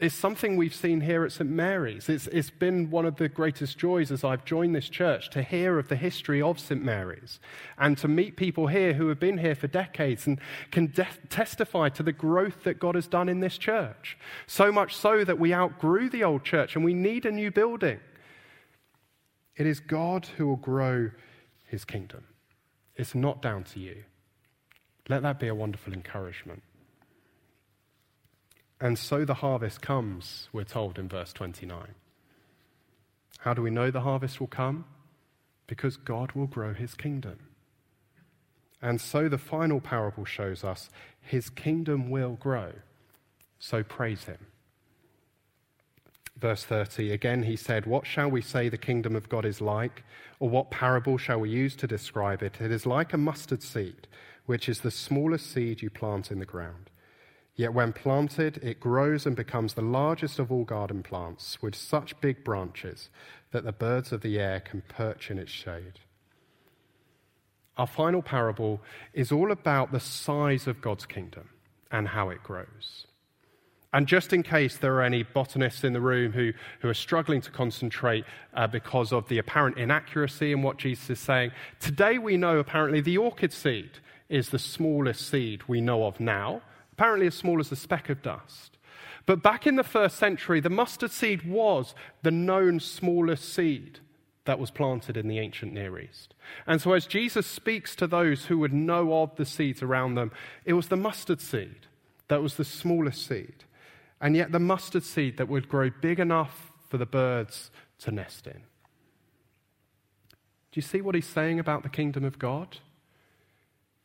It's 0.00 0.14
something 0.14 0.56
we've 0.56 0.74
seen 0.74 1.02
here 1.02 1.24
at 1.26 1.32
St. 1.32 1.48
Mary's. 1.48 2.08
It's, 2.08 2.26
it's 2.28 2.48
been 2.48 2.88
one 2.90 3.04
of 3.04 3.16
the 3.16 3.28
greatest 3.28 3.76
joys 3.76 4.10
as 4.10 4.24
I've 4.24 4.46
joined 4.46 4.74
this 4.74 4.88
church 4.88 5.28
to 5.30 5.42
hear 5.42 5.78
of 5.78 5.88
the 5.88 5.96
history 5.96 6.40
of 6.40 6.58
St. 6.58 6.82
Mary's 6.82 7.38
and 7.76 7.98
to 7.98 8.08
meet 8.08 8.38
people 8.38 8.68
here 8.68 8.94
who 8.94 9.08
have 9.08 9.20
been 9.20 9.36
here 9.36 9.54
for 9.54 9.66
decades 9.66 10.26
and 10.26 10.40
can 10.70 10.86
de- 10.86 11.06
testify 11.28 11.90
to 11.90 12.02
the 12.02 12.12
growth 12.12 12.64
that 12.64 12.80
God 12.80 12.94
has 12.94 13.06
done 13.06 13.28
in 13.28 13.40
this 13.40 13.58
church. 13.58 14.16
So 14.46 14.72
much 14.72 14.96
so 14.96 15.22
that 15.22 15.38
we 15.38 15.52
outgrew 15.52 16.08
the 16.08 16.24
old 16.24 16.44
church 16.44 16.76
and 16.76 16.84
we 16.84 16.94
need 16.94 17.26
a 17.26 17.30
new 17.30 17.50
building. 17.50 18.00
It 19.54 19.66
is 19.66 19.80
God 19.80 20.24
who 20.38 20.46
will 20.46 20.56
grow 20.56 21.10
his 21.66 21.84
kingdom. 21.84 22.24
It's 22.96 23.14
not 23.14 23.42
down 23.42 23.64
to 23.64 23.80
you. 23.80 24.04
Let 25.10 25.20
that 25.24 25.38
be 25.38 25.48
a 25.48 25.54
wonderful 25.54 25.92
encouragement. 25.92 26.62
And 28.80 28.98
so 28.98 29.24
the 29.24 29.34
harvest 29.34 29.82
comes, 29.82 30.48
we're 30.52 30.64
told 30.64 30.98
in 30.98 31.08
verse 31.08 31.32
29. 31.32 31.94
How 33.40 33.54
do 33.54 33.62
we 33.62 33.70
know 33.70 33.90
the 33.90 34.00
harvest 34.00 34.40
will 34.40 34.46
come? 34.46 34.84
Because 35.66 35.96
God 35.96 36.32
will 36.32 36.46
grow 36.46 36.74
his 36.74 36.94
kingdom. 36.94 37.38
And 38.82 39.00
so 39.00 39.28
the 39.28 39.38
final 39.38 39.80
parable 39.80 40.24
shows 40.24 40.64
us 40.64 40.90
his 41.20 41.50
kingdom 41.50 42.10
will 42.10 42.34
grow. 42.40 42.72
So 43.58 43.82
praise 43.82 44.24
him. 44.24 44.46
Verse 46.38 46.64
30 46.64 47.12
again, 47.12 47.42
he 47.42 47.56
said, 47.56 47.84
What 47.84 48.06
shall 48.06 48.30
we 48.30 48.40
say 48.40 48.68
the 48.68 48.78
kingdom 48.78 49.14
of 49.14 49.28
God 49.28 49.44
is 49.44 49.60
like? 49.60 50.02
Or 50.38 50.48
what 50.48 50.70
parable 50.70 51.18
shall 51.18 51.40
we 51.40 51.50
use 51.50 51.76
to 51.76 51.86
describe 51.86 52.42
it? 52.42 52.60
It 52.60 52.70
is 52.70 52.86
like 52.86 53.12
a 53.12 53.18
mustard 53.18 53.62
seed, 53.62 54.08
which 54.46 54.66
is 54.68 54.80
the 54.80 54.90
smallest 54.90 55.52
seed 55.52 55.82
you 55.82 55.90
plant 55.90 56.30
in 56.30 56.38
the 56.38 56.46
ground. 56.46 56.89
Yet 57.60 57.74
when 57.74 57.92
planted, 57.92 58.56
it 58.62 58.80
grows 58.80 59.26
and 59.26 59.36
becomes 59.36 59.74
the 59.74 59.82
largest 59.82 60.38
of 60.38 60.50
all 60.50 60.64
garden 60.64 61.02
plants, 61.02 61.60
with 61.60 61.74
such 61.74 62.18
big 62.22 62.42
branches 62.42 63.10
that 63.50 63.64
the 63.64 63.70
birds 63.70 64.12
of 64.12 64.22
the 64.22 64.40
air 64.40 64.60
can 64.60 64.80
perch 64.88 65.30
in 65.30 65.38
its 65.38 65.50
shade. 65.50 66.00
Our 67.76 67.86
final 67.86 68.22
parable 68.22 68.80
is 69.12 69.30
all 69.30 69.52
about 69.52 69.92
the 69.92 70.00
size 70.00 70.66
of 70.66 70.80
God's 70.80 71.04
kingdom 71.04 71.50
and 71.90 72.08
how 72.08 72.30
it 72.30 72.42
grows. 72.42 73.06
And 73.92 74.06
just 74.06 74.32
in 74.32 74.42
case 74.42 74.78
there 74.78 74.94
are 74.94 75.02
any 75.02 75.22
botanists 75.22 75.84
in 75.84 75.92
the 75.92 76.00
room 76.00 76.32
who, 76.32 76.54
who 76.80 76.88
are 76.88 76.94
struggling 76.94 77.42
to 77.42 77.50
concentrate 77.50 78.24
uh, 78.54 78.68
because 78.68 79.12
of 79.12 79.28
the 79.28 79.36
apparent 79.36 79.76
inaccuracy 79.76 80.52
in 80.52 80.62
what 80.62 80.78
Jesus 80.78 81.10
is 81.10 81.20
saying, 81.20 81.50
today 81.78 82.16
we 82.16 82.38
know 82.38 82.58
apparently 82.58 83.02
the 83.02 83.18
orchid 83.18 83.52
seed 83.52 83.90
is 84.30 84.48
the 84.48 84.58
smallest 84.58 85.28
seed 85.28 85.64
we 85.68 85.82
know 85.82 86.06
of 86.06 86.20
now, 86.20 86.62
apparently 87.00 87.26
as 87.26 87.34
small 87.34 87.58
as 87.60 87.72
a 87.72 87.76
speck 87.76 88.10
of 88.10 88.20
dust. 88.20 88.76
But 89.24 89.42
back 89.42 89.66
in 89.66 89.76
the 89.76 89.82
first 89.82 90.18
century, 90.18 90.60
the 90.60 90.68
mustard 90.68 91.10
seed 91.10 91.48
was 91.48 91.94
the 92.22 92.30
known 92.30 92.78
smallest 92.78 93.54
seed 93.54 94.00
that 94.44 94.58
was 94.58 94.70
planted 94.70 95.16
in 95.16 95.26
the 95.26 95.38
ancient 95.38 95.72
Near 95.72 95.98
East. 95.98 96.34
And 96.66 96.78
so, 96.78 96.92
as 96.92 97.06
Jesus 97.06 97.46
speaks 97.46 97.96
to 97.96 98.06
those 98.06 98.46
who 98.46 98.58
would 98.58 98.74
know 98.74 99.14
of 99.14 99.34
the 99.36 99.46
seeds 99.46 99.82
around 99.82 100.16
them, 100.16 100.30
it 100.66 100.74
was 100.74 100.88
the 100.88 100.96
mustard 100.96 101.40
seed 101.40 101.86
that 102.28 102.42
was 102.42 102.56
the 102.56 102.66
smallest 102.66 103.26
seed 103.26 103.64
and 104.20 104.36
yet 104.36 104.52
the 104.52 104.60
mustard 104.60 105.02
seed 105.02 105.38
that 105.38 105.48
would 105.48 105.70
grow 105.70 105.88
big 106.02 106.20
enough 106.20 106.70
for 106.90 106.98
the 106.98 107.06
birds 107.06 107.70
to 108.00 108.10
nest 108.10 108.46
in. 108.46 108.52
Do 110.70 110.74
you 110.74 110.82
see 110.82 111.00
what 111.00 111.14
he's 111.14 111.26
saying 111.26 111.58
about 111.58 111.82
the 111.82 111.88
kingdom 111.88 112.24
of 112.24 112.38
God? 112.38 112.76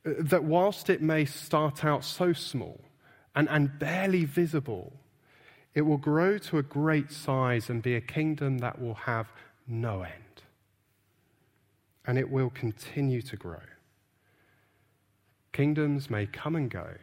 That 0.05 0.43
whilst 0.43 0.89
it 0.89 1.01
may 1.01 1.25
start 1.25 1.83
out 1.83 2.03
so 2.03 2.31
small 2.31 2.79
and, 3.35 3.49
and 3.49 3.77
barely 3.79 4.23
visible, 4.23 4.93
it 5.73 5.81
will 5.81 5.97
grow 5.97 6.37
to 6.37 6.57
a 6.57 6.63
great 6.63 7.11
size 7.11 7.69
and 7.69 7.81
be 7.81 7.95
a 7.95 8.01
kingdom 8.01 8.59
that 8.59 8.81
will 8.81 8.93
have 8.93 9.27
no 9.67 10.03
end. 10.03 10.41
And 12.05 12.17
it 12.17 12.29
will 12.29 12.49
continue 12.49 13.21
to 13.23 13.35
grow. 13.35 13.59
Kingdoms 15.51 16.09
may 16.09 16.25
come 16.25 16.55
and 16.55 16.69
go, 16.69 16.95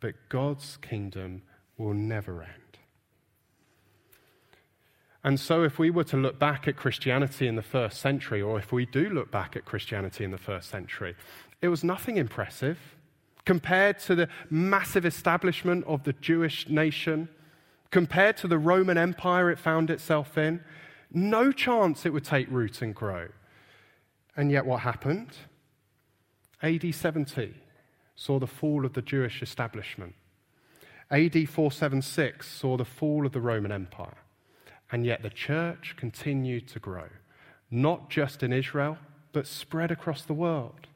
but 0.00 0.14
God's 0.28 0.76
kingdom 0.78 1.42
will 1.76 1.94
never 1.94 2.42
end. 2.42 2.52
And 5.22 5.40
so, 5.40 5.64
if 5.64 5.76
we 5.76 5.90
were 5.90 6.04
to 6.04 6.16
look 6.16 6.38
back 6.38 6.68
at 6.68 6.76
Christianity 6.76 7.48
in 7.48 7.56
the 7.56 7.62
first 7.62 8.00
century, 8.00 8.40
or 8.40 8.58
if 8.58 8.70
we 8.70 8.86
do 8.86 9.10
look 9.10 9.32
back 9.32 9.56
at 9.56 9.64
Christianity 9.64 10.22
in 10.22 10.30
the 10.30 10.38
first 10.38 10.70
century, 10.70 11.16
it 11.62 11.68
was 11.68 11.82
nothing 11.82 12.16
impressive 12.16 12.78
compared 13.44 13.98
to 14.00 14.14
the 14.14 14.28
massive 14.50 15.06
establishment 15.06 15.84
of 15.86 16.02
the 16.02 16.12
Jewish 16.14 16.68
nation, 16.68 17.28
compared 17.90 18.36
to 18.38 18.48
the 18.48 18.58
Roman 18.58 18.98
Empire 18.98 19.50
it 19.50 19.58
found 19.58 19.88
itself 19.88 20.36
in. 20.36 20.60
No 21.12 21.52
chance 21.52 22.04
it 22.04 22.12
would 22.12 22.24
take 22.24 22.50
root 22.50 22.82
and 22.82 22.94
grow. 22.94 23.28
And 24.36 24.50
yet, 24.50 24.66
what 24.66 24.80
happened? 24.80 25.30
AD 26.62 26.94
70 26.94 27.54
saw 28.16 28.38
the 28.38 28.46
fall 28.46 28.84
of 28.84 28.92
the 28.92 29.02
Jewish 29.02 29.40
establishment. 29.40 30.14
AD 31.10 31.48
476 31.48 32.48
saw 32.50 32.76
the 32.76 32.84
fall 32.84 33.24
of 33.24 33.32
the 33.32 33.40
Roman 33.40 33.70
Empire. 33.70 34.18
And 34.90 35.06
yet 35.06 35.22
the 35.22 35.30
church 35.30 35.94
continued 35.96 36.68
to 36.68 36.78
grow, 36.78 37.08
not 37.70 38.10
just 38.10 38.42
in 38.42 38.52
Israel, 38.52 38.98
but 39.32 39.46
spread 39.46 39.90
across 39.90 40.22
the 40.22 40.34
world. 40.34 40.88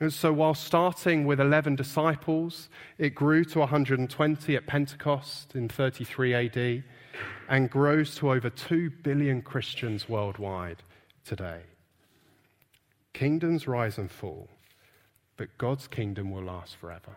And 0.00 0.12
so, 0.12 0.32
while 0.32 0.54
starting 0.54 1.26
with 1.26 1.40
11 1.40 1.74
disciples, 1.74 2.68
it 2.98 3.16
grew 3.16 3.44
to 3.46 3.58
120 3.60 4.56
at 4.56 4.66
Pentecost 4.66 5.56
in 5.56 5.68
33 5.68 6.34
AD 6.34 6.84
and 7.48 7.68
grows 7.68 8.14
to 8.16 8.30
over 8.30 8.48
2 8.48 8.90
billion 9.02 9.42
Christians 9.42 10.08
worldwide 10.08 10.84
today. 11.24 11.62
Kingdoms 13.12 13.66
rise 13.66 13.98
and 13.98 14.08
fall, 14.08 14.48
but 15.36 15.58
God's 15.58 15.88
kingdom 15.88 16.30
will 16.30 16.44
last 16.44 16.76
forever. 16.76 17.16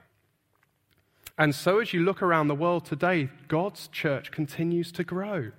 And 1.38 1.54
so, 1.54 1.80
as 1.80 1.94
you 1.94 2.02
look 2.02 2.24
around 2.24 2.48
the 2.48 2.56
world 2.56 2.86
today, 2.86 3.30
God's 3.48 3.88
church 3.90 4.32
continues 4.32 4.92
to 4.94 5.04
grow. 5.04 5.52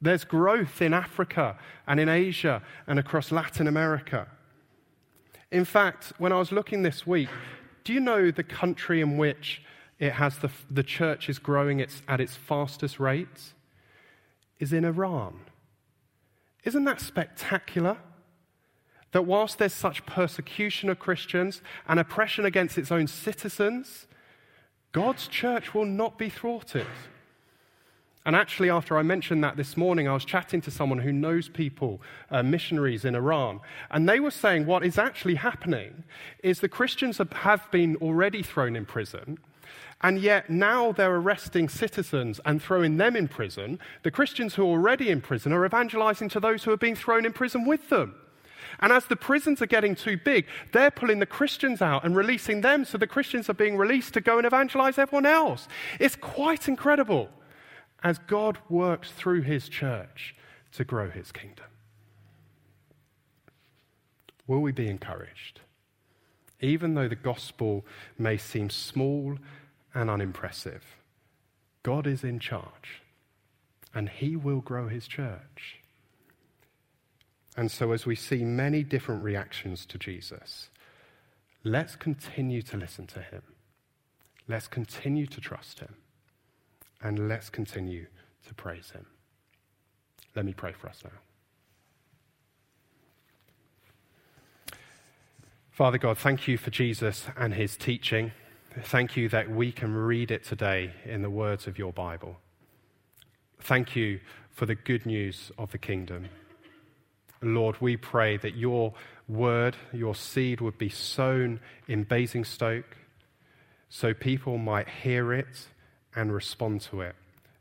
There's 0.00 0.24
growth 0.24 0.80
in 0.80 0.94
Africa 0.94 1.58
and 1.86 1.98
in 1.98 2.08
Asia 2.08 2.62
and 2.86 2.98
across 2.98 3.32
Latin 3.32 3.66
America. 3.66 4.28
In 5.54 5.64
fact, 5.64 6.12
when 6.18 6.32
I 6.32 6.38
was 6.40 6.50
looking 6.50 6.82
this 6.82 7.06
week, 7.06 7.28
do 7.84 7.92
you 7.92 8.00
know 8.00 8.32
the 8.32 8.42
country 8.42 9.00
in 9.00 9.16
which 9.16 9.62
it 10.00 10.14
has 10.14 10.38
the, 10.38 10.50
the 10.68 10.82
church 10.82 11.28
is 11.28 11.38
growing 11.38 11.78
its, 11.78 12.02
at 12.08 12.20
its 12.20 12.34
fastest 12.34 12.98
rates? 12.98 13.54
Is 14.58 14.72
in 14.72 14.84
Iran. 14.84 15.42
Isn't 16.64 16.82
that 16.86 17.00
spectacular? 17.00 17.98
That 19.12 19.26
whilst 19.26 19.58
there's 19.58 19.72
such 19.72 20.04
persecution 20.06 20.90
of 20.90 20.98
Christians 20.98 21.62
and 21.86 22.00
oppression 22.00 22.44
against 22.44 22.76
its 22.76 22.90
own 22.90 23.06
citizens, 23.06 24.08
God's 24.90 25.28
church 25.28 25.72
will 25.72 25.86
not 25.86 26.18
be 26.18 26.30
thwarted. 26.30 26.88
And 28.26 28.34
actually, 28.34 28.70
after 28.70 28.96
I 28.96 29.02
mentioned 29.02 29.44
that 29.44 29.58
this 29.58 29.76
morning, 29.76 30.08
I 30.08 30.14
was 30.14 30.24
chatting 30.24 30.62
to 30.62 30.70
someone 30.70 30.98
who 30.98 31.12
knows 31.12 31.50
people, 31.50 32.00
uh, 32.30 32.42
missionaries 32.42 33.04
in 33.04 33.14
Iran, 33.14 33.60
and 33.90 34.08
they 34.08 34.18
were 34.18 34.30
saying 34.30 34.64
what 34.64 34.84
is 34.84 34.96
actually 34.96 35.34
happening 35.34 36.04
is 36.42 36.60
the 36.60 36.68
Christians 36.68 37.18
have 37.18 37.70
been 37.70 37.96
already 37.96 38.42
thrown 38.42 38.76
in 38.76 38.86
prison, 38.86 39.38
and 40.00 40.18
yet 40.18 40.48
now 40.48 40.92
they're 40.92 41.16
arresting 41.16 41.68
citizens 41.68 42.40
and 42.46 42.62
throwing 42.62 42.96
them 42.96 43.14
in 43.14 43.28
prison. 43.28 43.78
The 44.04 44.10
Christians 44.10 44.54
who 44.54 44.62
are 44.62 44.78
already 44.78 45.10
in 45.10 45.20
prison 45.20 45.52
are 45.52 45.66
evangelizing 45.66 46.30
to 46.30 46.40
those 46.40 46.64
who 46.64 46.72
are 46.72 46.78
being 46.78 46.96
thrown 46.96 47.26
in 47.26 47.32
prison 47.34 47.66
with 47.66 47.90
them. 47.90 48.14
And 48.80 48.90
as 48.90 49.04
the 49.04 49.16
prisons 49.16 49.60
are 49.60 49.66
getting 49.66 49.94
too 49.94 50.16
big, 50.16 50.46
they're 50.72 50.90
pulling 50.90 51.18
the 51.18 51.26
Christians 51.26 51.82
out 51.82 52.04
and 52.04 52.16
releasing 52.16 52.62
them, 52.62 52.86
so 52.86 52.96
the 52.96 53.06
Christians 53.06 53.50
are 53.50 53.54
being 53.54 53.76
released 53.76 54.14
to 54.14 54.22
go 54.22 54.38
and 54.38 54.46
evangelize 54.46 54.96
everyone 54.96 55.26
else. 55.26 55.68
It's 56.00 56.16
quite 56.16 56.68
incredible 56.68 57.28
as 58.04 58.18
God 58.18 58.58
works 58.68 59.10
through 59.10 59.40
his 59.40 59.68
church 59.68 60.36
to 60.72 60.84
grow 60.84 61.08
his 61.08 61.32
kingdom. 61.32 61.64
Will 64.46 64.60
we 64.60 64.72
be 64.72 64.88
encouraged? 64.88 65.60
Even 66.60 66.94
though 66.94 67.08
the 67.08 67.16
gospel 67.16 67.84
may 68.18 68.36
seem 68.36 68.68
small 68.68 69.38
and 69.94 70.10
unimpressive, 70.10 70.84
God 71.82 72.06
is 72.06 72.22
in 72.22 72.38
charge 72.38 73.02
and 73.94 74.08
he 74.08 74.36
will 74.36 74.60
grow 74.60 74.88
his 74.88 75.08
church. 75.08 75.80
And 77.56 77.70
so, 77.70 77.92
as 77.92 78.04
we 78.04 78.16
see 78.16 78.44
many 78.44 78.82
different 78.82 79.22
reactions 79.22 79.86
to 79.86 79.96
Jesus, 79.96 80.68
let's 81.62 81.94
continue 81.94 82.62
to 82.62 82.76
listen 82.76 83.06
to 83.08 83.20
him. 83.20 83.42
Let's 84.48 84.66
continue 84.66 85.26
to 85.28 85.40
trust 85.40 85.78
him. 85.78 85.94
And 87.04 87.28
let's 87.28 87.50
continue 87.50 88.06
to 88.48 88.54
praise 88.54 88.90
him. 88.90 89.06
Let 90.34 90.46
me 90.46 90.54
pray 90.54 90.72
for 90.72 90.88
us 90.88 91.02
now. 91.04 91.10
Father 95.70 95.98
God, 95.98 96.16
thank 96.16 96.48
you 96.48 96.56
for 96.56 96.70
Jesus 96.70 97.26
and 97.36 97.52
his 97.52 97.76
teaching. 97.76 98.32
Thank 98.84 99.16
you 99.16 99.28
that 99.28 99.50
we 99.50 99.70
can 99.70 99.94
read 99.94 100.30
it 100.30 100.44
today 100.44 100.92
in 101.04 101.22
the 101.22 101.30
words 101.30 101.66
of 101.66 101.78
your 101.78 101.92
Bible. 101.92 102.38
Thank 103.60 103.94
you 103.94 104.20
for 104.50 104.66
the 104.66 104.74
good 104.74 105.04
news 105.04 105.52
of 105.58 105.72
the 105.72 105.78
kingdom. 105.78 106.28
Lord, 107.42 107.76
we 107.80 107.96
pray 107.96 108.38
that 108.38 108.56
your 108.56 108.94
word, 109.28 109.76
your 109.92 110.14
seed 110.14 110.60
would 110.60 110.78
be 110.78 110.88
sown 110.88 111.60
in 111.86 112.04
Basingstoke 112.04 112.96
so 113.88 114.14
people 114.14 114.56
might 114.58 114.88
hear 114.88 115.34
it 115.34 115.68
and 116.14 116.32
respond 116.32 116.80
to 116.82 117.00
it, 117.00 117.14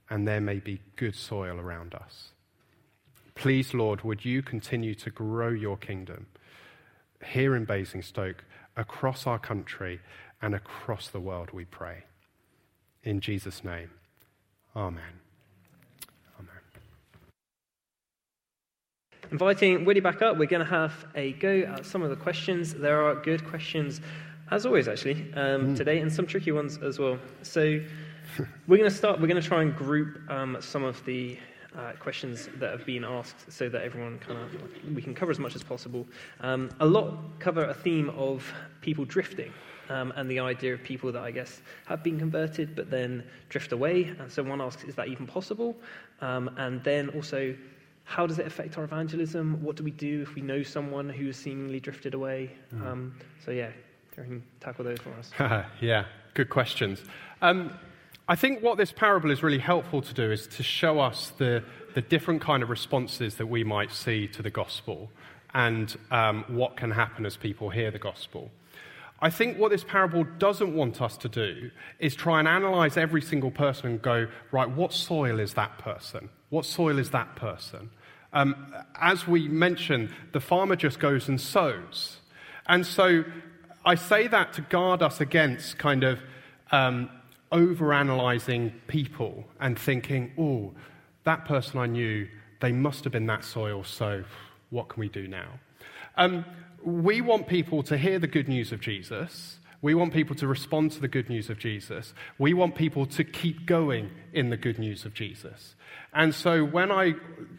and 0.10 0.28
there 0.28 0.42
may 0.42 0.60
be 0.60 0.82
good 0.96 1.16
soil 1.16 1.60
around 1.60 1.96
us. 1.96 2.30
Please, 3.36 3.74
Lord, 3.74 4.04
would 4.04 4.24
you 4.24 4.42
continue 4.42 4.94
to 4.96 5.10
grow 5.10 5.50
your 5.50 5.78
kingdom 5.78 6.28
here 7.26 7.56
in 7.56 7.66
Basingstoke, 7.66 8.44
across 8.76 9.26
our 9.28 9.40
country, 9.40 10.00
and 10.42 10.54
across 10.56 11.08
the 11.08 11.20
world, 11.20 11.52
we 11.52 11.66
pray. 11.66 12.04
In 13.04 13.20
Jesus' 13.20 13.64
name, 13.64 13.90
amen. 14.76 15.04
Amen. 16.40 16.56
Inviting 19.32 19.86
Woody 19.86 20.00
back 20.00 20.22
up, 20.22 20.38
we're 20.38 20.48
going 20.48 20.64
to 20.64 20.70
have 20.70 21.06
a 21.16 21.34
go 21.34 21.62
at 21.62 21.86
some 21.86 22.02
of 22.02 22.10
the 22.10 22.16
questions. 22.16 22.74
There 22.74 23.04
are 23.04 23.16
good 23.16 23.46
questions, 23.46 24.02
as 24.52 24.66
always, 24.66 24.88
actually, 24.88 25.34
um, 25.34 25.74
mm. 25.74 25.78
today, 25.78 26.00
and 26.00 26.12
some 26.12 26.26
tricky 26.26 26.52
ones 26.52 26.78
as 26.80 27.00
well. 27.00 27.18
So 27.42 27.80
we're 28.68 28.78
going 28.78 28.90
to 28.90 28.96
start, 28.96 29.20
we're 29.20 29.28
going 29.28 29.42
to 29.42 29.48
try 29.48 29.62
and 29.62 29.76
group 29.76 30.20
um, 30.30 30.58
some 30.60 30.84
of 30.84 31.04
the 31.06 31.38
uh, 31.76 31.94
questions 32.00 32.50
that 32.60 32.72
have 32.72 32.86
been 32.86 33.04
asked 33.04 33.52
so 33.52 33.70
that 33.70 33.82
everyone 33.82 34.20
kind 34.20 34.40
of, 34.40 34.96
we 34.96 35.02
can 35.02 35.14
cover 35.14 35.32
as 35.32 35.40
much 35.40 35.56
as 35.56 35.64
possible. 35.64 36.06
Um, 36.42 36.70
a 36.80 36.86
lot 36.86 37.18
cover 37.40 37.66
a 37.66 37.74
theme 37.74 38.10
of 38.12 38.52
people 38.82 39.06
drifting. 39.06 39.52
Um, 39.90 40.14
and 40.16 40.32
the 40.32 40.40
idea 40.40 40.74
of 40.74 40.82
people 40.82 41.12
that 41.12 41.22
I 41.22 41.32
guess 41.32 41.62
have 41.88 42.04
been 42.04 42.18
converted 42.18 42.74
but 42.74 42.90
then 42.90 43.24
drift 43.50 43.74
away. 43.74 44.16
And 44.18 44.32
so 44.32 44.42
one 44.42 44.62
asks, 44.62 44.84
is 44.86 44.96
that 44.96 45.10
even 45.10 45.28
possible? 45.28 45.76
Um, 46.22 46.56
and 46.58 46.82
then 46.84 47.10
also, 47.10 47.54
how 48.06 48.26
does 48.26 48.40
it 48.40 48.48
affect 48.48 48.78
our 48.78 48.86
evangelism? 48.86 49.62
What 49.62 49.76
do 49.76 49.84
we 49.84 49.92
do 49.92 50.22
if 50.22 50.36
we 50.36 50.42
know 50.42 50.64
someone 50.64 51.10
who 51.10 51.28
has 51.28 51.38
seemingly 51.38 51.82
drifted 51.82 52.14
away? 52.14 52.52
Mm. 52.74 52.88
Um, 52.88 53.16
so, 53.44 53.52
yeah, 53.52 53.72
can 54.16 54.44
tackle 54.60 54.86
those 54.86 55.00
for 55.00 55.12
us. 55.14 55.66
yeah, 55.82 56.06
good 56.34 56.50
questions. 56.50 57.04
Um, 57.42 57.78
I 58.28 58.38
think 58.38 58.64
what 58.64 58.78
this 58.78 58.94
parable 58.94 59.32
is 59.32 59.44
really 59.44 59.60
helpful 59.60 60.02
to 60.02 60.14
do 60.14 60.32
is 60.32 60.48
to 60.48 60.64
show 60.64 61.00
us 61.02 61.34
the, 61.38 61.62
the 61.94 62.02
different 62.02 62.42
kind 62.42 62.64
of 62.64 62.70
responses 62.70 63.36
that 63.36 63.48
we 63.48 63.66
might 63.66 63.92
see 63.92 64.28
to 64.30 64.42
the 64.42 64.50
gospel 64.50 65.10
and 65.54 65.94
um, 66.10 66.46
what 66.48 66.78
can 66.78 66.92
happen 66.92 67.26
as 67.26 67.36
people 67.36 67.70
hear 67.70 67.92
the 67.92 68.00
gospel. 68.00 68.50
I 69.20 69.30
think 69.30 69.58
what 69.58 69.72
this 69.72 69.84
parable 69.84 70.24
doesn't 70.38 70.74
want 70.74 71.02
us 71.02 71.18
to 71.18 71.30
do 71.30 71.70
is 72.00 72.16
try 72.16 72.40
and 72.40 72.48
analyze 72.48 72.96
every 72.96 73.22
single 73.22 73.52
person 73.52 73.92
and 73.92 74.02
go, 74.02 74.28
right, 74.54 74.70
what 74.70 74.94
soil 74.94 75.40
is 75.40 75.56
that 75.56 75.78
person? 75.78 76.30
What 76.50 76.66
soil 76.66 77.00
is 77.00 77.10
that 77.12 77.36
person? 77.36 77.90
Um, 78.32 78.74
as 79.00 79.28
we 79.28 79.50
mentioned, 79.50 80.12
the 80.32 80.40
farmer 80.40 80.78
just 80.78 80.98
goes 80.98 81.28
and 81.28 81.40
sows. 81.40 82.20
And 82.68 82.86
so 82.86 83.26
I 83.86 83.96
say 83.96 84.28
that 84.28 84.54
to 84.54 84.62
guard 84.62 85.02
us 85.02 85.20
against 85.20 85.78
kind 85.78 86.06
of 86.06 86.20
um, 86.72 87.10
overanalyzing 87.54 88.74
people 88.88 89.46
and 89.60 89.78
thinking, 89.78 90.32
oh, 90.38 90.74
that 91.24 91.46
person 91.46 91.80
I 91.80 91.86
knew, 91.86 92.28
they 92.60 92.72
must 92.72 93.04
have 93.04 93.14
been 93.14 93.28
that 93.28 93.46
soil, 93.46 93.84
so 93.84 94.24
what 94.70 94.90
can 94.90 95.00
we 95.00 95.10
do 95.10 95.28
now? 95.28 95.48
Um, 96.18 96.46
we 96.84 97.22
want 97.22 97.48
people 97.48 97.84
to 97.84 97.98
hear 97.98 98.20
the 98.20 98.28
good 98.28 98.50
news 98.50 98.72
of 98.72 98.82
Jesus. 98.82 99.60
We 99.82 99.94
want 99.96 100.14
people 100.14 100.36
to 100.38 100.48
respond 100.48 100.92
to 100.94 101.02
the 101.02 101.08
good 101.08 101.30
news 101.30 101.50
of 101.50 101.60
Jesus. 101.60 102.14
We 102.38 102.54
want 102.54 102.76
people 102.76 103.06
to 103.06 103.24
keep 103.24 103.66
going 103.66 104.10
in 104.32 104.50
the 104.50 104.58
good 104.58 104.80
news 104.80 105.06
of 105.06 105.14
Jesus. 105.14 105.76
And 106.14 106.34
so 106.34 106.64
when 106.64 106.92
I 106.92 107.14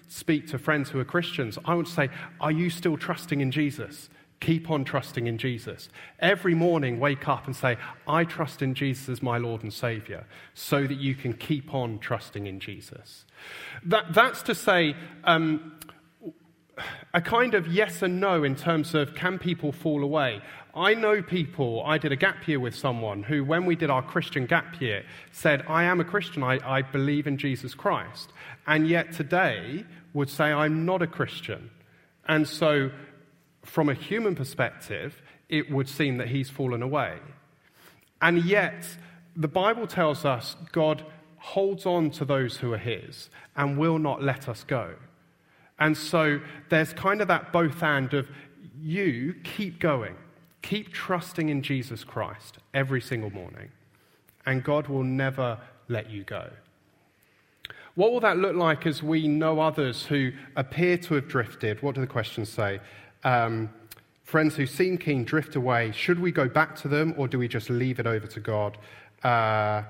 speak 0.08 0.48
to 0.48 0.58
friends 0.58 0.90
who 0.90 0.98
are 1.00 1.04
Christians, 1.04 1.58
I 1.64 1.74
would 1.74 1.88
say, 1.88 2.08
Are 2.40 2.52
you 2.52 2.70
still 2.70 2.96
trusting 2.96 3.40
in 3.40 3.50
Jesus? 3.50 4.08
Keep 4.44 4.70
on 4.70 4.84
trusting 4.84 5.26
in 5.26 5.38
Jesus. 5.38 5.88
Every 6.18 6.54
morning, 6.54 7.00
wake 7.00 7.26
up 7.28 7.46
and 7.46 7.56
say, 7.56 7.78
I 8.06 8.24
trust 8.24 8.60
in 8.60 8.74
Jesus 8.74 9.08
as 9.08 9.22
my 9.22 9.38
Lord 9.38 9.62
and 9.62 9.72
Savior, 9.72 10.26
so 10.52 10.86
that 10.86 10.98
you 10.98 11.14
can 11.14 11.32
keep 11.32 11.72
on 11.72 11.98
trusting 11.98 12.46
in 12.46 12.60
Jesus. 12.60 13.24
That, 13.86 14.12
that's 14.12 14.42
to 14.42 14.54
say, 14.54 14.96
um, 15.24 15.72
a 17.14 17.22
kind 17.22 17.54
of 17.54 17.68
yes 17.68 18.02
and 18.02 18.20
no 18.20 18.44
in 18.44 18.54
terms 18.54 18.94
of 18.94 19.14
can 19.14 19.38
people 19.38 19.72
fall 19.72 20.04
away. 20.04 20.42
I 20.74 20.92
know 20.92 21.22
people, 21.22 21.82
I 21.86 21.96
did 21.96 22.12
a 22.12 22.16
gap 22.16 22.46
year 22.46 22.60
with 22.60 22.74
someone 22.74 23.22
who, 23.22 23.44
when 23.44 23.64
we 23.64 23.76
did 23.76 23.88
our 23.88 24.02
Christian 24.02 24.44
gap 24.44 24.78
year, 24.78 25.04
said, 25.32 25.64
I 25.68 25.84
am 25.84 26.00
a 26.00 26.04
Christian, 26.04 26.42
I, 26.42 26.58
I 26.62 26.82
believe 26.82 27.26
in 27.26 27.38
Jesus 27.38 27.74
Christ, 27.74 28.30
and 28.66 28.86
yet 28.86 29.14
today 29.14 29.86
would 30.12 30.28
say, 30.28 30.52
I'm 30.52 30.84
not 30.84 31.00
a 31.00 31.06
Christian. 31.06 31.70
And 32.28 32.46
so, 32.46 32.90
from 33.64 33.88
a 33.88 33.94
human 33.94 34.34
perspective, 34.34 35.22
it 35.48 35.70
would 35.70 35.88
seem 35.88 36.18
that 36.18 36.28
he's 36.28 36.50
fallen 36.50 36.82
away. 36.82 37.18
And 38.22 38.44
yet, 38.44 38.86
the 39.36 39.48
Bible 39.48 39.86
tells 39.86 40.24
us 40.24 40.56
God 40.72 41.04
holds 41.38 41.84
on 41.84 42.10
to 42.10 42.24
those 42.24 42.58
who 42.58 42.72
are 42.72 42.78
his 42.78 43.28
and 43.56 43.76
will 43.76 43.98
not 43.98 44.22
let 44.22 44.48
us 44.48 44.64
go. 44.64 44.94
And 45.78 45.96
so 45.96 46.40
there's 46.70 46.92
kind 46.92 47.20
of 47.20 47.28
that 47.28 47.52
both 47.52 47.82
and 47.82 48.12
of 48.14 48.28
you 48.80 49.34
keep 49.42 49.80
going, 49.80 50.16
Keep 50.64 50.94
trusting 50.94 51.50
in 51.50 51.60
Jesus 51.60 52.04
Christ 52.04 52.56
every 52.72 53.02
single 53.02 53.28
morning, 53.28 53.68
and 54.46 54.64
God 54.64 54.86
will 54.86 55.02
never 55.02 55.58
let 55.88 56.08
you 56.08 56.24
go. 56.24 56.48
What 57.96 58.12
will 58.12 58.20
that 58.20 58.38
look 58.38 58.56
like 58.56 58.86
as 58.86 59.02
we 59.02 59.28
know 59.28 59.60
others 59.60 60.06
who 60.06 60.32
appear 60.56 60.96
to 60.96 61.16
have 61.16 61.28
drifted? 61.28 61.82
What 61.82 61.96
do 61.96 62.00
the 62.00 62.06
questions 62.06 62.48
say? 62.48 62.80
Um, 63.24 63.70
friends 64.22 64.56
who 64.56 64.66
seem 64.66 64.98
keen 64.98 65.24
drift 65.24 65.56
away. 65.56 65.92
Should 65.92 66.18
we 66.18 66.32
go 66.32 66.48
back 66.48 66.76
to 66.76 66.88
them 66.88 67.14
or 67.16 67.28
do 67.28 67.38
we 67.38 67.48
just 67.48 67.70
leave 67.70 67.98
it 67.98 68.06
over 68.06 68.26
to 68.26 68.40
God? 68.40 68.78
Uh, 69.22 69.82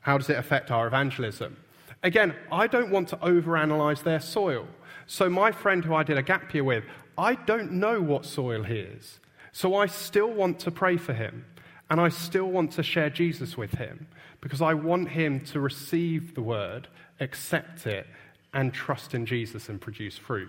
how 0.00 0.18
does 0.18 0.30
it 0.30 0.36
affect 0.36 0.70
our 0.70 0.86
evangelism? 0.86 1.56
Again, 2.02 2.34
I 2.50 2.66
don't 2.66 2.90
want 2.90 3.08
to 3.08 3.16
overanalyze 3.18 4.02
their 4.02 4.20
soil. 4.20 4.66
So, 5.06 5.28
my 5.28 5.52
friend 5.52 5.84
who 5.84 5.94
I 5.94 6.02
did 6.02 6.16
a 6.16 6.22
gap 6.22 6.54
year 6.54 6.64
with, 6.64 6.84
I 7.18 7.34
don't 7.34 7.72
know 7.72 8.00
what 8.00 8.24
soil 8.24 8.62
he 8.62 8.76
is. 8.76 9.20
So, 9.52 9.74
I 9.74 9.86
still 9.86 10.32
want 10.32 10.58
to 10.60 10.70
pray 10.70 10.96
for 10.96 11.12
him 11.12 11.44
and 11.90 12.00
I 12.00 12.08
still 12.08 12.46
want 12.46 12.72
to 12.72 12.82
share 12.82 13.10
Jesus 13.10 13.56
with 13.56 13.72
him 13.72 14.06
because 14.40 14.62
I 14.62 14.74
want 14.74 15.08
him 15.10 15.40
to 15.46 15.60
receive 15.60 16.34
the 16.34 16.42
word, 16.42 16.88
accept 17.18 17.86
it, 17.86 18.06
and 18.54 18.72
trust 18.72 19.14
in 19.14 19.26
Jesus 19.26 19.68
and 19.68 19.80
produce 19.80 20.16
fruit. 20.16 20.48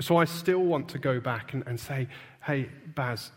So, 0.00 0.16
I 0.16 0.24
still 0.24 0.60
want 0.60 0.88
to 0.90 0.98
go 0.98 1.20
back 1.20 1.52
and, 1.52 1.62
and 1.66 1.78
say, 1.78 2.08
hey, 2.42 2.68
Baz, 2.94 3.30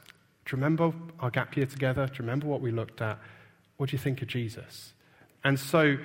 do 0.45 0.55
you 0.55 0.61
remember 0.61 0.93
our 1.19 1.29
gap 1.29 1.55
year 1.57 1.65
together? 1.65 2.07
Do 2.07 2.13
you 2.13 2.19
remember 2.19 2.47
what 2.47 2.61
we 2.61 2.71
looked 2.71 3.01
at? 3.01 3.19
What 3.77 3.89
do 3.89 3.93
you 3.95 3.99
think 3.99 4.21
of 4.21 4.29
Jesus? 4.29 4.93
And 5.43 5.59
so, 5.59 5.97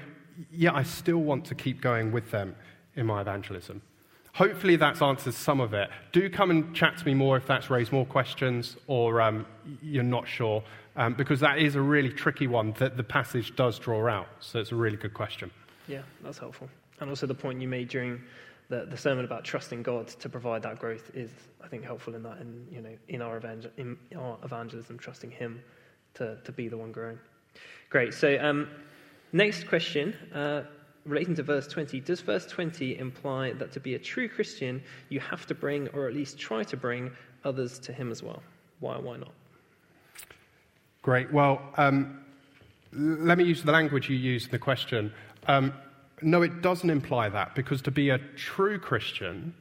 yeah, 0.52 0.74
I 0.74 0.82
still 0.82 1.18
want 1.18 1.44
to 1.46 1.54
keep 1.54 1.80
going 1.80 2.10
with 2.10 2.30
them 2.30 2.56
in 2.96 3.06
my 3.06 3.20
evangelism. 3.20 3.82
Hopefully, 4.34 4.76
that's 4.76 5.00
answered 5.00 5.34
some 5.34 5.60
of 5.60 5.74
it. 5.74 5.90
Do 6.12 6.28
come 6.28 6.50
and 6.50 6.74
chat 6.74 6.98
to 6.98 7.06
me 7.06 7.14
more 7.14 7.36
if 7.36 7.46
that's 7.46 7.70
raised 7.70 7.92
more 7.92 8.06
questions 8.06 8.76
or 8.86 9.20
um, 9.20 9.46
you're 9.82 10.02
not 10.02 10.26
sure, 10.26 10.62
um, 10.96 11.14
because 11.14 11.40
that 11.40 11.58
is 11.58 11.76
a 11.76 11.80
really 11.80 12.10
tricky 12.10 12.46
one 12.46 12.72
that 12.78 12.96
the 12.96 13.04
passage 13.04 13.54
does 13.54 13.78
draw 13.78 14.08
out. 14.08 14.28
So, 14.40 14.58
it's 14.58 14.72
a 14.72 14.76
really 14.76 14.96
good 14.96 15.14
question. 15.14 15.50
Yeah, 15.86 16.02
that's 16.22 16.38
helpful. 16.38 16.68
And 17.00 17.08
also, 17.10 17.26
the 17.26 17.34
point 17.34 17.60
you 17.60 17.68
made 17.68 17.88
during 17.88 18.20
the, 18.68 18.84
the 18.84 18.96
sermon 18.96 19.24
about 19.24 19.44
trusting 19.44 19.82
God 19.82 20.08
to 20.08 20.28
provide 20.28 20.62
that 20.62 20.78
growth 20.78 21.10
is, 21.14 21.30
I 21.62 21.68
think, 21.68 21.84
helpful 21.84 22.14
in 22.14 22.22
that, 22.22 22.38
in, 22.38 22.66
you 22.70 22.82
know, 22.82 22.96
in 23.08 23.22
our, 23.22 23.38
evangel- 23.38 23.70
in 23.76 23.96
our 24.16 24.38
evangelism, 24.44 24.98
trusting 24.98 25.30
Him 25.30 25.62
to, 26.14 26.36
to 26.44 26.52
be 26.52 26.68
the 26.68 26.76
one 26.76 26.92
growing. 26.92 27.18
Great. 27.88 28.12
So, 28.12 28.38
um, 28.40 28.68
next 29.32 29.66
question, 29.66 30.14
uh, 30.34 30.64
relating 31.06 31.34
to 31.36 31.42
verse 31.42 31.66
20. 31.66 32.00
Does 32.00 32.20
verse 32.20 32.46
20 32.46 32.98
imply 32.98 33.52
that 33.54 33.72
to 33.72 33.80
be 33.80 33.94
a 33.94 33.98
true 33.98 34.28
Christian, 34.28 34.82
you 35.08 35.20
have 35.20 35.46
to 35.46 35.54
bring, 35.54 35.88
or 35.88 36.06
at 36.06 36.14
least 36.14 36.38
try 36.38 36.62
to 36.64 36.76
bring, 36.76 37.10
others 37.44 37.78
to 37.80 37.92
Him 37.92 38.10
as 38.10 38.22
well? 38.22 38.42
Why 38.80 38.96
or 38.96 39.02
why 39.02 39.16
not? 39.16 39.32
Great. 41.00 41.32
Well, 41.32 41.62
um, 41.78 42.20
let 42.92 43.38
me 43.38 43.44
use 43.44 43.62
the 43.62 43.72
language 43.72 44.10
you 44.10 44.16
used 44.16 44.46
in 44.46 44.52
the 44.52 44.58
question. 44.58 45.12
Um, 45.46 45.72
no, 46.22 46.42
it 46.42 46.62
doesn't 46.62 46.90
imply 46.90 47.28
that, 47.28 47.54
because 47.54 47.82
to 47.82 47.90
be 47.90 48.10
a 48.10 48.18
true 48.36 48.78
Christian 48.78 49.54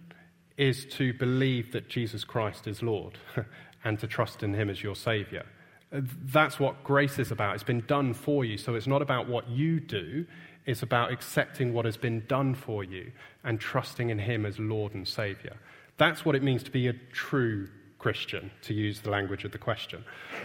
is 0.57 0.85
to 0.85 1.13
believe 1.13 1.71
that 1.71 1.87
Jesus 1.87 2.23
Christ 2.23 2.67
is 2.67 2.81
Lord 2.81 3.17
and 3.83 3.99
to 3.99 4.07
trust 4.07 4.43
in 4.43 4.53
Him 4.53 4.69
as 4.69 4.81
your 4.81 4.95
Savior. 4.95 5.45
That's 5.91 6.59
what 6.59 6.83
grace 6.83 7.19
is 7.19 7.31
about. 7.31 7.55
It's 7.55 7.63
been 7.63 7.85
done 7.87 8.13
for 8.13 8.43
you. 8.43 8.57
So 8.57 8.75
it's 8.75 8.87
not 8.87 9.01
about 9.01 9.27
what 9.29 9.47
you 9.49 9.79
do, 9.79 10.25
it's 10.65 10.83
about 10.83 11.11
accepting 11.11 11.73
what 11.73 11.85
has 11.85 11.95
been 11.95 12.25
done 12.27 12.53
for 12.53 12.83
you 12.83 13.11
and 13.43 13.59
trusting 13.59 14.09
in 14.09 14.19
Him 14.19 14.45
as 14.45 14.59
Lord 14.59 14.93
and 14.95 15.07
Savior. 15.07 15.55
That's 15.97 16.25
what 16.25 16.35
it 16.35 16.43
means 16.43 16.63
to 16.63 16.71
be 16.71 16.87
a 16.87 16.93
true 17.11 17.69
Christian, 17.99 18.51
to 18.63 18.73
use 18.73 18.99
the 19.01 19.09
language 19.09 19.43
of 19.45 19.51
the 19.51 19.57
question. 19.57 20.03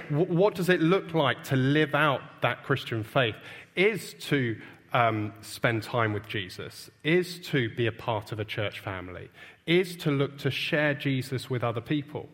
What 0.08 0.54
does 0.54 0.68
it 0.68 0.80
look 0.80 1.12
like 1.12 1.42
to 1.44 1.56
live 1.56 1.94
out 1.94 2.20
that 2.40 2.62
Christian 2.64 3.02
faith? 3.02 3.34
Is 3.74 4.14
to 4.20 4.56
um, 4.92 5.32
spend 5.40 5.82
time 5.82 6.12
with 6.12 6.26
Jesus, 6.28 6.90
is 7.02 7.38
to 7.40 7.74
be 7.74 7.86
a 7.86 7.92
part 7.92 8.32
of 8.32 8.38
a 8.38 8.44
church 8.44 8.80
family, 8.80 9.30
is 9.66 9.96
to 9.96 10.10
look 10.10 10.38
to 10.38 10.50
share 10.50 10.94
Jesus 10.94 11.48
with 11.48 11.64
other 11.64 11.80
people. 11.80 12.28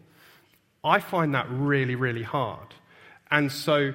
I 0.83 1.01
find 1.01 1.35
that 1.35 1.47
really, 1.51 1.95
really 1.95 2.23
hard. 2.23 2.75
And 3.31 3.51
so, 3.53 3.93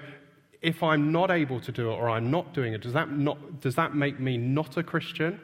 if 0.62 0.82
I'm 0.82 1.12
not 1.12 1.30
able 1.30 1.60
to 1.62 1.72
do 1.72 1.92
it 1.92 1.96
or 1.96 2.10
I'm 2.10 2.32
not 2.32 2.54
doing 2.54 2.74
it, 2.74 2.82
does 2.82 2.94
that, 2.94 3.12
not, 3.12 3.60
does 3.60 3.76
that 3.76 3.96
make 3.96 4.20
me 4.20 4.38
not 4.38 4.78
a 4.78 4.84
Christian? 4.84 5.40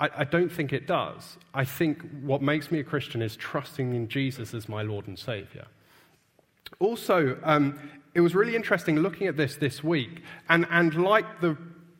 I, 0.00 0.08
I 0.18 0.24
don't 0.24 0.50
think 0.50 0.72
it 0.72 0.86
does. 0.86 1.36
I 1.52 1.64
think 1.64 2.02
what 2.22 2.40
makes 2.40 2.70
me 2.70 2.80
a 2.80 2.84
Christian 2.84 3.20
is 3.20 3.36
trusting 3.36 3.94
in 3.94 4.08
Jesus 4.08 4.54
as 4.54 4.68
my 4.68 4.82
Lord 4.82 5.06
and 5.06 5.18
Savior. 5.18 5.66
Also, 6.80 7.38
um, 7.42 7.78
it 8.14 8.20
was 8.20 8.34
really 8.34 8.56
interesting 8.56 8.96
looking 8.96 9.26
at 9.26 9.36
this 9.36 9.56
this 9.56 9.84
week, 9.84 10.22
and, 10.48 10.66
and 10.70 10.94
like 10.94 11.40
the 11.40 11.56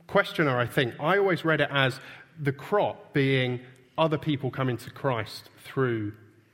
questioner, 0.06 0.58
I 0.58 0.66
think, 0.66 0.94
I 1.00 1.18
always 1.18 1.44
read 1.44 1.60
it 1.60 1.68
as 1.70 2.00
the 2.40 2.52
crop 2.52 3.12
being 3.12 3.60
other 3.96 4.18
people 4.18 4.50
coming 4.50 4.76
to 4.78 4.90
Christ 4.90 5.50
through 5.64 6.12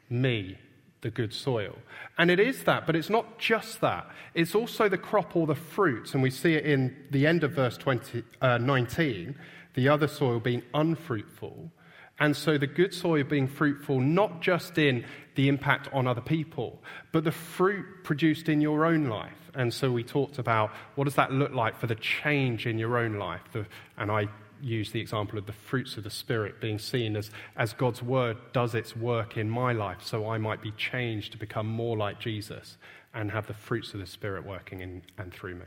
me, 0.09 0.59
the 1.01 1.11
good 1.11 1.33
soil. 1.33 1.77
And 2.19 2.31
it 2.31 2.39
is 2.39 2.65
that, 2.65 2.87
but 2.87 2.97
it's 2.97 3.11
not 3.11 3.39
just 3.39 3.81
that. 3.81 4.09
It's 4.35 4.55
also 4.55 4.89
the 4.89 4.99
crop 4.99 5.37
or 5.37 5.47
the 5.47 5.55
fruits, 5.55 6.15
and 6.15 6.23
we 6.23 6.31
see 6.31 6.55
it 6.55 6.67
in 6.67 6.97
the 7.11 7.27
end 7.27 7.45
of 7.45 7.53
verse 7.53 7.77
20, 7.77 8.23
uh, 8.41 8.59
19, 8.59 9.35
the 9.75 9.89
other 9.89 10.09
soil 10.09 10.41
being 10.41 10.63
unfruitful. 10.75 11.71
And 12.19 12.37
so 12.37 12.59
the 12.59 12.67
good 12.67 12.93
soil 12.93 13.25
being 13.25 13.49
fruitful, 13.49 13.99
not 13.99 14.43
just 14.43 14.77
in 14.77 15.07
the 15.37 15.49
impact 15.49 15.89
on 15.93 16.07
other 16.07 16.21
people, 16.21 16.83
but 17.13 17.25
the 17.25 17.33
fruit 17.33 18.05
produced 18.05 18.51
in 18.51 18.61
your 18.61 18.85
own 18.85 19.07
life. 19.07 19.40
And 19.55 19.73
so 19.73 19.91
we 19.91 20.05
talked 20.05 20.39
about 20.39 20.71
what 20.95 21.05
does 21.05 21.17
that 21.17 21.33
look 21.33 21.53
like 21.53 21.79
for 21.79 21.87
the 21.87 21.95
change 21.97 22.67
in 22.67 22.79
your 22.79 22.99
own 22.99 23.15
life. 23.15 23.43
The, 23.53 23.67
and 23.97 24.11
I 24.11 24.29
use 24.63 24.93
the 24.93 25.01
example 25.01 25.39
of 25.39 25.47
the 25.47 25.53
fruits 25.53 25.97
of 25.97 26.05
the 26.05 26.11
Spirit 26.11 26.61
being 26.61 26.79
seen 26.79 27.17
as, 27.17 27.31
as 27.57 27.73
God's 27.73 28.03
word 28.03 28.37
does 28.53 28.75
its 28.75 28.97
work 28.97 29.37
in 29.37 29.49
my 29.49 29.73
life, 29.73 30.03
so 30.03 30.29
I 30.29 30.39
might 30.39 30.61
be 30.61 30.71
changed 30.73 31.33
to 31.33 31.39
become 31.39 31.67
more 31.67 31.97
like 31.97 32.21
Jesus 32.21 32.77
and 33.15 33.31
have 33.31 33.47
the 33.47 33.55
fruits 33.55 33.95
of 33.95 34.01
the 34.01 34.07
Spirit 34.07 34.45
working 34.45 34.81
in 34.81 35.03
and 35.19 35.33
through 35.33 35.57
me. 35.57 35.67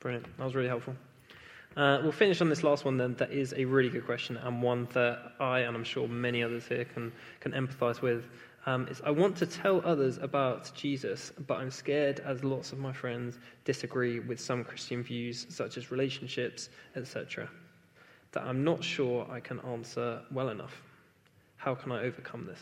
Brilliant. 0.00 0.36
That 0.36 0.44
was 0.44 0.54
really 0.54 0.68
helpful. 0.68 0.94
Uh, 1.76 2.00
we'll 2.02 2.12
finish 2.12 2.40
on 2.40 2.48
this 2.48 2.62
last 2.62 2.84
one 2.84 2.96
then. 2.96 3.14
That 3.14 3.32
is 3.32 3.52
a 3.54 3.64
really 3.64 3.90
good 3.90 4.06
question 4.06 4.38
and 4.38 4.62
one 4.62 4.88
that 4.94 5.32
I, 5.38 5.60
and 5.60 5.76
I'm 5.76 5.84
sure 5.84 6.08
many 6.08 6.42
others 6.42 6.66
here, 6.66 6.84
can, 6.86 7.12
can 7.40 7.52
empathize 7.52 8.00
with. 8.00 8.24
Um, 8.66 8.88
is 8.88 9.00
I 9.04 9.10
want 9.10 9.36
to 9.36 9.46
tell 9.46 9.80
others 9.84 10.18
about 10.18 10.72
Jesus, 10.74 11.32
but 11.46 11.58
I'm 11.58 11.70
scared, 11.70 12.20
as 12.20 12.42
lots 12.42 12.72
of 12.72 12.78
my 12.78 12.92
friends 12.92 13.38
disagree 13.64 14.18
with 14.18 14.40
some 14.40 14.64
Christian 14.64 15.04
views, 15.04 15.46
such 15.48 15.76
as 15.76 15.92
relationships, 15.92 16.68
etc., 16.96 17.48
that 18.32 18.42
I'm 18.42 18.64
not 18.64 18.82
sure 18.82 19.24
I 19.30 19.38
can 19.38 19.60
answer 19.60 20.20
well 20.32 20.48
enough. 20.48 20.82
How 21.58 21.76
can 21.76 21.92
I 21.92 22.02
overcome 22.02 22.44
this? 22.44 22.58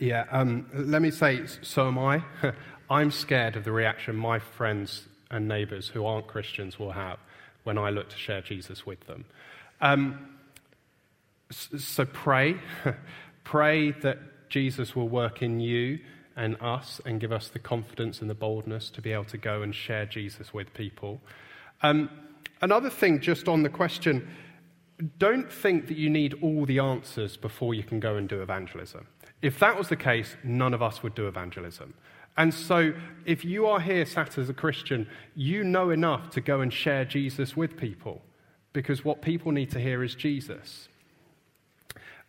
Yeah, 0.00 0.24
um, 0.32 0.68
let 0.74 1.00
me 1.00 1.12
say, 1.12 1.46
so 1.62 1.86
am 1.86 1.98
I. 1.98 2.22
I'm 2.90 3.12
scared 3.12 3.54
of 3.54 3.64
the 3.64 3.72
reaction 3.72 4.16
my 4.16 4.40
friends 4.40 5.06
and 5.30 5.46
neighbors 5.46 5.88
who 5.88 6.04
aren't 6.06 6.26
Christians 6.26 6.78
will 6.78 6.92
have 6.92 7.18
when 7.62 7.78
I 7.78 7.90
look 7.90 8.08
to 8.10 8.16
share 8.16 8.40
Jesus 8.40 8.84
with 8.84 9.00
them. 9.06 9.24
Um, 9.80 10.36
so 11.50 12.04
pray. 12.04 12.56
pray 13.44 13.92
that 13.92 14.18
Jesus 14.48 14.94
will 14.94 15.08
work 15.08 15.42
in 15.42 15.60
you 15.60 15.98
and 16.36 16.56
us 16.60 17.00
and 17.04 17.20
give 17.20 17.32
us 17.32 17.48
the 17.48 17.58
confidence 17.58 18.20
and 18.20 18.30
the 18.30 18.34
boldness 18.34 18.90
to 18.90 19.02
be 19.02 19.12
able 19.12 19.24
to 19.24 19.38
go 19.38 19.62
and 19.62 19.74
share 19.74 20.06
Jesus 20.06 20.54
with 20.54 20.72
people. 20.72 21.20
Um, 21.82 22.08
another 22.60 22.90
thing, 22.90 23.20
just 23.20 23.48
on 23.48 23.62
the 23.62 23.68
question, 23.68 24.28
don't 25.18 25.52
think 25.52 25.88
that 25.88 25.96
you 25.96 26.10
need 26.10 26.34
all 26.42 26.64
the 26.64 26.78
answers 26.78 27.36
before 27.36 27.74
you 27.74 27.82
can 27.82 28.00
go 28.00 28.16
and 28.16 28.28
do 28.28 28.40
evangelism. 28.40 29.06
If 29.42 29.58
that 29.60 29.76
was 29.76 29.88
the 29.88 29.96
case, 29.96 30.36
none 30.42 30.74
of 30.74 30.82
us 30.82 31.02
would 31.02 31.14
do 31.14 31.28
evangelism. 31.28 31.94
And 32.36 32.54
so, 32.54 32.92
if 33.24 33.44
you 33.44 33.66
are 33.66 33.80
here 33.80 34.06
sat 34.06 34.38
as 34.38 34.48
a 34.48 34.54
Christian, 34.54 35.08
you 35.34 35.64
know 35.64 35.90
enough 35.90 36.30
to 36.30 36.40
go 36.40 36.60
and 36.60 36.72
share 36.72 37.04
Jesus 37.04 37.56
with 37.56 37.76
people 37.76 38.22
because 38.72 39.04
what 39.04 39.22
people 39.22 39.50
need 39.50 39.70
to 39.72 39.80
hear 39.80 40.04
is 40.04 40.14
Jesus. 40.14 40.88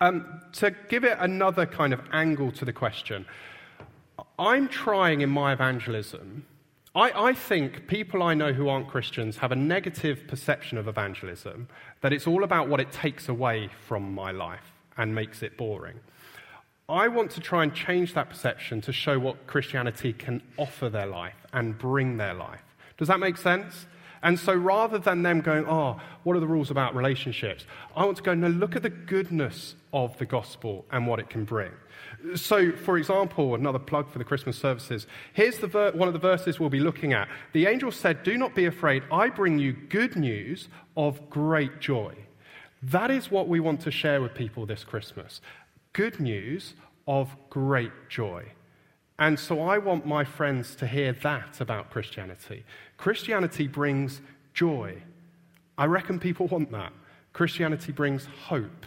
Um, 0.01 0.41
to 0.53 0.71
give 0.87 1.03
it 1.03 1.17
another 1.19 1.65
kind 1.65 1.93
of 1.93 2.01
angle 2.13 2.51
to 2.53 2.65
the 2.65 2.71
question, 2.71 3.25
I'm 4.37 4.69
trying 4.69 5.21
in 5.21 5.29
my 5.29 5.51
evangelism. 5.51 6.45
I, 6.95 7.11
I, 7.29 7.33
think 7.33 7.87
people 7.87 8.23
I 8.23 8.33
know 8.33 8.53
who 8.53 8.69
aren't 8.69 8.87
Christians 8.87 9.37
have 9.37 9.51
a 9.51 9.55
negative 9.55 10.25
perception 10.27 10.77
of 10.77 10.87
evangelism, 10.87 11.67
that 12.01 12.13
it's 12.13 12.25
all 12.25 12.43
about 12.43 12.69
what 12.69 12.79
it 12.79 12.91
takes 12.91 13.27
away 13.27 13.69
from 13.87 14.13
my 14.13 14.31
life 14.31 14.71
and 14.97 15.13
makes 15.13 15.43
it 15.43 15.57
boring. 15.57 15.99
I 16.87 17.07
want 17.07 17.29
to 17.31 17.41
try 17.41 17.63
and 17.63 17.73
change 17.73 18.13
that 18.15 18.29
perception 18.29 18.81
to 18.81 18.93
show 18.93 19.19
what 19.19 19.45
Christianity 19.47 20.13
can 20.13 20.41
offer 20.57 20.89
their 20.89 21.05
life 21.05 21.45
and 21.53 21.77
bring 21.77 22.17
their 22.17 22.33
life. 22.33 22.63
Does 22.97 23.09
that 23.09 23.19
make 23.19 23.37
sense? 23.37 23.85
And 24.21 24.37
so 24.37 24.53
rather 24.53 24.97
than 24.97 25.23
them 25.23 25.41
going, 25.41 25.65
oh, 25.67 25.99
what 26.23 26.35
are 26.35 26.39
the 26.39 26.47
rules 26.47 26.71
about 26.71 26.95
relationships? 26.95 27.65
I 27.95 28.05
want 28.05 28.17
to 28.17 28.23
go, 28.23 28.33
no, 28.33 28.47
look 28.47 28.75
at 28.75 28.83
the 28.83 28.89
goodness 28.89 29.75
of 29.93 30.17
the 30.17 30.25
gospel 30.25 30.85
and 30.91 31.07
what 31.07 31.19
it 31.19 31.29
can 31.29 31.45
bring. 31.45 31.71
So, 32.35 32.73
for 32.73 32.97
example, 32.97 33.55
another 33.55 33.79
plug 33.79 34.11
for 34.11 34.17
the 34.17 34.25
Christmas 34.25 34.57
services. 34.57 35.07
Here's 35.33 35.59
the 35.59 35.67
ver- 35.67 35.91
one 35.91 36.07
of 36.07 36.13
the 36.13 36.19
verses 36.19 36.59
we'll 36.59 36.69
be 36.69 36.79
looking 36.79 37.13
at. 37.13 37.29
The 37.53 37.65
angel 37.65 37.91
said, 37.91 38.23
Do 38.23 38.37
not 38.37 38.55
be 38.55 38.65
afraid. 38.65 39.03
I 39.11 39.29
bring 39.29 39.57
you 39.57 39.73
good 39.73 40.15
news 40.17 40.67
of 40.97 41.29
great 41.29 41.79
joy. 41.79 42.15
That 42.83 43.11
is 43.11 43.31
what 43.31 43.47
we 43.47 43.59
want 43.59 43.81
to 43.81 43.91
share 43.91 44.21
with 44.21 44.33
people 44.33 44.65
this 44.65 44.83
Christmas. 44.83 45.41
Good 45.93 46.19
news 46.19 46.73
of 47.07 47.35
great 47.49 47.91
joy. 48.09 48.45
And 49.19 49.37
so 49.37 49.61
I 49.61 49.77
want 49.77 50.05
my 50.05 50.23
friends 50.23 50.75
to 50.75 50.87
hear 50.87 51.11
that 51.11 51.59
about 51.59 51.91
Christianity. 51.91 52.63
Christianity 52.97 53.67
brings 53.67 54.21
joy. 54.53 55.03
I 55.77 55.85
reckon 55.85 56.19
people 56.19 56.47
want 56.47 56.71
that. 56.71 56.93
Christianity 57.33 57.91
brings 57.91 58.25
hope. 58.25 58.85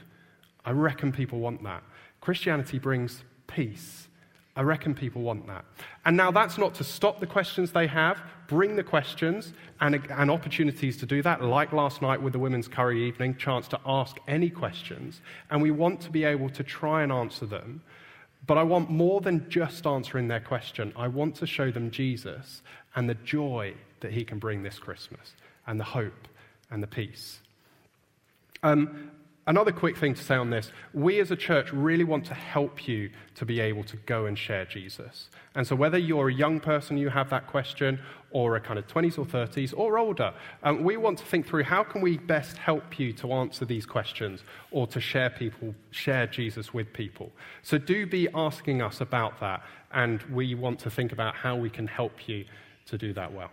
I 0.65 0.71
reckon 0.71 1.13
people 1.13 1.39
want 1.39 1.63
that. 1.65 1.83
Christianity 2.23 2.79
brings 2.79 3.23
peace. 3.47 4.09
I 4.55 4.63
reckon 4.63 4.95
people 4.95 5.23
want 5.23 5.47
that. 5.47 5.65
And 6.05 6.17
now 6.17 6.31
that's 6.31 6.59
not 6.59 6.75
to 6.75 6.85
stop 6.85 7.21
the 7.21 7.27
questions 7.27 7.73
they 7.73 7.87
have. 7.87 8.23
Bring 8.49 8.77
the 8.77 8.83
questions 8.83 9.55
and, 9.81 9.95
and 10.11 10.31
opportunities 10.31 10.97
to 10.99 11.07
do 11.07 11.23
that, 11.23 11.43
like 11.43 11.73
last 11.73 12.03
night 12.03 12.21
with 12.21 12.35
the 12.35 12.39
women's 12.39 12.69
curry 12.69 13.07
evening, 13.07 13.37
chance 13.37 13.67
to 13.69 13.81
ask 13.87 14.17
any 14.29 14.51
questions. 14.51 15.23
And 15.51 15.63
we 15.63 15.71
want 15.71 16.01
to 16.03 16.11
be 16.11 16.25
able 16.25 16.51
to 16.51 16.63
try 16.63 17.03
and 17.03 17.11
answer 17.11 17.47
them. 17.47 17.83
But 18.47 18.59
I 18.59 18.63
want 18.63 18.91
more 18.91 19.21
than 19.21 19.49
just 19.49 19.87
answering 19.87 20.29
their 20.29 20.41
question. 20.41 20.93
I 20.97 21.09
want 21.09 21.37
to 21.37 21.47
show 21.47 21.71
them 21.71 21.91
Jesus 21.91 22.63
and 22.97 23.09
the 23.09 23.15
joy 23.15 23.75
that 24.01 24.13
he 24.13 24.25
can 24.25 24.39
bring 24.39 24.63
this 24.63 24.79
Christmas, 24.79 25.35
and 25.67 25.79
the 25.79 25.85
hope 25.85 26.29
and 26.71 26.83
the 26.83 26.89
peace. 26.89 27.41
Um, 28.65 29.11
Another 29.45 29.73
quick 29.73 29.97
thing 29.97 30.15
to 30.15 30.23
say 30.23 30.37
on 30.37 30.51
this 30.51 30.71
we 30.95 31.19
as 31.19 31.33
a 31.33 31.37
church 31.37 31.73
really 31.73 32.05
want 32.05 32.25
to 32.27 32.35
help 32.35 32.87
you 32.87 33.11
to 33.35 33.45
be 33.45 33.59
able 33.59 33.83
to 33.85 33.97
go 33.97 34.27
and 34.27 34.39
share 34.39 34.65
Jesus. 34.65 35.29
And 35.57 35.67
so, 35.67 35.75
whether 35.75 35.99
you're 35.99 36.29
a 36.29 36.35
young 36.35 36.61
person, 36.61 36.97
you 36.97 37.09
have 37.09 37.31
that 37.31 37.49
question, 37.49 37.99
or 38.33 38.57
a 38.57 38.61
kind 38.61 38.79
of 38.79 38.87
20s 38.87 39.19
or 39.19 39.25
30s 39.25 39.73
or 39.77 39.99
older, 39.99 40.35
um, 40.63 40.83
we 40.83 40.97
want 40.97 41.19
to 41.19 41.25
think 41.25 41.47
through 41.47 41.63
how 41.63 41.85
can 41.85 42.01
we 42.01 42.19
best 42.19 42.57
help 42.57 42.99
you 42.99 43.13
to 43.13 43.33
answer 43.33 43.65
these 43.65 43.87
questions 43.87 44.43
or 44.71 44.87
to 44.89 45.01
share 45.01 45.31
people, 45.31 45.75
share 45.91 46.27
Jesus 46.27 46.75
with 46.75 46.93
people. 46.93 47.31
So, 47.63 47.79
do 47.79 48.07
be 48.07 48.29
asking 48.35 48.83
us 48.83 49.01
about 49.01 49.39
that, 49.41 49.63
and 49.93 50.23
we 50.25 50.55
want 50.55 50.79
to 50.81 50.91
think 50.91 51.13
about 51.13 51.35
how 51.35 51.57
we 51.57 51.71
can 51.71 51.87
help 51.87 52.29
you 52.29 52.45
to 52.87 52.99
do 52.99 53.13
that 53.13 53.33
well. 53.33 53.51